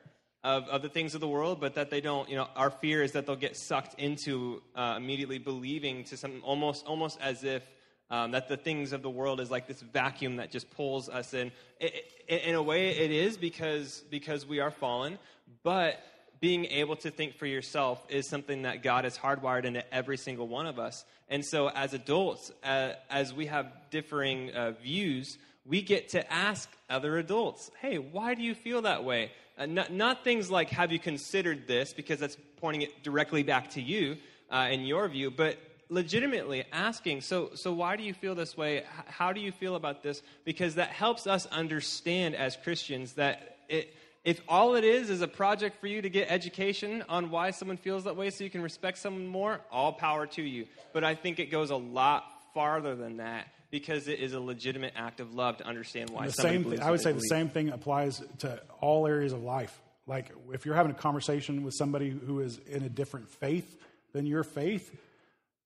of, 0.44 0.68
of 0.68 0.82
the 0.82 0.88
things 0.88 1.16
of 1.16 1.20
the 1.20 1.26
world, 1.26 1.60
but 1.60 1.74
that 1.74 1.90
they 1.90 2.00
don't, 2.00 2.28
you 2.28 2.36
know, 2.36 2.46
our 2.54 2.70
fear 2.70 3.02
is 3.02 3.10
that 3.12 3.26
they'll 3.26 3.34
get 3.34 3.56
sucked 3.56 3.98
into 3.98 4.62
uh, 4.76 4.94
immediately 4.96 5.38
believing 5.38 6.04
to 6.04 6.16
something 6.16 6.40
almost, 6.42 6.86
almost 6.86 7.18
as 7.20 7.42
if 7.42 7.64
um, 8.08 8.30
that 8.30 8.46
the 8.46 8.56
things 8.56 8.92
of 8.92 9.02
the 9.02 9.10
world 9.10 9.40
is 9.40 9.50
like 9.50 9.66
this 9.66 9.80
vacuum 9.80 10.36
that 10.36 10.52
just 10.52 10.70
pulls 10.70 11.08
us 11.08 11.34
in. 11.34 11.50
It, 11.80 11.92
it, 12.28 12.42
in 12.44 12.54
a 12.54 12.62
way, 12.62 12.90
it 12.90 13.10
is 13.10 13.36
because, 13.36 14.04
because 14.10 14.46
we 14.46 14.60
are 14.60 14.70
fallen, 14.70 15.18
but 15.64 16.00
being 16.40 16.66
able 16.66 16.96
to 16.96 17.10
think 17.10 17.36
for 17.36 17.46
yourself 17.46 18.04
is 18.08 18.28
something 18.28 18.62
that 18.62 18.82
God 18.82 19.04
has 19.04 19.16
hardwired 19.16 19.64
into 19.64 19.94
every 19.94 20.16
single 20.16 20.48
one 20.48 20.66
of 20.66 20.78
us. 20.78 21.04
And 21.28 21.44
so, 21.44 21.68
as 21.68 21.94
adults, 21.94 22.52
uh, 22.62 22.92
as 23.10 23.32
we 23.32 23.46
have 23.46 23.66
differing 23.90 24.50
uh, 24.52 24.72
views, 24.72 25.38
we 25.64 25.82
get 25.82 26.10
to 26.10 26.32
ask 26.32 26.70
other 26.88 27.18
adults, 27.18 27.70
hey, 27.80 27.98
why 27.98 28.34
do 28.34 28.42
you 28.42 28.54
feel 28.54 28.82
that 28.82 29.04
way? 29.04 29.32
Uh, 29.58 29.66
not, 29.66 29.92
not, 29.92 30.22
things 30.22 30.50
like, 30.50 30.70
have 30.70 30.92
you 30.92 30.98
considered 30.98 31.66
this, 31.66 31.92
because 31.92 32.20
that's 32.20 32.36
pointing 32.58 32.82
it 32.82 33.02
directly 33.02 33.42
back 33.42 33.70
to 33.70 33.82
you 33.82 34.16
uh, 34.50 34.68
in 34.70 34.82
your 34.82 35.08
view, 35.08 35.30
but 35.30 35.58
legitimately 35.88 36.64
asking, 36.72 37.20
so, 37.20 37.50
so 37.54 37.72
why 37.72 37.96
do 37.96 38.02
you 38.02 38.14
feel 38.14 38.34
this 38.34 38.56
way? 38.56 38.78
H- 38.78 38.84
how 39.06 39.32
do 39.32 39.40
you 39.40 39.52
feel 39.52 39.74
about 39.74 40.02
this? 40.02 40.22
Because 40.44 40.76
that 40.76 40.90
helps 40.90 41.26
us 41.26 41.46
understand 41.46 42.34
as 42.34 42.56
Christians 42.56 43.14
that 43.14 43.58
it 43.68 43.94
if 44.26 44.40
all 44.48 44.74
it 44.74 44.82
is 44.82 45.08
is 45.08 45.22
a 45.22 45.28
project 45.28 45.80
for 45.80 45.86
you 45.86 46.02
to 46.02 46.10
get 46.10 46.28
education 46.28 47.04
on 47.08 47.30
why 47.30 47.52
someone 47.52 47.76
feels 47.76 48.04
that 48.04 48.16
way 48.16 48.28
so 48.30 48.42
you 48.42 48.50
can 48.50 48.60
respect 48.60 48.98
someone 48.98 49.28
more, 49.28 49.60
all 49.70 49.92
power 49.92 50.26
to 50.26 50.42
you. 50.42 50.66
But 50.92 51.04
I 51.04 51.14
think 51.14 51.38
it 51.38 51.46
goes 51.46 51.70
a 51.70 51.76
lot 51.76 52.24
farther 52.52 52.96
than 52.96 53.18
that 53.18 53.46
because 53.70 54.08
it 54.08 54.18
is 54.18 54.32
a 54.32 54.40
legitimate 54.40 54.94
act 54.96 55.20
of 55.20 55.32
love 55.32 55.58
to 55.58 55.64
understand 55.64 56.10
why 56.10 56.26
the 56.26 56.32
somebody 56.32 56.76
same 56.76 56.82
I 56.82 56.90
would 56.90 57.00
say 57.00 57.10
believe. 57.10 57.22
the 57.22 57.28
same 57.28 57.48
thing 57.50 57.68
applies 57.68 58.20
to 58.40 58.60
all 58.80 59.06
areas 59.06 59.32
of 59.32 59.44
life. 59.44 59.80
Like 60.08 60.32
if 60.52 60.66
you're 60.66 60.74
having 60.74 60.90
a 60.90 60.96
conversation 60.96 61.62
with 61.62 61.74
somebody 61.74 62.10
who 62.10 62.40
is 62.40 62.58
in 62.66 62.82
a 62.82 62.88
different 62.88 63.30
faith 63.30 63.80
than 64.12 64.26
your 64.26 64.42
faith, 64.42 64.90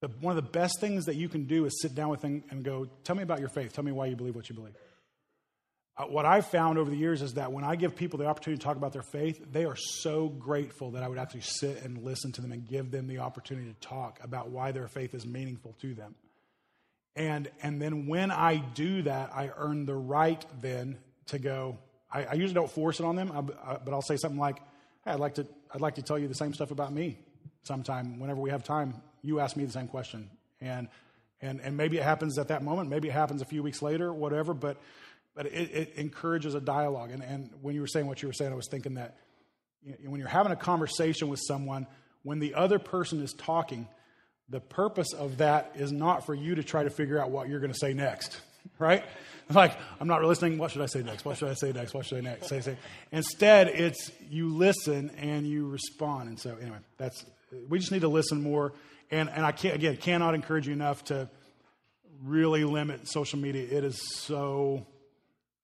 the, 0.03 0.09
one 0.21 0.37
of 0.37 0.45
the 0.45 0.51
best 0.51 0.81
things 0.81 1.07
that 1.07 1.17
you 1.17 1.31
can 1.31 1.45
do 1.45 1.65
is 1.65 1.81
sit 1.81 1.95
down 1.95 2.11
with 2.11 2.21
them 2.21 2.45
and 2.51 2.63
go, 2.63 2.87
"Tell 3.05 3.17
me 3.17 3.23
about 3.23 3.41
your 3.41 3.49
faith. 3.49 3.73
Tell 3.73 3.85
me 3.85 3.93
why 3.93 4.07
you 4.07 4.17
believe 4.17 4.37
what 4.37 4.51
you 4.51 4.55
believe." 4.55 4.75
Uh, 6.01 6.05
what 6.05 6.25
I've 6.25 6.47
found 6.47 6.79
over 6.79 6.89
the 6.89 6.97
years 6.97 7.21
is 7.21 7.35
that 7.35 7.53
when 7.53 7.63
I 7.63 7.77
give 7.77 7.95
people 7.95 8.19
the 8.19 8.25
opportunity 8.25 8.59
to 8.59 8.65
talk 8.65 8.77
about 8.77 8.95
their 8.95 9.03
faith, 9.03 9.45
they 9.53 9.67
are 9.67 9.77
so 9.77 10.29
grateful 10.29 10.93
that 10.93 11.03
I 11.03 11.09
would 11.09 11.19
actually 11.19 11.43
sit 11.43 11.83
and 11.83 12.03
listen 12.03 12.33
to 12.33 12.41
them 12.41 12.53
and 12.53 12.67
give 12.67 12.91
them 12.91 13.07
the 13.07 13.19
opportunity 13.19 13.69
to 13.69 13.81
talk 13.87 14.19
about 14.23 14.49
why 14.49 14.73
their 14.73 14.89
faith 14.89 15.13
is 15.13 15.27
meaningful 15.27 15.75
to 15.83 15.93
them. 15.93 16.15
And, 17.17 17.51
and 17.63 17.83
then 17.83 18.07
when 18.07 18.31
I 18.31 18.57
do 18.57 19.03
that, 19.03 19.31
I 19.35 19.51
earn 19.55 19.85
the 19.85 19.95
right 19.95 20.43
then 20.63 20.97
to 21.27 21.39
go. 21.39 21.77
I, 22.11 22.25
I 22.25 22.33
usually 22.33 22.55
don't 22.55 22.71
force 22.71 22.99
it 22.99 23.05
on 23.05 23.17
them, 23.17 23.31
I, 23.33 23.73
I, 23.73 23.77
but 23.77 23.93
I'll 23.93 24.01
say 24.01 24.17
something 24.17 24.41
like, 24.41 24.57
hey, 25.05 25.11
I'd 25.11 25.21
like, 25.21 25.35
to, 25.35 25.47
I'd 25.75 25.83
like 25.83 25.97
to 25.97 26.03
tell 26.03 26.19
you 26.19 26.29
the 26.29 26.35
same 26.35 26.55
stuff 26.55 26.71
about 26.71 26.95
me 26.95 27.19
sometime. 27.65 28.21
Whenever 28.21 28.41
we 28.41 28.49
have 28.51 28.65
time, 28.65 28.95
you 29.21 29.41
ask 29.41 29.55
me 29.55 29.67
the 29.67 29.73
same 29.73 29.89
question. 29.89 30.31
And, 30.63 30.89
and, 31.43 31.61
and 31.61 31.77
maybe 31.77 31.99
it 31.99 32.05
happens 32.05 32.39
at 32.39 32.49
that 32.49 32.63
moment, 32.63 32.89
maybe 32.89 33.09
it 33.09 33.13
happens 33.13 33.43
a 33.43 33.47
few 33.47 33.63
weeks 33.63 33.83
later, 33.83 34.15
whatever, 34.15 34.55
but 34.55 34.79
but 35.35 35.47
it, 35.47 35.71
it 35.73 35.93
encourages 35.97 36.55
a 36.55 36.61
dialogue. 36.61 37.11
And, 37.11 37.23
and, 37.23 37.51
when 37.63 37.75
you 37.75 37.81
were 37.81 37.87
saying 37.87 38.07
what 38.07 38.23
you 38.23 38.29
were 38.29 38.35
saying, 38.35 38.53
I 38.53 38.57
was 38.57 38.69
thinking 38.69 38.95
that 38.95 39.17
you 39.83 39.93
know, 39.93 40.11
when 40.11 40.21
you're 40.21 40.29
having 40.29 40.53
a 40.53 40.57
conversation 40.57 41.29
with 41.29 41.41
someone, 41.47 41.87
when 42.23 42.39
the 42.39 42.55
other 42.55 42.79
person 42.79 43.23
is 43.23 43.33
talking, 43.33 43.89
the 44.49 44.61
purpose 44.61 45.13
of 45.13 45.39
that 45.39 45.73
is 45.77 45.93
not 45.93 46.27
for 46.27 46.35
you 46.35 46.57
to 46.57 46.63
try 46.63 46.83
to 46.83 46.91
figure 46.91 47.19
out 47.19 47.31
what 47.31 47.49
you're 47.49 47.61
going 47.61 47.73
to 47.73 47.79
say 47.79 47.95
next, 47.95 48.41
right? 48.79 49.05
Like, 49.49 49.77
I'm 50.01 50.07
not 50.07 50.23
listening. 50.23 50.59
What 50.59 50.71
should 50.71 50.83
I 50.83 50.87
say 50.87 51.03
next? 51.03 51.25
What 51.25 51.37
should 51.37 51.49
I 51.49 51.55
say 51.55 51.73
next? 51.73 51.95
What 51.95 52.07
should 52.07 52.19
I 52.19 52.21
next 52.21 52.49
say? 52.49 52.61
say? 52.61 52.77
Instead, 53.11 53.69
it's 53.69 54.11
you 54.29 54.55
listen 54.55 55.11
and 55.19 55.47
you 55.47 55.69
respond. 55.69 56.29
And 56.29 56.39
so, 56.39 56.57
anyway, 56.61 56.79
that's 56.97 57.25
we 57.69 57.79
just 57.79 57.91
need 57.91 58.03
to 58.03 58.09
listen 58.09 58.43
more. 58.43 58.73
And 59.11 59.29
and 59.29 59.45
I 59.45 59.51
can't 59.51 59.75
again 59.75 59.97
cannot 59.97 60.35
encourage 60.35 60.69
you 60.69 60.73
enough 60.73 61.03
to 61.05 61.29
really 62.23 62.65
limit 62.65 63.09
social 63.09 63.39
media. 63.41 63.67
It 63.69 63.83
is 63.83 64.01
so 64.15 64.87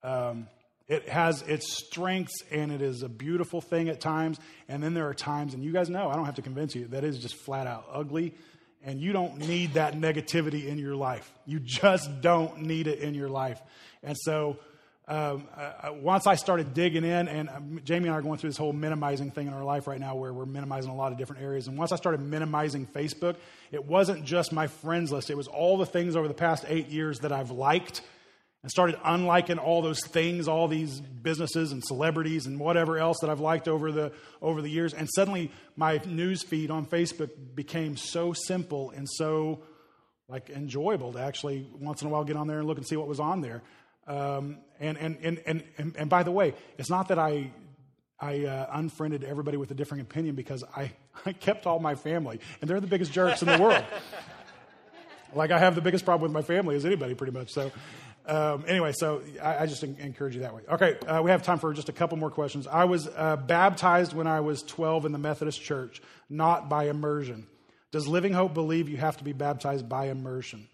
um, 0.03 0.47
it 0.87 1.09
has 1.09 1.41
its 1.41 1.73
strengths 1.73 2.43
and 2.49 2.71
it 2.71 2.81
is 2.81 3.03
a 3.03 3.09
beautiful 3.09 3.59
thing 3.59 3.89
at 3.89 3.99
times. 3.99 4.39
And 4.69 4.81
then 4.81 4.93
there 4.93 5.07
are 5.07 5.13
times, 5.13 5.53
and 5.53 5.63
you 5.63 5.73
guys 5.73 5.89
know, 5.89 6.09
I 6.09 6.15
don't 6.15 6.25
have 6.25 6.35
to 6.35 6.41
convince 6.41 6.75
you, 6.75 6.87
that 6.87 7.03
is 7.03 7.19
just 7.19 7.35
flat 7.35 7.67
out 7.67 7.85
ugly. 7.91 8.33
And 8.83 9.01
you 9.01 9.11
don't 9.11 9.39
need 9.39 9.73
that 9.73 9.95
negativity 9.95 10.67
in 10.67 10.77
your 10.77 10.95
life. 10.95 11.29
You 11.45 11.59
just 11.59 12.21
don't 12.21 12.61
need 12.61 12.87
it 12.87 12.99
in 12.99 13.15
your 13.15 13.27
life. 13.27 13.61
And 14.01 14.15
so, 14.17 14.59
um, 15.09 15.47
once 16.01 16.27
I 16.27 16.35
started 16.35 16.73
digging 16.73 17.05
in, 17.05 17.29
and 17.29 17.49
um, 17.49 17.79
Jamie 17.85 18.07
and 18.07 18.13
I 18.13 18.17
are 18.17 18.21
going 18.21 18.39
through 18.39 18.49
this 18.49 18.57
whole 18.57 18.73
minimizing 18.73 19.31
thing 19.31 19.47
in 19.47 19.53
our 19.53 19.63
life 19.63 19.87
right 19.87 19.99
now 19.99 20.15
where 20.15 20.33
we're 20.33 20.45
minimizing 20.45 20.91
a 20.91 20.95
lot 20.95 21.13
of 21.13 21.17
different 21.17 21.41
areas. 21.43 21.67
And 21.67 21.77
once 21.77 21.93
I 21.93 21.95
started 21.95 22.21
minimizing 22.21 22.85
Facebook, 22.85 23.37
it 23.71 23.85
wasn't 23.85 24.25
just 24.25 24.51
my 24.51 24.67
friends 24.67 25.11
list, 25.11 25.29
it 25.29 25.37
was 25.37 25.47
all 25.47 25.77
the 25.77 25.85
things 25.85 26.17
over 26.17 26.27
the 26.27 26.33
past 26.33 26.65
eight 26.67 26.89
years 26.89 27.19
that 27.19 27.31
I've 27.31 27.51
liked 27.51 28.01
and 28.67 28.71
started 28.71 28.97
unliking 29.05 29.59
all 29.59 29.81
those 29.81 30.05
things, 30.07 30.49
all 30.49 30.67
these 30.67 30.99
businesses 30.99 31.71
and 31.71 31.81
celebrities 31.81 32.47
and 32.47 32.59
whatever 32.59 32.97
else 32.97 33.15
that 33.21 33.29
I've 33.29 33.39
liked 33.39 33.69
over 33.69 33.93
the 33.93 34.11
over 34.41 34.61
the 34.61 34.67
years. 34.67 34.93
And 34.93 35.07
suddenly 35.15 35.53
my 35.77 36.01
news 36.05 36.43
feed 36.43 36.69
on 36.69 36.85
Facebook 36.85 37.29
became 37.55 37.95
so 37.95 38.33
simple 38.33 38.91
and 38.91 39.07
so 39.09 39.61
like 40.27 40.49
enjoyable 40.49 41.13
to 41.13 41.19
actually 41.19 41.65
once 41.79 42.01
in 42.01 42.09
a 42.09 42.11
while 42.11 42.25
get 42.25 42.35
on 42.35 42.47
there 42.47 42.57
and 42.57 42.67
look 42.67 42.77
and 42.77 42.85
see 42.85 42.97
what 42.97 43.07
was 43.07 43.21
on 43.21 43.39
there. 43.39 43.63
Um, 44.05 44.57
and, 44.81 44.97
and, 44.97 45.17
and, 45.21 45.63
and, 45.77 45.95
and, 45.97 46.09
by 46.09 46.23
the 46.23 46.31
way, 46.31 46.53
it's 46.77 46.89
not 46.89 47.07
that 47.07 47.19
I 47.19 47.51
I 48.19 48.43
uh, 48.43 48.67
unfriended 48.73 49.23
everybody 49.23 49.55
with 49.55 49.71
a 49.71 49.75
different 49.75 50.03
opinion 50.03 50.35
because 50.35 50.65
I, 50.75 50.91
I 51.25 51.31
kept 51.31 51.65
all 51.67 51.79
my 51.79 51.95
family, 51.95 52.41
and 52.59 52.69
they're 52.69 52.81
the 52.81 52.87
biggest 52.87 53.13
jerks 53.13 53.41
in 53.41 53.47
the 53.47 53.61
world. 53.61 53.85
like 55.33 55.51
I 55.51 55.59
have 55.59 55.75
the 55.75 55.81
biggest 55.81 56.03
problem 56.03 56.33
with 56.33 56.33
my 56.33 56.45
family 56.45 56.75
as 56.75 56.85
anybody, 56.85 57.13
pretty 57.13 57.33
much. 57.33 57.53
So, 57.53 57.71
um, 58.27 58.65
anyway, 58.67 58.91
so 58.93 59.21
I, 59.41 59.59
I, 59.59 59.65
just 59.67 59.83
encourage 59.83 60.35
you 60.35 60.41
that 60.41 60.53
way. 60.53 60.61
Okay, 60.69 60.97
uh, 61.07 61.21
we 61.21 61.31
have 61.31 61.43
time 61.43 61.59
for 61.59 61.73
just 61.73 61.87
a 61.87 61.93
couple 61.93 62.17
more 62.17 62.29
questions. 62.29 62.67
I 62.67 62.83
was 62.83 63.07
uh, 63.07 63.37
baptized 63.37 64.11
when 64.11 64.27
I 64.27 64.41
was 64.41 64.63
12 64.63 65.05
in 65.05 65.13
the 65.13 65.17
Methodist 65.17 65.61
Church, 65.61 66.01
not 66.29 66.67
by 66.67 66.89
immersion. 66.89 67.47
Does 67.91 68.05
Living 68.05 68.33
Hope 68.33 68.53
believe 68.53 68.89
you 68.89 68.97
have 68.97 69.15
to 69.17 69.23
be 69.23 69.31
baptized 69.31 69.87
by 69.87 70.09
immersion? 70.09 70.67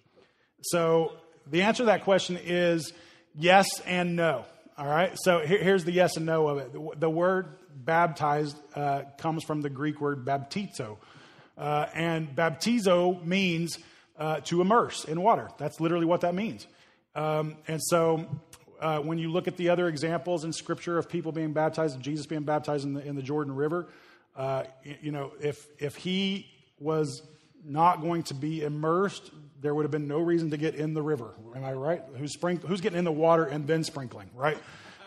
So 0.64 1.14
the 1.46 1.62
answer 1.62 1.84
to 1.84 1.88
that 1.88 2.04
question 2.04 2.40
is 2.44 2.92
yes 3.36 3.80
and 3.82 4.16
no. 4.16 4.46
All 4.76 4.88
right, 4.88 5.16
so 5.24 5.40
here, 5.40 5.60
here's 5.60 5.84
the 5.84 5.92
yes 5.92 6.18
and 6.18 6.26
no 6.26 6.48
of 6.48 6.58
it. 6.58 6.74
The, 6.74 6.90
the 6.98 7.10
word 7.10 7.50
baptized 7.76 8.58
uh, 8.76 9.04
comes 9.20 9.44
from 9.44 9.62
the 9.62 9.70
Greek 9.70 10.02
word 10.02 10.26
baptizo, 10.26 10.98
uh, 11.56 11.86
and 11.94 12.36
baptizo 12.36 13.24
means 13.24 13.78
uh, 14.18 14.40
to 14.46 14.62
immerse 14.62 15.06
in 15.06 15.22
water. 15.22 15.50
That's 15.60 15.80
literally 15.80 16.08
what 16.08 16.22
that 16.22 16.34
means. 16.34 16.66
Um, 17.16 17.58
and 17.68 17.82
so 17.82 18.26
uh, 18.80 19.00
when 19.00 19.18
you 19.18 19.32
look 19.32 19.48
at 19.48 19.58
the 19.58 19.70
other 19.70 19.88
examples 19.88 20.44
in 20.44 20.54
Scripture 20.54 20.98
of 20.98 21.08
people 21.10 21.32
being 21.32 21.54
baptized, 21.54 21.96
and 21.96 22.04
Jesus 22.04 22.26
being 22.26 22.44
baptized 22.44 22.86
in 22.86 22.94
the, 22.94 23.06
in 23.06 23.16
the 23.16 23.22
Jordan 23.22 23.56
River, 23.56 23.88
uh, 24.36 24.64
you 25.02 25.12
know, 25.12 25.32
if, 25.40 25.68
if 25.80 25.96
he 25.96 26.48
was 26.80 27.22
not 27.64 28.02
going 28.02 28.24
to 28.24 28.34
be 28.34 28.64
immersed, 28.64 29.32
there 29.62 29.74
would 29.74 29.84
have 29.84 29.92
been 29.92 30.08
no 30.08 30.20
reason 30.20 30.50
to 30.52 30.58
get 30.58 30.76
in 30.76 30.94
the 30.94 31.02
river. 31.02 31.34
Am 31.56 31.64
I 31.64 31.74
right? 31.74 32.04
Who's, 32.18 32.36
sprink- 32.36 32.66
who's 32.66 32.82
getting 32.82 33.00
in 33.00 33.06
the 33.06 33.12
water 33.12 33.46
and 33.46 33.66
then 33.66 33.84
sprinkling, 33.84 34.30
right? 34.36 34.58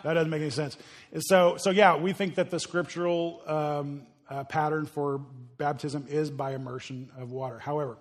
That 0.03 0.15
doesn't 0.15 0.31
make 0.31 0.41
any 0.41 0.51
sense. 0.51 0.79
And 1.13 1.23
so, 1.25 1.57
so 1.59 1.71
yeah, 1.71 1.97
we 1.97 2.13
think 2.13 2.37
that 2.37 2.51
the 2.51 2.61
scriptural 2.61 3.43
um, 3.47 4.07
uh, 4.31 4.45
pattern 4.45 4.87
for 4.87 5.21
baptism 5.59 6.07
is 6.09 6.31
by 6.31 6.55
immersion 6.55 7.11
of 7.19 7.33
water. 7.33 7.59
However, 7.59 7.99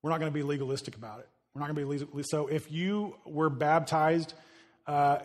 we're 0.00 0.10
not 0.10 0.20
going 0.20 0.30
to 0.32 0.34
be 0.34 0.42
legalistic 0.42 0.96
about 0.96 1.20
it. 1.20 1.28
We're 1.54 1.60
not 1.60 1.74
going 1.74 1.98
to 1.98 2.06
be 2.06 2.22
so. 2.22 2.46
If 2.46 2.72
you 2.72 3.16
were 3.26 3.50
baptized 3.50 4.32
uh, 4.86 5.18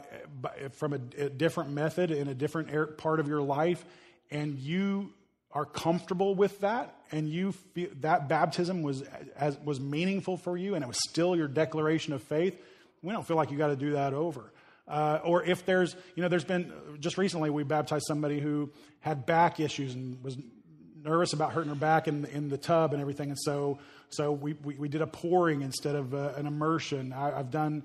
from 0.73 0.93
a, 0.93 0.99
a, 1.17 1.29
different 1.29 1.71
method 1.71 2.11
in 2.11 2.27
a 2.27 2.33
different 2.33 2.97
part 2.97 3.19
of 3.19 3.27
your 3.27 3.41
life, 3.41 3.83
and 4.29 4.59
you 4.59 5.13
are 5.51 5.65
comfortable 5.65 6.35
with 6.35 6.59
that 6.59 6.93
and 7.11 7.29
you 7.29 7.51
feel 7.51 7.89
that 8.01 8.27
baptism 8.27 8.83
was 8.83 9.01
as 9.35 9.57
was 9.59 9.79
meaningful 9.79 10.37
for 10.37 10.57
you 10.57 10.75
and 10.75 10.83
it 10.83 10.87
was 10.87 10.99
still 11.09 11.35
your 11.35 11.47
declaration 11.47 12.13
of 12.13 12.21
faith, 12.21 12.61
we 13.01 13.13
don't 13.13 13.25
feel 13.25 13.37
like 13.37 13.49
you 13.49 13.57
got 13.57 13.67
to 13.67 13.75
do 13.75 13.93
that 13.93 14.13
over. 14.13 14.51
Uh, 14.87 15.19
or 15.23 15.43
if 15.43 15.65
there's, 15.65 15.95
you 16.15 16.23
know, 16.23 16.29
there's 16.29 16.45
been 16.45 16.71
just 16.99 17.17
recently 17.17 17.49
we 17.49 17.63
baptized 17.63 18.05
somebody 18.07 18.39
who 18.39 18.69
had 18.99 19.25
back 19.25 19.59
issues 19.59 19.93
and 19.95 20.23
was 20.23 20.37
nervous 21.03 21.33
about 21.33 21.53
hurting 21.53 21.69
her 21.69 21.75
back 21.75 22.07
in, 22.07 22.25
in 22.25 22.49
the 22.49 22.57
tub 22.57 22.93
and 22.93 23.01
everything, 23.01 23.29
and 23.29 23.39
so 23.39 23.79
so 24.09 24.31
we, 24.31 24.53
we, 24.63 24.75
we 24.75 24.87
did 24.87 25.01
a 25.01 25.07
pouring 25.07 25.61
instead 25.61 25.95
of 25.95 26.13
uh, 26.13 26.33
an 26.37 26.45
immersion. 26.45 27.11
I, 27.11 27.35
have 27.37 27.51
done 27.51 27.83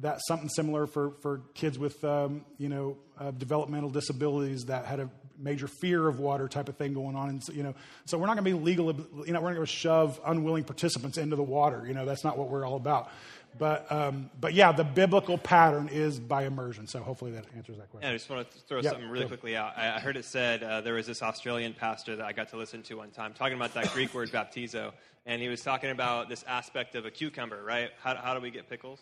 that 0.00 0.20
something 0.26 0.48
similar 0.48 0.86
for 0.86 1.12
for 1.22 1.42
kids 1.54 1.78
with 1.78 2.02
um, 2.04 2.44
you 2.58 2.68
know 2.68 2.96
uh, 3.18 3.30
developmental 3.30 3.90
disabilities 3.90 4.64
that 4.64 4.86
had 4.86 5.00
a 5.00 5.10
major 5.38 5.66
fear 5.66 6.06
of 6.06 6.20
water 6.20 6.48
type 6.48 6.68
of 6.68 6.76
thing 6.76 6.94
going 6.94 7.16
on. 7.16 7.28
And, 7.28 7.48
you 7.48 7.62
know, 7.62 7.74
so 8.04 8.18
we're 8.18 8.26
not 8.26 8.36
going 8.36 8.44
to 8.44 8.58
be 8.58 8.64
legal, 8.64 8.92
you 9.26 9.32
know, 9.32 9.40
we're 9.40 9.48
not 9.48 9.56
going 9.56 9.66
to 9.66 9.66
shove 9.66 10.20
unwilling 10.24 10.64
participants 10.64 11.18
into 11.18 11.36
the 11.36 11.42
water. 11.42 11.84
You 11.86 11.94
know, 11.94 12.04
that's 12.04 12.24
not 12.24 12.38
what 12.38 12.48
we're 12.48 12.66
all 12.66 12.76
about. 12.76 13.10
But, 13.56 13.90
um, 13.90 14.30
but 14.40 14.52
yeah, 14.54 14.72
the 14.72 14.84
biblical 14.84 15.38
pattern 15.38 15.88
is 15.92 16.18
by 16.18 16.44
immersion. 16.44 16.86
So 16.86 17.00
hopefully 17.00 17.30
that 17.32 17.44
answers 17.56 17.76
that 17.78 17.90
question. 17.90 18.08
Yeah, 18.08 18.14
I 18.14 18.16
just 18.16 18.28
want 18.28 18.50
to 18.50 18.58
throw 18.58 18.80
yep, 18.80 18.92
something 18.92 19.08
really 19.08 19.26
quickly 19.26 19.56
out. 19.56 19.76
I 19.76 20.00
heard 20.00 20.16
it 20.16 20.24
said 20.24 20.62
uh, 20.62 20.80
there 20.80 20.94
was 20.94 21.06
this 21.06 21.22
Australian 21.22 21.72
pastor 21.72 22.16
that 22.16 22.26
I 22.26 22.32
got 22.32 22.48
to 22.50 22.56
listen 22.56 22.82
to 22.84 22.96
one 22.96 23.10
time 23.10 23.32
talking 23.32 23.56
about 23.56 23.74
that 23.74 23.92
Greek 23.92 24.12
word 24.12 24.30
baptizo. 24.30 24.92
And 25.26 25.40
he 25.40 25.48
was 25.48 25.62
talking 25.62 25.90
about 25.90 26.28
this 26.28 26.44
aspect 26.46 26.94
of 26.96 27.06
a 27.06 27.10
cucumber, 27.10 27.62
right? 27.64 27.90
How, 28.02 28.16
how 28.16 28.34
do 28.34 28.40
we 28.40 28.50
get 28.50 28.68
pickles? 28.68 29.00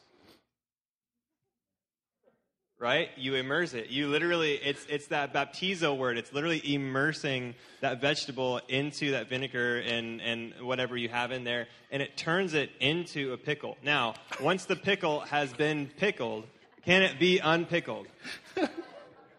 Right? 2.82 3.10
You 3.16 3.36
immerse 3.36 3.74
it. 3.74 3.90
You 3.90 4.08
literally, 4.08 4.54
it's, 4.54 4.84
it's 4.88 5.06
that 5.06 5.32
baptizo 5.32 5.96
word. 5.96 6.18
It's 6.18 6.32
literally 6.32 6.60
immersing 6.74 7.54
that 7.80 8.00
vegetable 8.00 8.60
into 8.68 9.12
that 9.12 9.28
vinegar 9.28 9.78
and, 9.78 10.20
and 10.20 10.52
whatever 10.60 10.96
you 10.96 11.08
have 11.08 11.30
in 11.30 11.44
there, 11.44 11.68
and 11.92 12.02
it 12.02 12.16
turns 12.16 12.54
it 12.54 12.70
into 12.80 13.32
a 13.34 13.36
pickle. 13.36 13.78
Now, 13.84 14.14
once 14.40 14.64
the 14.64 14.74
pickle 14.74 15.20
has 15.20 15.52
been 15.52 15.90
pickled, 15.96 16.44
can 16.84 17.02
it 17.02 17.20
be 17.20 17.38
unpickled? 17.38 18.08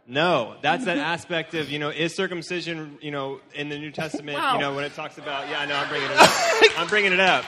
No, 0.05 0.55
that's 0.61 0.83
that 0.83 0.97
aspect 0.97 1.53
of 1.53 1.69
you 1.71 1.79
know 1.79 1.87
is 1.87 2.13
circumcision 2.13 2.97
you 3.01 3.11
know 3.11 3.39
in 3.55 3.69
the 3.69 3.79
New 3.79 3.89
Testament 3.89 4.37
wow. 4.37 4.55
you 4.55 4.59
know 4.59 4.75
when 4.75 4.83
it 4.83 4.93
talks 4.95 5.17
about 5.17 5.47
yeah 5.47 5.61
I 5.61 5.65
know 5.65 5.77
I'm 5.77 5.87
bringing 5.87 6.11
it 6.11 6.17
up 6.17 6.29
I'm 6.77 6.87
bringing 6.87 7.13
it 7.13 7.19
up 7.21 7.45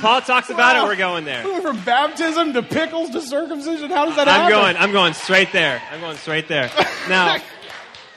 Paul 0.00 0.22
talks 0.22 0.48
about 0.48 0.74
wow. 0.74 0.86
it 0.86 0.88
we're 0.88 0.96
going 0.96 1.26
there 1.26 1.42
from 1.60 1.78
baptism 1.84 2.54
to 2.54 2.62
pickles 2.62 3.10
to 3.10 3.20
circumcision 3.20 3.90
how 3.90 4.06
does 4.06 4.16
that 4.16 4.26
I'm 4.26 4.40
happen? 4.40 4.52
going 4.52 4.76
I'm 4.78 4.92
going 4.92 5.12
straight 5.12 5.52
there 5.52 5.82
I'm 5.92 6.00
going 6.00 6.16
straight 6.16 6.48
there 6.48 6.70
now 7.10 7.36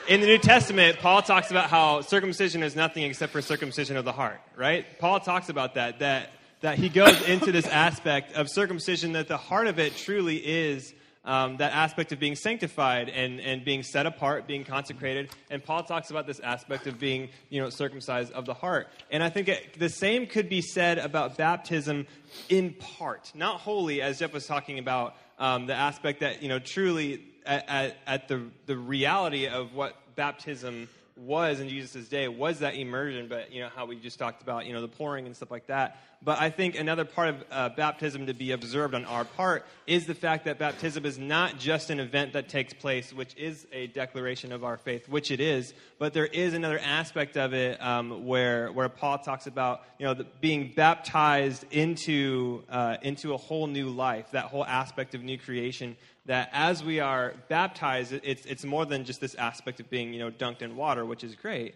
in 0.08 0.22
the 0.22 0.26
New 0.26 0.38
Testament 0.38 0.98
Paul 0.98 1.20
talks 1.20 1.50
about 1.50 1.68
how 1.68 2.00
circumcision 2.00 2.62
is 2.62 2.74
nothing 2.74 3.02
except 3.02 3.30
for 3.30 3.42
circumcision 3.42 3.98
of 3.98 4.06
the 4.06 4.12
heart 4.12 4.40
right 4.56 4.86
Paul 5.00 5.20
talks 5.20 5.50
about 5.50 5.74
that 5.74 5.98
that 5.98 6.30
that 6.62 6.78
he 6.78 6.88
goes 6.88 7.20
into 7.28 7.52
this 7.52 7.66
aspect 7.66 8.32
of 8.36 8.48
circumcision 8.48 9.12
that 9.12 9.28
the 9.28 9.36
heart 9.36 9.66
of 9.66 9.78
it 9.78 9.94
truly 9.96 10.36
is 10.36 10.94
um, 11.24 11.56
that 11.58 11.72
aspect 11.72 12.12
of 12.12 12.18
being 12.18 12.34
sanctified 12.34 13.08
and, 13.08 13.40
and 13.40 13.64
being 13.64 13.82
set 13.82 14.06
apart, 14.06 14.46
being 14.46 14.64
consecrated. 14.64 15.30
And 15.50 15.64
Paul 15.64 15.84
talks 15.84 16.10
about 16.10 16.26
this 16.26 16.40
aspect 16.40 16.86
of 16.86 16.98
being, 16.98 17.28
you 17.48 17.60
know, 17.60 17.70
circumcised 17.70 18.32
of 18.32 18.44
the 18.44 18.54
heart. 18.54 18.88
And 19.10 19.22
I 19.22 19.28
think 19.28 19.48
it, 19.48 19.78
the 19.78 19.88
same 19.88 20.26
could 20.26 20.48
be 20.48 20.60
said 20.60 20.98
about 20.98 21.36
baptism 21.36 22.06
in 22.48 22.74
part, 22.74 23.30
not 23.34 23.60
wholly, 23.60 24.02
as 24.02 24.18
Jeff 24.18 24.32
was 24.32 24.46
talking 24.46 24.78
about 24.78 25.14
um, 25.38 25.66
the 25.66 25.74
aspect 25.74 26.20
that, 26.20 26.42
you 26.42 26.48
know, 26.48 26.58
truly 26.58 27.24
at, 27.46 27.68
at, 27.68 27.96
at 28.06 28.28
the, 28.28 28.42
the 28.66 28.76
reality 28.76 29.46
of 29.46 29.74
what 29.74 29.96
baptism 30.16 30.88
was 31.22 31.60
in 31.60 31.68
Jesus' 31.68 32.08
day 32.08 32.28
was 32.28 32.58
that 32.60 32.74
immersion, 32.74 33.28
but 33.28 33.52
you 33.52 33.60
know 33.60 33.68
how 33.74 33.86
we 33.86 33.96
just 33.96 34.18
talked 34.18 34.42
about, 34.42 34.66
you 34.66 34.72
know, 34.72 34.80
the 34.80 34.88
pouring 34.88 35.26
and 35.26 35.36
stuff 35.36 35.50
like 35.50 35.66
that. 35.68 35.98
But 36.24 36.40
I 36.40 36.50
think 36.50 36.78
another 36.78 37.04
part 37.04 37.30
of 37.30 37.44
uh, 37.50 37.68
baptism 37.70 38.26
to 38.26 38.34
be 38.34 38.52
observed 38.52 38.94
on 38.94 39.04
our 39.04 39.24
part 39.24 39.66
is 39.88 40.06
the 40.06 40.14
fact 40.14 40.44
that 40.44 40.56
baptism 40.58 41.04
is 41.04 41.18
not 41.18 41.58
just 41.58 41.90
an 41.90 41.98
event 41.98 42.34
that 42.34 42.48
takes 42.48 42.72
place, 42.72 43.12
which 43.12 43.36
is 43.36 43.66
a 43.72 43.88
declaration 43.88 44.52
of 44.52 44.62
our 44.62 44.76
faith, 44.76 45.08
which 45.08 45.32
it 45.32 45.40
is, 45.40 45.74
but 45.98 46.12
there 46.12 46.26
is 46.26 46.54
another 46.54 46.78
aspect 46.78 47.36
of 47.36 47.54
it 47.54 47.82
um, 47.82 48.24
where 48.24 48.70
where 48.70 48.88
Paul 48.88 49.18
talks 49.18 49.46
about, 49.46 49.82
you 49.98 50.06
know, 50.06 50.14
the, 50.14 50.26
being 50.40 50.72
baptized 50.76 51.64
into 51.72 52.62
uh, 52.68 52.98
into 53.02 53.34
a 53.34 53.36
whole 53.36 53.66
new 53.66 53.88
life, 53.88 54.30
that 54.32 54.44
whole 54.44 54.64
aspect 54.64 55.14
of 55.14 55.22
new 55.22 55.38
creation 55.38 55.96
that 56.26 56.50
as 56.52 56.84
we 56.84 57.00
are 57.00 57.34
baptized, 57.48 58.12
it's, 58.22 58.46
it's 58.46 58.64
more 58.64 58.86
than 58.86 59.04
just 59.04 59.20
this 59.20 59.34
aspect 59.34 59.80
of 59.80 59.90
being, 59.90 60.12
you 60.12 60.20
know, 60.20 60.30
dunked 60.30 60.62
in 60.62 60.76
water, 60.76 61.04
which 61.04 61.24
is 61.24 61.34
great, 61.34 61.74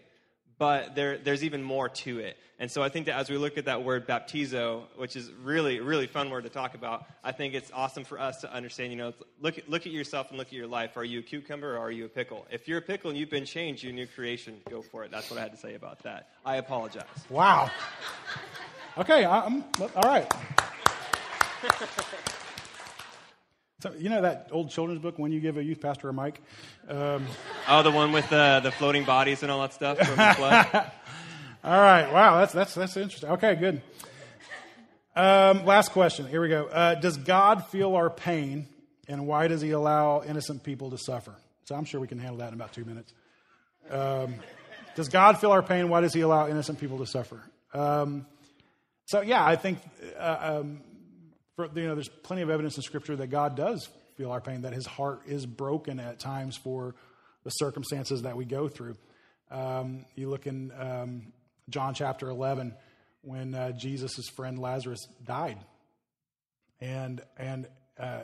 but 0.59 0.95
there, 0.95 1.19
there's 1.19 1.45
even 1.45 1.63
more 1.63 1.89
to 1.89 2.21
it. 2.21 2.37
And 2.59 2.71
so 2.71 2.83
I 2.83 2.89
think 2.89 3.07
that 3.07 3.19
as 3.19 3.29
we 3.29 3.37
look 3.37 3.59
at 3.59 3.67
that 3.67 3.85
word 3.85 4.09
baptizo, 4.09 4.85
which 4.97 5.15
is 5.15 5.31
really, 5.43 5.81
really 5.81 6.07
fun 6.07 6.31
word 6.31 6.45
to 6.45 6.49
talk 6.49 6.75
about, 6.75 7.05
I 7.23 7.33
think 7.33 7.53
it's 7.53 7.71
awesome 7.75 8.05
for 8.05 8.19
us 8.19 8.41
to 8.41 8.53
understand, 8.53 8.93
you 8.93 8.97
know, 8.97 9.13
look, 9.41 9.59
look 9.69 9.87
at 9.87 9.93
yourself 9.93 10.31
and 10.31 10.39
look 10.39 10.47
at 10.47 10.55
your 10.55 10.67
life. 10.67 10.97
Are 10.97 11.05
you 11.05 11.19
a 11.19 11.23
cucumber 11.23 11.77
or 11.77 11.81
are 11.81 11.91
you 11.91 12.07
a 12.07 12.09
pickle? 12.09 12.47
If 12.51 12.67
you're 12.67 12.79
a 12.79 12.83
pickle 12.83 13.11
and 13.11 13.19
you've 13.19 13.29
been 13.29 13.45
changed, 13.45 13.83
you're 13.83 13.93
a 13.93 13.97
new 13.97 14.07
creation, 14.07 14.57
go 14.71 14.81
for 14.81 15.05
it. 15.05 15.11
That's 15.11 15.29
what 15.31 15.39
I 15.39 15.43
had 15.43 15.53
to 15.53 15.59
say 15.59 15.75
about 15.75 16.03
that. 16.05 16.31
I 16.47 16.57
apologize. 16.57 17.05
Wow. 17.29 17.71
Okay, 18.97 19.27
I'm, 19.27 19.63
all 19.95 20.03
right. 20.03 20.33
So, 23.81 23.93
you 23.99 24.09
know 24.09 24.23
that 24.23 24.49
old 24.53 24.71
children's 24.71 25.03
book, 25.03 25.19
When 25.19 25.33
You 25.33 25.41
Give 25.41 25.59
a 25.59 25.63
Youth 25.63 25.83
Pastor 25.83 26.09
a 26.09 26.15
Mic? 26.15 26.41
Um, 26.89 27.27
oh, 27.69 27.83
the 27.83 27.91
one 27.91 28.11
with 28.11 28.33
uh, 28.33 28.61
the 28.61 28.71
floating 28.71 29.05
bodies 29.05 29.43
and 29.43 29.53
all 29.53 29.61
that 29.61 29.75
stuff 29.75 29.99
all 31.63 31.81
right. 31.81 32.11
Wow, 32.11 32.39
that's, 32.39 32.55
that's, 32.55 32.75
that's 32.75 32.97
interesting. 32.97 33.29
Okay, 33.33 33.55
good. 33.55 33.83
Um, 35.15 35.67
last 35.67 35.93
question. 35.93 36.27
Here 36.27 36.41
we 36.41 36.49
go. 36.49 36.65
Uh, 36.65 36.95
does 36.95 37.19
God 37.19 37.67
feel 37.67 37.97
our 37.97 38.09
pain, 38.09 38.67
and 39.09 39.27
why 39.27 39.47
does 39.47 39.61
he 39.61 39.73
allow 39.73 40.23
innocent 40.23 40.63
people 40.63 40.89
to 40.93 40.99
suffer? 40.99 41.35
So 41.65 41.75
I'm 41.75 41.85
sure 41.85 42.01
we 42.01 42.09
can 42.09 42.19
handle 42.19 42.39
that 42.39 42.49
in 42.49 42.55
about 42.55 42.73
two 42.73 42.87
minutes. 42.87 43.13
Um, 43.91 44.37
does 44.95 45.11
God 45.11 45.39
feel 45.39 45.51
our 45.51 45.63
pain? 45.63 45.91
Why 45.91 46.01
does 46.01 46.15
he 46.15 46.23
allow 46.23 46.49
innocent 46.49 46.81
people 46.81 46.97
to 47.01 47.07
suffer? 47.07 47.43
Um, 47.75 48.25
so, 49.05 49.21
yeah, 49.21 49.45
I 49.45 49.57
think 49.57 49.81
uh, 50.19 50.61
um, 50.61 50.81
you 51.59 51.69
know, 51.75 51.95
there's 51.95 52.09
plenty 52.09 52.43
of 52.43 52.51
evidence 52.51 52.77
in 52.77 52.83
Scripture 52.83 53.17
that 53.17 53.29
God 53.29 53.57
does 53.57 53.89
feel 54.17 54.31
our 54.31 54.41
pain, 54.41 54.63
that 54.63 54.73
his 54.73 54.87
heart 54.87 55.23
is 55.27 55.47
broken 55.47 55.99
at 56.01 56.19
times 56.19 56.57
for 56.57 56.95
the 57.45 57.51
circumstances 57.51 58.23
that 58.23 58.37
we 58.37 58.45
go 58.45 58.69
through. 58.69 58.97
Um, 59.51 60.05
you 60.15 60.29
look 60.29 60.47
in 60.47 60.73
um, 60.79 61.33
John 61.69 61.95
chapter 61.95 62.29
11 62.29 62.75
when 63.23 63.55
uh, 63.55 63.73
Jesus' 63.73 64.29
friend 64.35 64.59
Lazarus 64.59 65.07
died. 65.25 65.59
And, 66.81 67.23
and 67.39 67.69
uh, 67.99 68.21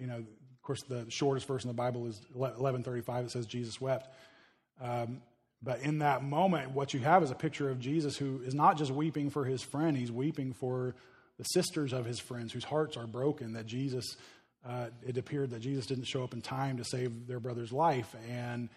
you 0.00 0.06
know, 0.06 0.18
of 0.18 0.62
course, 0.62 0.82
the 0.88 1.06
shortest 1.08 1.46
verse 1.46 1.64
in 1.64 1.68
the 1.68 1.74
Bible 1.74 2.06
is 2.06 2.20
1135. 2.32 3.24
It 3.24 3.30
says 3.30 3.46
Jesus 3.46 3.80
wept. 3.80 4.08
Um, 4.80 5.22
but 5.62 5.80
in 5.80 5.98
that 5.98 6.22
moment, 6.22 6.70
what 6.70 6.94
you 6.94 7.00
have 7.00 7.22
is 7.24 7.30
a 7.30 7.34
picture 7.34 7.68
of 7.70 7.80
Jesus 7.80 8.16
who 8.16 8.40
is 8.44 8.54
not 8.54 8.78
just 8.78 8.92
weeping 8.92 9.30
for 9.30 9.44
his 9.44 9.62
friend, 9.62 9.96
he's 9.96 10.12
weeping 10.12 10.52
for 10.52 10.94
the 11.38 11.44
sisters 11.44 11.92
of 11.92 12.04
his 12.04 12.18
friends 12.18 12.52
whose 12.52 12.64
hearts 12.64 12.96
are 12.96 13.06
broken 13.06 13.52
that 13.52 13.66
Jesus, 13.66 14.16
uh, 14.68 14.86
it 15.06 15.16
appeared 15.16 15.50
that 15.50 15.60
Jesus 15.60 15.86
didn't 15.86 16.04
show 16.04 16.24
up 16.24 16.34
in 16.34 16.42
time 16.42 16.76
to 16.78 16.84
save 16.84 17.26
their 17.26 17.40
brother's 17.40 17.72
life 17.72 18.14
and, 18.28 18.68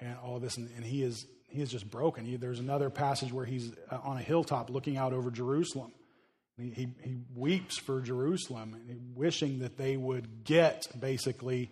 and 0.00 0.16
all 0.22 0.40
this. 0.40 0.56
And, 0.56 0.68
and 0.76 0.84
he, 0.84 1.02
is, 1.02 1.26
he 1.48 1.62
is 1.62 1.70
just 1.70 1.88
broken. 1.88 2.24
He, 2.24 2.36
there's 2.36 2.58
another 2.58 2.90
passage 2.90 3.32
where 3.32 3.46
he's 3.46 3.70
uh, 3.90 3.98
on 4.02 4.16
a 4.16 4.22
hilltop 4.22 4.68
looking 4.68 4.96
out 4.96 5.12
over 5.12 5.30
Jerusalem. 5.30 5.92
He, 6.56 6.70
he, 6.70 6.88
he 7.02 7.16
weeps 7.36 7.78
for 7.78 8.00
Jerusalem, 8.00 8.74
and 8.88 9.14
wishing 9.14 9.60
that 9.60 9.76
they 9.78 9.96
would 9.96 10.44
get 10.44 10.88
basically 10.98 11.70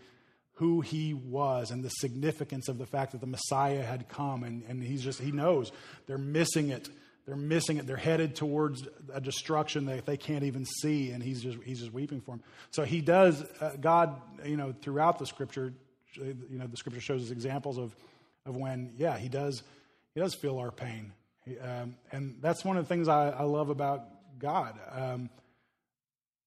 who 0.55 0.81
he 0.81 1.13
was 1.13 1.73
and 1.73 1.83
the 1.83 1.89
significance 1.89 2.69
of 2.69 2.79
the 2.79 2.87
fact 2.87 3.13
that 3.13 3.21
the 3.21 3.27
Messiah 3.27 3.83
had 3.83 4.09
come. 4.09 4.45
And, 4.45 4.63
and 4.69 4.81
he's 4.83 5.03
just, 5.03 5.21
he 5.21 5.33
knows 5.33 5.73
they're 6.07 6.19
missing 6.19 6.71
it 6.71 6.89
they're 7.27 7.37
missing 7.37 7.77
it. 7.79 7.87
They're 7.87 7.97
headed 7.97 8.37
towards 8.37 8.87
a 9.13 9.21
destruction 9.21 9.87
that 9.87 10.07
they 10.07 10.17
can't 10.17 10.45
even 10.45 10.65
see, 10.65 11.11
and 11.11 11.23
he's 11.23 11.43
just 11.43 11.59
he's 11.65 11.81
just 11.81 11.93
weeping 11.93 12.21
for 12.21 12.33
them. 12.33 12.43
So 12.71 12.85
he 12.85 13.01
does. 13.01 13.43
Uh, 13.61 13.77
God, 13.81 14.21
you 14.45 14.57
know, 14.57 14.75
throughout 14.81 15.19
the 15.19 15.27
scripture, 15.27 15.73
you 16.15 16.37
know, 16.51 16.67
the 16.67 16.77
scripture 16.77 17.01
shows 17.01 17.25
us 17.25 17.31
examples 17.31 17.79
of 17.79 17.95
of 18.47 18.57
when, 18.57 18.95
yeah, 18.97 19.19
he 19.19 19.29
does 19.29 19.63
he 20.15 20.21
does 20.21 20.35
feel 20.35 20.59
our 20.59 20.71
pain, 20.71 21.13
he, 21.45 21.59
um, 21.59 21.97
and 22.13 22.37
that's 22.41 22.65
one 22.65 22.77
of 22.77 22.85
the 22.85 22.89
things 22.89 23.09
I, 23.09 23.31
I 23.31 23.43
love 23.43 23.71
about 23.71 24.05
God. 24.39 24.79
Um, 24.93 25.29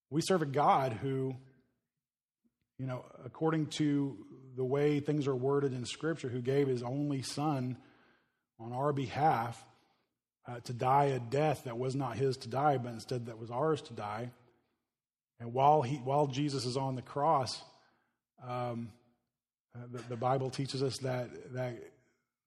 we 0.10 0.22
serve 0.22 0.42
a 0.42 0.48
God 0.48 0.94
who, 0.94 1.36
you 2.80 2.88
know, 2.88 3.06
according 3.26 3.68
to 3.68 4.18
the 4.56 4.64
way 4.64 5.00
things 5.02 5.28
are 5.28 5.36
worded 5.36 5.74
in 5.74 5.86
Scripture, 5.86 6.30
who 6.30 6.42
gave 6.42 6.68
His 6.68 6.84
only 6.84 7.22
Son 7.22 7.78
on 8.60 8.74
our 8.74 8.92
behalf 8.92 9.64
uh, 10.48 10.60
to 10.62 10.74
die 10.74 11.06
a 11.06 11.20
death 11.20 11.64
that 11.66 11.78
was 11.78 11.96
not 11.96 12.18
his 12.18 12.38
to 12.38 12.50
die, 12.50 12.78
but 12.78 12.94
instead 12.94 13.28
that 13.28 13.38
was 13.38 13.52
ours 13.52 13.82
to 13.84 13.94
die. 13.94 14.32
And 15.40 15.54
while, 15.54 15.82
he, 15.82 15.98
while 15.98 16.28
Jesus 16.28 16.66
is 16.66 16.76
on 16.76 16.96
the 16.96 17.02
cross, 17.02 17.62
um, 18.48 18.92
uh, 19.76 19.86
the, 19.92 20.02
the, 20.10 20.18
Bible 20.18 20.50
teaches 20.50 20.82
us 20.82 20.98
that, 21.00 21.54
that 21.54 21.78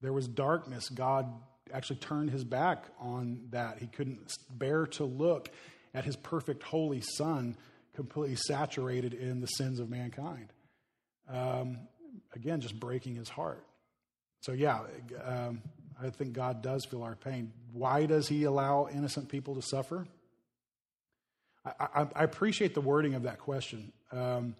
there 0.00 0.12
was 0.12 0.26
darkness. 0.26 0.88
God 0.88 1.32
actually 1.72 1.96
turned 1.96 2.30
his 2.30 2.44
back 2.44 2.84
on 3.00 3.46
that. 3.50 3.78
He 3.78 3.86
couldn't 3.86 4.32
bear 4.50 4.86
to 4.86 5.04
look 5.04 5.50
at 5.94 6.04
his 6.04 6.16
perfect, 6.16 6.62
holy 6.62 7.02
son 7.16 7.56
completely 7.94 8.36
saturated 8.36 9.14
in 9.14 9.40
the 9.40 9.46
sins 9.46 9.78
of 9.78 9.88
mankind. 9.90 10.52
Um, 11.28 11.78
again, 12.34 12.60
just 12.60 12.78
breaking 12.78 13.14
his 13.14 13.28
heart. 13.28 13.64
So, 14.40 14.52
yeah, 14.52 14.80
um, 15.24 15.62
I 16.00 16.10
think 16.10 16.32
God 16.32 16.62
does 16.62 16.84
feel 16.84 17.02
our 17.02 17.16
pain. 17.16 17.52
Why 17.72 18.06
does 18.06 18.28
he 18.28 18.44
allow 18.44 18.88
innocent 18.92 19.28
people 19.28 19.54
to 19.56 19.62
suffer? 19.62 20.06
I, 21.64 21.72
I, 21.94 22.06
I 22.14 22.24
appreciate 22.24 22.74
the 22.74 22.80
wording 22.80 23.14
of 23.14 23.24
that 23.24 23.38
question. 23.38 23.92
Um, 24.10 24.54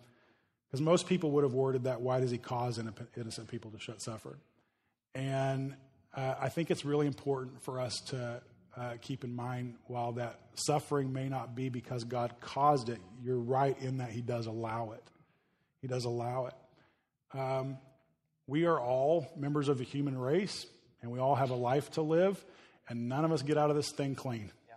because 0.67 0.81
most 0.81 1.07
people 1.07 1.33
would 1.33 1.45
have 1.45 1.53
worded 1.53 1.85
that, 1.85 2.01
why 2.01 2.21
does 2.21 2.31
he 2.31 2.39
cause 2.39 2.81
innocent 3.15 3.49
people 3.49 3.71
to 3.73 3.95
suffer? 3.99 4.39
And 5.15 5.77
uh, 6.15 6.37
I 6.41 6.49
think 6.49 6.71
it's 6.71 6.83
really 6.83 7.07
important 7.07 7.63
for 7.63 7.79
us 7.79 8.01
to 8.07 8.41
uh, 8.75 8.95
keep 9.03 9.23
in 9.23 9.37
mind 9.37 9.75
while 9.87 10.13
that 10.13 10.39
suffering 10.55 11.13
may 11.13 11.29
not 11.29 11.55
be 11.55 11.69
because 11.69 12.05
God 12.05 12.35
caused 12.41 12.89
it, 12.89 12.99
you're 13.23 13.39
right 13.39 13.79
in 13.83 13.99
that 13.99 14.11
he 14.11 14.23
does 14.23 14.47
allow 14.47 14.93
it. 14.93 15.03
He 15.83 15.89
does 15.89 16.07
allow 16.07 16.47
it. 16.47 17.39
Um, 17.39 17.77
we 18.47 18.65
are 18.65 18.81
all 18.81 19.31
members 19.37 19.69
of 19.69 19.79
the 19.79 19.85
human 19.85 20.17
race, 20.17 20.67
and 21.03 21.11
we 21.11 21.19
all 21.19 21.35
have 21.35 21.51
a 21.51 21.55
life 21.55 21.91
to 21.93 22.03
live, 22.03 22.43
and 22.89 23.09
none 23.09 23.25
of 23.25 23.33
us 23.33 23.43
get 23.43 23.59
out 23.59 23.71
of 23.71 23.77
this 23.77 23.91
thing 23.93 24.15
clean. 24.15 24.51
Yeah. 24.69 24.75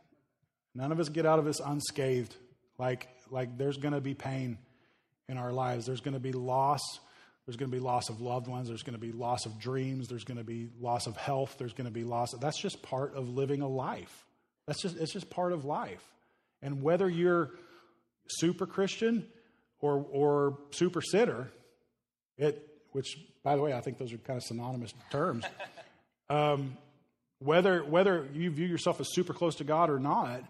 None 0.73 0.91
of 0.91 0.99
us 0.99 1.09
get 1.09 1.25
out 1.25 1.39
of 1.39 1.45
this 1.45 1.59
unscathed. 1.59 2.35
Like, 2.77 3.07
like 3.29 3.57
there's 3.57 3.77
going 3.77 3.93
to 3.93 4.01
be 4.01 4.13
pain 4.13 4.57
in 5.29 5.37
our 5.37 5.53
lives. 5.53 5.85
There's 5.85 6.01
going 6.01 6.13
to 6.13 6.19
be 6.19 6.31
loss. 6.31 6.81
There's 7.45 7.57
going 7.57 7.69
to 7.69 7.75
be 7.75 7.81
loss 7.81 8.09
of 8.09 8.21
loved 8.21 8.47
ones. 8.47 8.67
There's 8.67 8.83
going 8.83 8.95
to 8.95 8.99
be 8.99 9.11
loss 9.11 9.45
of 9.45 9.59
dreams. 9.59 10.07
There's 10.07 10.23
going 10.23 10.37
to 10.37 10.43
be 10.43 10.69
loss 10.79 11.05
of 11.05 11.15
health. 11.15 11.55
There's 11.59 11.73
going 11.73 11.85
to 11.85 11.93
be 11.93 12.03
loss. 12.03 12.31
That's 12.33 12.59
just 12.59 12.81
part 12.81 13.15
of 13.15 13.29
living 13.29 13.61
a 13.61 13.67
life. 13.67 14.25
That's 14.65 14.81
just 14.81 14.97
it's 14.97 15.13
just 15.13 15.29
part 15.29 15.53
of 15.53 15.63
life. 15.63 16.03
And 16.61 16.81
whether 16.81 17.07
you're 17.07 17.51
super 18.27 18.65
Christian 18.65 19.27
or 19.79 20.05
or 20.11 20.57
super 20.71 21.01
sinner, 21.01 21.51
it 22.37 22.67
which 22.93 23.15
by 23.43 23.55
the 23.55 23.61
way 23.61 23.73
I 23.73 23.81
think 23.81 23.99
those 23.99 24.11
are 24.11 24.17
kind 24.17 24.37
of 24.37 24.43
synonymous 24.43 24.93
terms. 25.11 25.45
Um, 26.29 26.77
whether 27.39 27.83
whether 27.83 28.27
you 28.33 28.49
view 28.49 28.67
yourself 28.67 28.99
as 28.99 29.07
super 29.13 29.33
close 29.33 29.55
to 29.55 29.63
God 29.63 29.89
or 29.89 29.99
not, 29.99 30.43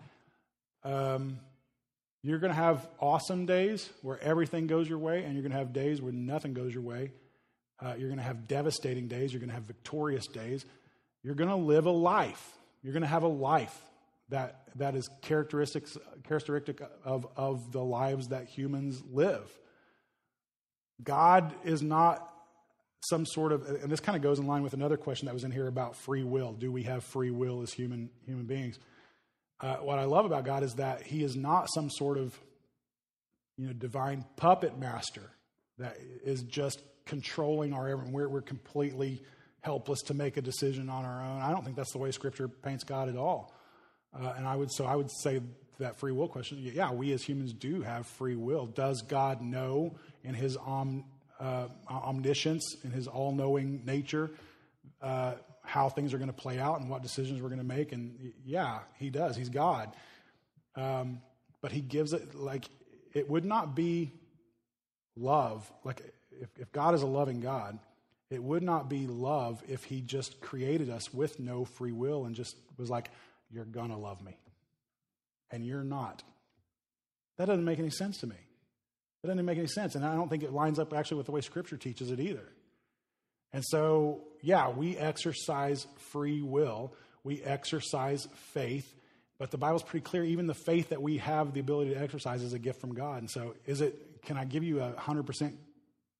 um, 0.83 1.39
you're 2.23 2.39
going 2.39 2.51
to 2.53 2.59
have 2.59 2.87
awesome 2.99 3.45
days 3.45 3.89
where 4.01 4.19
everything 4.21 4.67
goes 4.67 4.87
your 4.87 4.97
way, 4.97 5.23
and 5.23 5.33
you're 5.33 5.41
going 5.41 5.51
to 5.51 5.57
have 5.57 5.73
days 5.73 6.01
where 6.01 6.13
nothing 6.13 6.53
goes 6.53 6.73
your 6.73 6.83
way. 6.83 7.11
Uh, 7.79 7.93
you're 7.97 8.07
going 8.07 8.19
to 8.19 8.23
have 8.23 8.47
devastating 8.47 9.07
days. 9.07 9.33
You're 9.33 9.41
going 9.41 9.49
to 9.49 9.55
have 9.55 9.63
victorious 9.63 10.27
days. 10.27 10.65
You're 11.23 11.35
going 11.35 11.49
to 11.49 11.55
live 11.55 11.85
a 11.85 11.91
life. 11.91 12.43
You're 12.81 12.93
going 12.93 13.03
to 13.03 13.07
have 13.07 13.23
a 13.23 13.27
life 13.27 13.75
that, 14.29 14.61
that 14.75 14.95
is 14.95 15.09
characteristics, 15.21 15.97
characteristic 16.23 16.81
of, 17.03 17.27
of 17.35 17.71
the 17.71 17.83
lives 17.83 18.29
that 18.29 18.47
humans 18.47 19.03
live. 19.11 19.47
God 21.03 21.53
is 21.63 21.81
not 21.81 22.31
some 23.09 23.25
sort 23.25 23.51
of, 23.51 23.65
and 23.65 23.91
this 23.91 23.99
kind 23.99 24.15
of 24.15 24.21
goes 24.21 24.39
in 24.39 24.47
line 24.47 24.63
with 24.63 24.73
another 24.73 24.97
question 24.97 25.25
that 25.25 25.33
was 25.33 25.43
in 25.43 25.51
here 25.51 25.67
about 25.67 25.95
free 25.95 26.23
will. 26.23 26.53
Do 26.53 26.71
we 26.71 26.83
have 26.83 27.03
free 27.03 27.31
will 27.31 27.61
as 27.61 27.73
human, 27.73 28.09
human 28.25 28.45
beings? 28.45 28.79
uh, 29.61 29.77
what 29.77 29.99
I 29.99 30.03
love 30.03 30.25
about 30.25 30.45
God 30.45 30.63
is 30.63 30.75
that 30.75 31.01
He 31.01 31.23
is 31.23 31.35
not 31.35 31.67
some 31.73 31.89
sort 31.89 32.17
of 32.17 32.37
you 33.57 33.67
know 33.67 33.73
divine 33.73 34.25
puppet 34.35 34.77
master 34.77 35.31
that 35.77 35.97
is 36.23 36.43
just 36.43 36.81
controlling 37.05 37.73
our 37.73 37.87
everything. 37.87 38.13
We're, 38.13 38.29
we're 38.29 38.41
completely 38.41 39.23
helpless 39.61 40.01
to 40.03 40.13
make 40.13 40.37
a 40.37 40.41
decision 40.41 40.89
on 40.89 41.05
our 41.05 41.21
own. 41.21 41.41
I 41.41 41.51
don't 41.51 41.63
think 41.63 41.75
that's 41.75 41.91
the 41.91 41.97
way 41.97 42.11
Scripture 42.11 42.47
paints 42.47 42.83
God 42.83 43.09
at 43.09 43.17
all. 43.17 43.53
Uh, 44.13 44.33
and 44.37 44.47
I 44.47 44.55
would 44.55 44.71
so 44.71 44.85
I 44.85 44.95
would 44.95 45.09
say 45.11 45.41
that 45.79 45.97
free 45.97 46.11
will 46.11 46.27
question. 46.27 46.57
Yeah, 46.59 46.91
we 46.91 47.11
as 47.13 47.23
humans 47.23 47.53
do 47.53 47.81
have 47.81 48.07
free 48.07 48.35
will. 48.35 48.65
Does 48.65 49.01
God 49.01 49.41
know 49.41 49.95
in 50.23 50.33
His 50.33 50.57
om, 50.57 51.05
uh, 51.39 51.67
omniscience, 51.89 52.75
in 52.83 52.91
His 52.91 53.07
all-knowing 53.07 53.83
nature? 53.85 54.31
Uh, 55.01 55.33
how 55.65 55.89
things 55.89 56.13
are 56.13 56.17
going 56.17 56.29
to 56.29 56.33
play 56.33 56.59
out 56.59 56.79
and 56.79 56.89
what 56.89 57.01
decisions 57.01 57.41
we're 57.41 57.49
going 57.49 57.59
to 57.59 57.65
make. 57.65 57.91
And 57.91 58.33
yeah, 58.45 58.79
he 58.97 59.09
does. 59.09 59.35
He's 59.35 59.49
God. 59.49 59.95
Um, 60.75 61.21
but 61.61 61.71
he 61.71 61.81
gives 61.81 62.13
it 62.13 62.35
like 62.35 62.65
it 63.13 63.29
would 63.29 63.45
not 63.45 63.75
be 63.75 64.11
love. 65.15 65.69
Like 65.83 66.01
if, 66.39 66.49
if 66.59 66.71
God 66.71 66.93
is 66.93 67.01
a 67.01 67.07
loving 67.07 67.41
God, 67.41 67.79
it 68.29 68.41
would 68.41 68.63
not 68.63 68.89
be 68.89 69.07
love 69.07 69.61
if 69.67 69.83
he 69.83 70.01
just 70.01 70.39
created 70.41 70.89
us 70.89 71.13
with 71.13 71.39
no 71.39 71.65
free 71.65 71.91
will 71.91 72.25
and 72.25 72.35
just 72.35 72.55
was 72.77 72.89
like, 72.89 73.09
you're 73.51 73.65
going 73.65 73.89
to 73.89 73.97
love 73.97 74.23
me. 74.23 74.37
And 75.51 75.65
you're 75.65 75.83
not. 75.83 76.23
That 77.37 77.45
doesn't 77.45 77.65
make 77.65 77.79
any 77.79 77.89
sense 77.89 78.19
to 78.19 78.27
me. 78.27 78.35
That 79.25 79.31
doesn't 79.31 79.45
make 79.45 79.57
any 79.57 79.67
sense. 79.67 79.95
And 79.95 80.05
I 80.05 80.13
don't 80.13 80.29
think 80.29 80.43
it 80.43 80.53
lines 80.53 80.77
up 80.77 80.93
actually 80.93 81.17
with 81.17 81.25
the 81.25 81.31
way 81.31 81.41
Scripture 81.41 81.77
teaches 81.77 82.11
it 82.11 82.19
either. 82.19 82.47
And 83.53 83.63
so, 83.65 84.21
yeah, 84.41 84.69
we 84.69 84.97
exercise 84.97 85.87
free 86.11 86.43
will, 86.43 86.93
we 87.23 87.41
exercise 87.41 88.27
faith, 88.53 88.93
but 89.39 89.49
the 89.49 89.57
Bible's 89.57 89.81
pretty 89.81 90.03
clear. 90.03 90.23
Even 90.23 90.45
the 90.45 90.53
faith 90.53 90.89
that 90.89 91.01
we 91.01 91.17
have 91.17 91.53
the 91.53 91.59
ability 91.59 91.95
to 91.95 91.99
exercise 91.99 92.43
is 92.43 92.53
a 92.53 92.59
gift 92.59 92.79
from 92.79 92.93
God. 92.93 93.19
And 93.21 93.31
so, 93.31 93.55
is 93.65 93.81
it? 93.81 94.21
Can 94.21 94.37
I 94.37 94.45
give 94.45 94.63
you 94.63 94.81
a 94.81 94.95
hundred 94.95 95.25
percent 95.25 95.57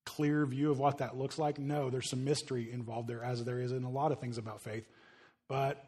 clear 0.04 0.44
view 0.46 0.72
of 0.72 0.80
what 0.80 0.98
that 0.98 1.16
looks 1.16 1.38
like? 1.38 1.60
No, 1.60 1.92
there's 1.92 2.10
some 2.10 2.24
mystery 2.24 2.72
involved 2.72 3.08
there, 3.08 3.24
as 3.24 3.44
there 3.44 3.60
is 3.60 3.72
in 3.72 3.84
a 3.84 3.90
lot 3.90 4.14
of 4.14 4.20
things 4.20 4.40
about 4.40 4.64
faith. 4.64 4.88
But 5.48 5.86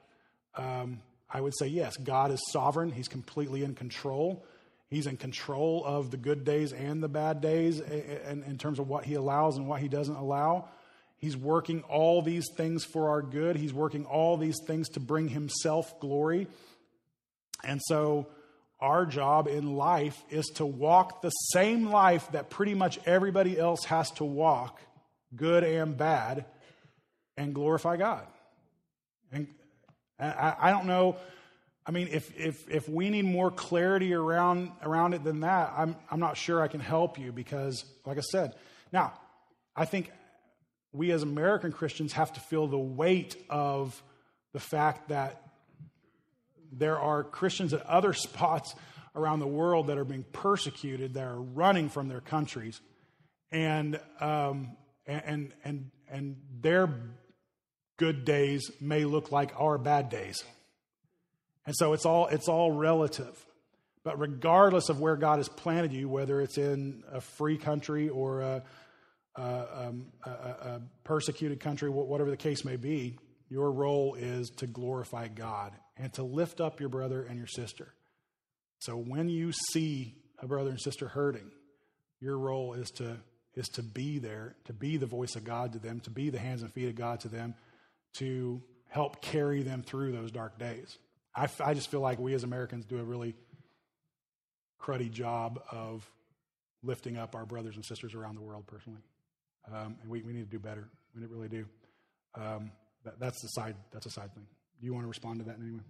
um, 0.55 0.99
I 1.29 1.41
would 1.41 1.53
say 1.57 1.65
yes, 1.65 1.97
God 1.97 2.29
is 2.31 2.39
sovereign. 2.51 2.91
He's 2.91 3.07
completely 3.07 3.63
in 3.63 3.73
control. 3.73 4.45
He's 4.89 5.07
in 5.07 5.17
control 5.17 5.83
of 5.85 6.11
the 6.11 6.17
good 6.17 6.45
days 6.45 6.71
and 6.71 7.03
the 7.03 7.09
bad 7.09 7.41
days 7.41 7.79
in, 7.79 8.43
in 8.43 8.57
terms 8.57 8.79
of 8.79 8.87
what 8.87 9.03
he 9.05 9.15
allows 9.15 9.57
and 9.57 9.67
what 9.67 9.81
he 9.81 9.89
doesn't 9.89 10.15
allow. 10.15 10.69
He's 11.17 11.35
working 11.35 11.81
all 11.83 12.21
these 12.21 12.45
things 12.55 12.85
for 12.85 13.09
our 13.09 13.21
good. 13.21 13.55
He's 13.55 13.73
working 13.73 14.05
all 14.05 14.37
these 14.37 14.57
things 14.65 14.89
to 14.89 14.99
bring 14.99 15.27
himself 15.27 15.99
glory. 15.99 16.47
And 17.63 17.81
so, 17.83 18.27
our 18.79 19.07
job 19.07 19.47
in 19.47 19.75
life 19.75 20.23
is 20.29 20.45
to 20.55 20.65
walk 20.65 21.23
the 21.23 21.31
same 21.31 21.89
life 21.89 22.31
that 22.31 22.51
pretty 22.51 22.75
much 22.75 22.99
everybody 23.07 23.57
else 23.57 23.85
has 23.85 24.11
to 24.11 24.23
walk, 24.23 24.79
good 25.35 25.63
and 25.63 25.97
bad, 25.97 26.45
and 27.35 27.55
glorify 27.55 27.97
God. 27.97 28.27
And 29.31 29.47
I, 30.19 30.69
don't 30.69 30.85
know. 30.85 31.17
I 31.87 31.91
mean, 31.91 32.09
if, 32.11 32.37
if, 32.37 32.69
if 32.69 32.89
we 32.89 33.09
need 33.09 33.23
more 33.23 33.49
clarity 33.49 34.13
around, 34.13 34.71
around 34.83 35.13
it 35.13 35.23
than 35.23 35.39
that, 35.39 35.73
I'm, 35.77 35.95
I'm 36.11 36.19
not 36.19 36.35
sure 36.35 36.61
I 36.61 36.67
can 36.67 36.81
help 36.81 37.17
you 37.17 37.31
because, 37.31 37.85
like 38.05 38.17
I 38.17 38.21
said, 38.21 38.55
now, 38.91 39.13
I 39.73 39.85
think 39.85 40.11
we 40.91 41.11
as 41.11 41.23
American 41.23 41.71
Christians 41.71 42.13
have 42.13 42.33
to 42.33 42.41
feel 42.41 42.67
the 42.67 42.77
weight 42.77 43.37
of 43.49 44.03
the 44.51 44.59
fact 44.59 45.09
that 45.09 45.41
there 46.73 46.99
are 46.99 47.23
Christians 47.23 47.73
at 47.73 47.85
other 47.85 48.11
spots 48.13 48.75
around 49.15 49.39
the 49.39 49.47
world 49.47 49.87
that 49.87 49.97
are 49.97 50.05
being 50.05 50.25
persecuted, 50.33 51.13
that 51.13 51.23
are 51.23 51.41
running 51.41 51.87
from 51.87 52.09
their 52.09 52.21
countries, 52.21 52.81
and 53.51 53.99
um, 54.19 54.75
and 55.07 55.53
and 55.63 55.91
and 56.09 56.35
their 56.59 56.89
good 57.97 58.25
days 58.25 58.69
may 58.81 59.05
look 59.05 59.31
like 59.31 59.53
our 59.59 59.77
bad 59.77 60.09
days, 60.09 60.43
and 61.67 61.75
so 61.75 61.93
it's 61.93 62.05
all 62.05 62.27
it's 62.27 62.47
all 62.47 62.71
relative. 62.71 63.45
But 64.03 64.19
regardless 64.19 64.87
of 64.87 65.01
where 65.01 65.17
God 65.17 65.37
has 65.37 65.49
planted 65.49 65.91
you, 65.91 66.07
whether 66.07 66.39
it's 66.39 66.57
in 66.57 67.03
a 67.11 67.19
free 67.19 67.57
country 67.57 68.07
or 68.07 68.41
a 68.41 68.63
uh, 69.37 69.65
um, 69.87 70.07
a, 70.25 70.29
a 70.29 70.81
persecuted 71.03 71.59
country, 71.59 71.89
whatever 71.89 72.31
the 72.31 72.37
case 72.37 72.65
may 72.65 72.77
be, 72.77 73.19
your 73.49 73.71
role 73.71 74.15
is 74.15 74.49
to 74.49 74.65
glorify 74.65 75.27
God 75.27 75.73
and 75.97 76.11
to 76.13 76.23
lift 76.23 76.59
up 76.59 76.79
your 76.79 76.89
brother 76.89 77.21
and 77.23 77.37
your 77.37 77.47
sister. 77.47 77.93
So 78.79 78.95
when 78.95 79.29
you 79.29 79.51
see 79.73 80.15
a 80.39 80.47
brother 80.47 80.69
and 80.69 80.81
sister 80.81 81.07
hurting, 81.07 81.51
your 82.19 82.37
role 82.39 82.73
is 82.73 82.89
to 82.91 83.17
is 83.55 83.67
to 83.69 83.83
be 83.83 84.19
there, 84.19 84.55
to 84.65 84.73
be 84.73 84.97
the 84.97 85.05
voice 85.05 85.35
of 85.35 85.43
God 85.43 85.73
to 85.73 85.79
them, 85.79 85.99
to 86.01 86.11
be 86.11 86.29
the 86.29 86.39
hands 86.39 86.61
and 86.61 86.71
feet 86.71 86.87
of 86.87 86.95
God 86.95 87.19
to 87.21 87.27
them, 87.27 87.55
to 88.19 88.61
help 88.87 89.21
carry 89.21 89.63
them 89.63 89.83
through 89.83 90.13
those 90.13 90.31
dark 90.31 90.57
days. 90.57 90.97
I, 91.37 91.47
I 91.63 91.73
just 91.73 91.89
feel 91.89 92.01
like 92.01 92.19
we 92.19 92.33
as 92.33 92.43
Americans 92.43 92.85
do 92.85 92.99
a 92.99 93.03
really 93.03 93.35
cruddy 94.81 95.11
job 95.11 95.61
of 95.71 96.09
lifting 96.83 97.17
up 97.17 97.35
our 97.35 97.45
brothers 97.45 97.75
and 97.75 97.85
sisters 97.85 98.15
around 98.15 98.35
the 98.35 98.41
world 98.41 98.65
personally 98.67 99.01
um, 99.73 99.95
and 100.01 100.09
we, 100.09 100.21
we 100.21 100.33
need 100.33 100.49
to 100.49 100.49
do 100.49 100.59
better. 100.59 100.87
We 101.15 101.25
really 101.25 101.49
do. 101.49 101.65
Um, 102.35 102.71
that, 103.03 103.19
that's 103.19 103.41
the 103.41 103.47
side. 103.49 103.75
That's 103.91 104.05
a 104.05 104.09
side 104.09 104.33
thing. 104.33 104.45
Do 104.79 104.85
you 104.85 104.93
want 104.93 105.03
to 105.03 105.07
respond 105.07 105.39
to 105.39 105.45
that 105.45 105.57
in 105.57 105.63
any 105.63 105.73
way? 105.73 105.83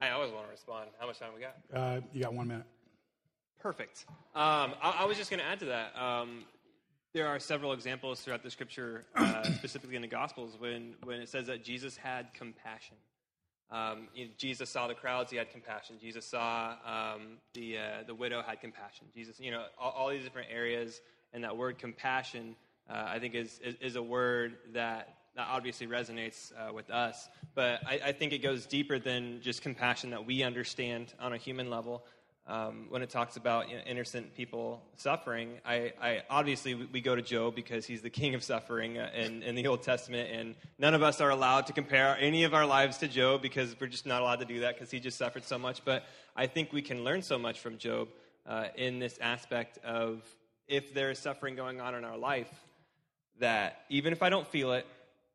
I 0.00 0.10
always 0.10 0.32
want 0.32 0.46
to 0.46 0.50
respond. 0.50 0.90
How 0.98 1.06
much 1.06 1.18
time 1.18 1.30
we 1.34 1.40
got? 1.40 1.56
Uh, 1.74 2.00
you 2.12 2.22
got 2.22 2.34
one 2.34 2.48
minute. 2.48 2.66
Perfect. 3.60 4.04
Um, 4.34 4.74
I, 4.82 4.98
I, 5.00 5.04
was 5.04 5.16
just 5.16 5.30
going 5.30 5.40
to 5.40 5.46
add 5.46 5.58
to 5.60 5.66
that. 5.66 5.96
Um, 6.00 6.44
there 7.12 7.26
are 7.26 7.40
several 7.40 7.72
examples 7.72 8.20
throughout 8.20 8.44
the 8.44 8.50
scripture, 8.50 9.04
uh, 9.16 9.42
specifically 9.56 9.96
in 9.96 10.02
the 10.02 10.08
Gospels, 10.08 10.56
when, 10.58 10.94
when 11.02 11.20
it 11.20 11.28
says 11.28 11.48
that 11.48 11.64
Jesus 11.64 11.96
had 11.96 12.32
compassion. 12.34 12.96
Um, 13.70 14.08
you 14.14 14.26
know, 14.26 14.30
Jesus 14.38 14.70
saw 14.70 14.88
the 14.88 14.94
crowds; 14.94 15.30
he 15.30 15.36
had 15.36 15.50
compassion. 15.50 15.96
Jesus 16.00 16.24
saw 16.24 16.74
um, 16.86 17.38
the 17.52 17.78
uh, 17.78 17.82
the 18.06 18.14
widow 18.14 18.42
had 18.42 18.60
compassion. 18.60 19.06
Jesus, 19.14 19.38
you 19.38 19.50
know, 19.50 19.64
all, 19.78 19.90
all, 19.90 20.08
these 20.08 20.24
different 20.24 20.48
areas, 20.50 21.00
and 21.34 21.44
that 21.44 21.56
word 21.56 21.78
compassion, 21.78 22.56
uh, 22.88 23.04
I 23.06 23.18
think, 23.18 23.34
is, 23.34 23.60
is, 23.62 23.74
is 23.80 23.96
a 23.96 24.02
word 24.02 24.56
that 24.72 25.18
that 25.36 25.46
obviously 25.50 25.86
resonates 25.86 26.52
uh, 26.52 26.72
with 26.72 26.90
us. 26.90 27.28
But 27.54 27.80
I, 27.86 28.00
I, 28.06 28.12
think 28.12 28.32
it 28.32 28.38
goes 28.38 28.66
deeper 28.66 28.98
than 28.98 29.40
just 29.40 29.62
compassion 29.62 30.10
that 30.10 30.26
we 30.26 30.42
understand 30.42 31.14
on 31.20 31.32
a 31.32 31.36
human 31.36 31.70
level 31.70 32.04
um, 32.48 32.86
when 32.88 33.02
it 33.02 33.10
talks 33.10 33.36
about 33.36 33.68
you 33.68 33.76
know, 33.76 33.82
innocent 33.86 34.34
people 34.34 34.82
suffering, 34.96 35.58
I, 35.66 35.92
I 36.00 36.22
obviously 36.30 36.74
we, 36.74 37.02
go 37.02 37.14
to 37.14 37.20
Job 37.20 37.54
because 37.54 37.84
he's 37.84 38.00
the 38.00 38.10
king 38.10 38.34
of 38.34 38.42
suffering 38.42 38.96
uh, 38.96 39.10
in, 39.14 39.42
in 39.42 39.54
the 39.54 39.66
Old 39.66 39.82
Testament, 39.82 40.30
and 40.32 40.54
none 40.78 40.94
of 40.94 41.02
us 41.02 41.20
are 41.20 41.28
allowed 41.28 41.66
to 41.66 41.74
compare 41.74 42.16
any 42.18 42.44
of 42.44 42.54
our 42.54 42.64
lives 42.64 42.98
to 42.98 43.08
Job 43.08 43.42
because 43.42 43.76
we're 43.78 43.86
just 43.86 44.06
not 44.06 44.22
allowed 44.22 44.40
to 44.40 44.46
do 44.46 44.60
that 44.60 44.74
because 44.74 44.90
he 44.90 44.98
just 44.98 45.18
suffered 45.18 45.44
so 45.44 45.58
much. 45.58 45.84
But 45.84 46.06
I 46.34 46.46
think 46.46 46.72
we 46.72 46.80
can 46.80 47.04
learn 47.04 47.20
so 47.20 47.38
much 47.38 47.60
from 47.60 47.76
Job 47.76 48.08
uh, 48.46 48.68
in 48.74 48.98
this 48.98 49.18
aspect 49.20 49.78
of 49.84 50.22
if 50.66 50.94
there 50.94 51.10
is 51.10 51.18
suffering 51.18 51.54
going 51.54 51.82
on 51.82 51.94
in 51.94 52.04
our 52.04 52.16
life, 52.16 52.50
that 53.40 53.82
even 53.90 54.14
if 54.14 54.22
I 54.22 54.30
don't 54.30 54.46
feel 54.46 54.72
it, 54.72 54.86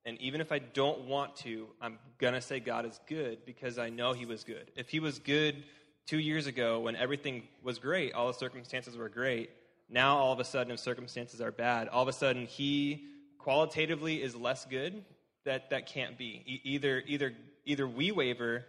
and 0.03 0.19
even 0.19 0.41
if 0.41 0.51
I 0.51 0.59
don't 0.59 1.01
want 1.01 1.35
to, 1.37 1.67
I'm 1.79 1.99
gonna 2.17 2.41
say 2.41 2.59
God 2.59 2.85
is 2.85 2.99
good 3.07 3.45
because 3.45 3.77
I 3.77 3.89
know 3.89 4.13
He 4.13 4.25
was 4.25 4.43
good. 4.43 4.71
If 4.75 4.89
He 4.89 4.99
was 4.99 5.19
good 5.19 5.63
two 6.05 6.19
years 6.19 6.47
ago 6.47 6.79
when 6.79 6.95
everything 6.95 7.43
was 7.63 7.79
great, 7.79 8.13
all 8.13 8.27
the 8.27 8.33
circumstances 8.33 8.97
were 8.97 9.09
great. 9.09 9.49
Now, 9.89 10.17
all 10.17 10.33
of 10.33 10.39
a 10.39 10.43
sudden, 10.43 10.73
if 10.73 10.79
circumstances 10.79 11.41
are 11.41 11.51
bad, 11.51 11.87
all 11.87 12.01
of 12.01 12.07
a 12.07 12.13
sudden 12.13 12.45
he 12.45 13.05
qualitatively 13.37 14.21
is 14.21 14.35
less 14.35 14.65
good. 14.65 15.03
That 15.45 15.69
that 15.71 15.87
can't 15.87 16.17
be. 16.17 16.41
E- 16.45 16.61
either 16.63 17.03
either 17.05 17.33
either 17.65 17.87
we 17.87 18.11
waver 18.11 18.65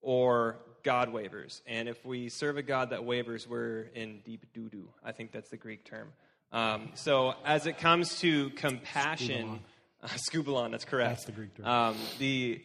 or 0.00 0.56
God 0.84 1.12
wavers. 1.12 1.62
And 1.66 1.88
if 1.88 2.04
we 2.04 2.28
serve 2.28 2.56
a 2.56 2.62
God 2.62 2.90
that 2.90 3.04
wavers, 3.04 3.48
we're 3.48 3.90
in 3.94 4.20
deep 4.24 4.46
doo 4.54 4.68
doo. 4.68 4.88
I 5.04 5.12
think 5.12 5.32
that's 5.32 5.50
the 5.50 5.56
Greek 5.56 5.84
term. 5.84 6.12
Um, 6.52 6.90
so 6.94 7.34
as 7.44 7.66
it 7.66 7.78
comes 7.78 8.20
to 8.20 8.50
compassion, 8.50 9.60
skubalon, 10.04 10.66
uh, 10.66 10.68
that's 10.70 10.84
correct. 10.84 11.10
That's 11.10 11.24
the 11.24 11.32
Greek 11.32 11.54
term. 11.56 11.66
Um, 11.66 11.96
the 12.18 12.62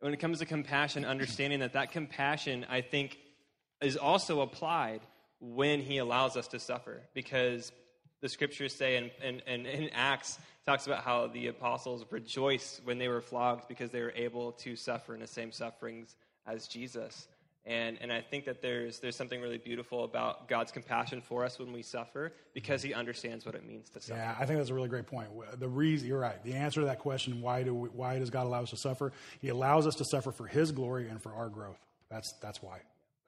when 0.00 0.12
it 0.12 0.18
comes 0.18 0.38
to 0.40 0.46
compassion, 0.46 1.04
understanding 1.04 1.60
that 1.60 1.74
that 1.74 1.92
compassion, 1.92 2.66
I 2.68 2.80
think, 2.80 3.18
is 3.80 3.96
also 3.96 4.40
applied 4.40 5.00
when 5.40 5.80
he 5.80 5.98
allows 5.98 6.36
us 6.36 6.48
to 6.48 6.58
suffer. 6.58 7.02
Because 7.14 7.72
the 8.20 8.28
scriptures 8.28 8.74
say, 8.74 8.96
and, 8.96 9.10
and, 9.22 9.42
and 9.46 9.66
in 9.66 9.90
Acts, 9.90 10.38
talks 10.66 10.86
about 10.86 11.02
how 11.02 11.26
the 11.26 11.48
apostles 11.48 12.04
rejoiced 12.10 12.82
when 12.84 12.98
they 12.98 13.08
were 13.08 13.20
flogged 13.20 13.68
because 13.68 13.90
they 13.90 14.02
were 14.02 14.12
able 14.14 14.52
to 14.52 14.76
suffer 14.76 15.14
in 15.14 15.20
the 15.20 15.26
same 15.26 15.52
sufferings 15.52 16.14
as 16.46 16.66
Jesus. 16.68 17.26
And, 17.66 17.98
and 18.00 18.10
I 18.10 18.22
think 18.22 18.46
that 18.46 18.62
there's, 18.62 19.00
there's 19.00 19.16
something 19.16 19.40
really 19.40 19.58
beautiful 19.58 20.04
about 20.04 20.48
God's 20.48 20.72
compassion 20.72 21.20
for 21.20 21.44
us 21.44 21.58
when 21.58 21.72
we 21.72 21.82
suffer 21.82 22.32
because 22.54 22.82
he 22.82 22.94
understands 22.94 23.44
what 23.44 23.54
it 23.54 23.66
means 23.66 23.90
to 23.90 24.00
suffer. 24.00 24.18
Yeah, 24.18 24.34
I 24.38 24.46
think 24.46 24.58
that's 24.58 24.70
a 24.70 24.74
really 24.74 24.88
great 24.88 25.06
point. 25.06 25.28
The 25.58 25.68
reason, 25.68 26.08
you're 26.08 26.18
right, 26.20 26.42
the 26.42 26.54
answer 26.54 26.80
to 26.80 26.86
that 26.86 27.00
question, 27.00 27.42
why, 27.42 27.62
do 27.62 27.74
we, 27.74 27.88
why 27.90 28.18
does 28.18 28.30
God 28.30 28.46
allow 28.46 28.62
us 28.62 28.70
to 28.70 28.76
suffer? 28.76 29.12
He 29.40 29.50
allows 29.50 29.86
us 29.86 29.94
to 29.96 30.04
suffer 30.06 30.32
for 30.32 30.46
his 30.46 30.72
glory 30.72 31.08
and 31.08 31.22
for 31.22 31.34
our 31.34 31.50
growth. 31.50 31.78
That's, 32.10 32.32
that's 32.40 32.62
why. 32.62 32.78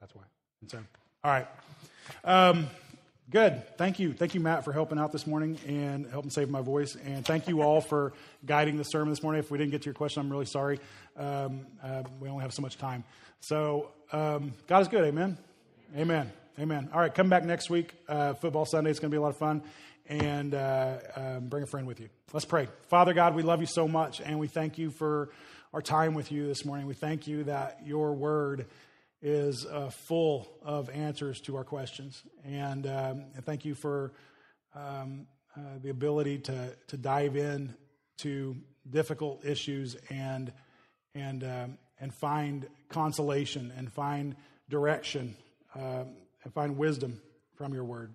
That's 0.01 0.15
why. 0.15 0.23
And 0.61 0.71
so, 0.71 0.79
all 1.23 1.31
right. 1.31 1.47
Um, 2.25 2.67
good. 3.33 3.63
Thank 3.77 3.97
you. 3.97 4.13
Thank 4.13 4.35
you, 4.35 4.39
Matt, 4.39 4.63
for 4.63 4.71
helping 4.71 4.99
out 4.99 5.11
this 5.11 5.25
morning 5.25 5.57
and 5.67 6.05
helping 6.05 6.29
save 6.29 6.51
my 6.51 6.61
voice. 6.61 6.95
And 7.03 7.25
thank 7.25 7.47
you 7.47 7.63
all 7.63 7.81
for 7.81 8.13
guiding 8.45 8.77
the 8.77 8.83
sermon 8.83 9.09
this 9.09 9.23
morning. 9.23 9.39
If 9.39 9.49
we 9.49 9.57
didn't 9.57 9.71
get 9.71 9.81
to 9.81 9.85
your 9.85 9.95
question, 9.95 10.21
I'm 10.21 10.29
really 10.29 10.45
sorry. 10.45 10.79
Um, 11.17 11.65
uh, 11.81 12.03
we 12.19 12.29
only 12.29 12.43
have 12.43 12.53
so 12.53 12.61
much 12.61 12.77
time. 12.77 13.03
So, 13.41 13.89
um, 14.11 14.53
God 14.67 14.83
is 14.83 14.87
good. 14.87 15.03
Amen. 15.03 15.39
Amen. 15.97 16.31
Amen. 16.59 16.89
All 16.93 16.99
right, 16.99 17.13
come 17.13 17.27
back 17.27 17.43
next 17.43 17.71
week. 17.71 17.95
Uh, 18.07 18.35
football 18.35 18.65
Sunday. 18.65 18.91
It's 18.91 18.99
going 18.99 19.09
to 19.09 19.15
be 19.15 19.17
a 19.17 19.21
lot 19.21 19.29
of 19.29 19.37
fun. 19.37 19.63
And 20.07 20.53
uh, 20.53 20.97
um, 21.15 21.47
bring 21.47 21.63
a 21.63 21.67
friend 21.67 21.87
with 21.87 21.99
you. 21.99 22.09
Let's 22.33 22.45
pray. 22.45 22.67
Father 22.87 23.15
God, 23.15 23.33
we 23.33 23.41
love 23.41 23.61
you 23.61 23.67
so 23.67 23.87
much, 23.87 24.21
and 24.21 24.37
we 24.37 24.47
thank 24.47 24.77
you 24.77 24.91
for 24.91 25.29
our 25.73 25.81
time 25.81 26.13
with 26.13 26.31
you 26.31 26.45
this 26.45 26.65
morning. 26.65 26.85
We 26.85 26.93
thank 26.93 27.25
you 27.25 27.45
that 27.45 27.79
your 27.83 28.13
word 28.13 28.67
is 29.23 29.65
uh, 29.65 29.89
full 29.89 30.49
of 30.63 30.89
answers 30.89 31.39
to 31.39 31.55
our 31.55 31.63
questions. 31.63 32.21
And, 32.43 32.85
um, 32.85 33.25
and 33.35 33.45
thank 33.45 33.63
you 33.63 33.73
for 33.73 34.11
um, 34.75 35.27
uh, 35.55 35.61
the 35.81 35.89
ability 35.89 36.39
to, 36.39 36.75
to 36.87 36.97
dive 36.97 37.37
in 37.37 37.73
to 38.17 38.55
difficult 38.89 39.45
issues 39.45 39.95
and, 40.09 40.51
and, 41.15 41.43
um, 41.43 41.77
and 42.01 42.13
find 42.13 42.67
consolation 42.89 43.71
and 43.77 43.91
find 43.91 44.35
direction 44.69 45.35
uh, 45.73 46.03
and 46.43 46.53
find 46.53 46.77
wisdom 46.77 47.21
from 47.55 47.73
your 47.73 47.85
word. 47.85 48.13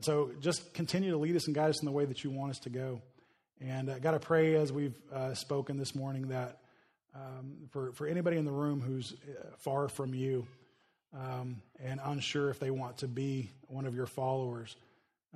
So 0.00 0.32
just 0.40 0.74
continue 0.74 1.12
to 1.12 1.18
lead 1.18 1.36
us 1.36 1.46
and 1.46 1.54
guide 1.54 1.70
us 1.70 1.80
in 1.80 1.86
the 1.86 1.92
way 1.92 2.04
that 2.04 2.24
you 2.24 2.30
want 2.30 2.50
us 2.50 2.58
to 2.60 2.70
go. 2.70 3.00
And 3.60 3.90
uh, 3.90 3.98
got 4.00 4.12
to 4.12 4.20
pray 4.20 4.56
as 4.56 4.72
we've 4.72 4.94
uh, 5.12 5.34
spoken 5.34 5.78
this 5.78 5.94
morning 5.94 6.28
that 6.28 6.60
um, 7.14 7.68
for, 7.70 7.92
for 7.92 8.06
anybody 8.06 8.36
in 8.36 8.44
the 8.44 8.52
room 8.52 8.80
who's 8.80 9.12
uh, 9.12 9.46
far 9.58 9.88
from 9.88 10.14
you 10.14 10.46
um, 11.16 11.62
and 11.82 12.00
unsure 12.04 12.50
if 12.50 12.58
they 12.58 12.70
want 12.70 12.98
to 12.98 13.08
be 13.08 13.50
one 13.68 13.86
of 13.86 13.94
your 13.94 14.06
followers, 14.06 14.76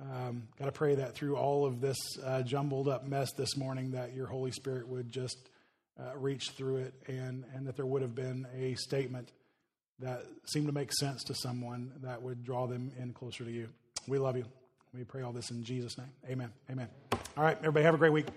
um, 0.01 0.43
got 0.57 0.65
to 0.65 0.71
pray 0.71 0.95
that 0.95 1.15
through 1.15 1.35
all 1.35 1.65
of 1.65 1.81
this 1.81 1.97
uh, 2.23 2.41
jumbled 2.41 2.87
up 2.87 3.07
mess 3.07 3.31
this 3.33 3.57
morning, 3.57 3.91
that 3.91 4.13
your 4.13 4.27
Holy 4.27 4.51
Spirit 4.51 4.87
would 4.87 5.11
just 5.11 5.37
uh, 5.99 6.17
reach 6.17 6.49
through 6.51 6.77
it 6.77 6.93
and, 7.07 7.45
and 7.55 7.67
that 7.67 7.75
there 7.75 7.85
would 7.85 8.01
have 8.01 8.15
been 8.15 8.47
a 8.57 8.75
statement 8.75 9.31
that 9.99 10.23
seemed 10.45 10.67
to 10.67 10.73
make 10.73 10.91
sense 10.91 11.23
to 11.23 11.35
someone 11.35 11.91
that 12.01 12.21
would 12.21 12.43
draw 12.43 12.67
them 12.67 12.91
in 12.99 13.13
closer 13.13 13.43
to 13.43 13.51
you. 13.51 13.69
We 14.07 14.17
love 14.17 14.35
you. 14.35 14.45
We 14.93 15.03
pray 15.03 15.21
all 15.21 15.31
this 15.31 15.51
in 15.51 15.63
Jesus' 15.63 15.97
name. 15.97 16.11
Amen. 16.29 16.51
Amen. 16.69 16.87
All 17.37 17.43
right, 17.43 17.57
everybody, 17.59 17.85
have 17.85 17.95
a 17.95 17.97
great 17.97 18.13
week. 18.13 18.27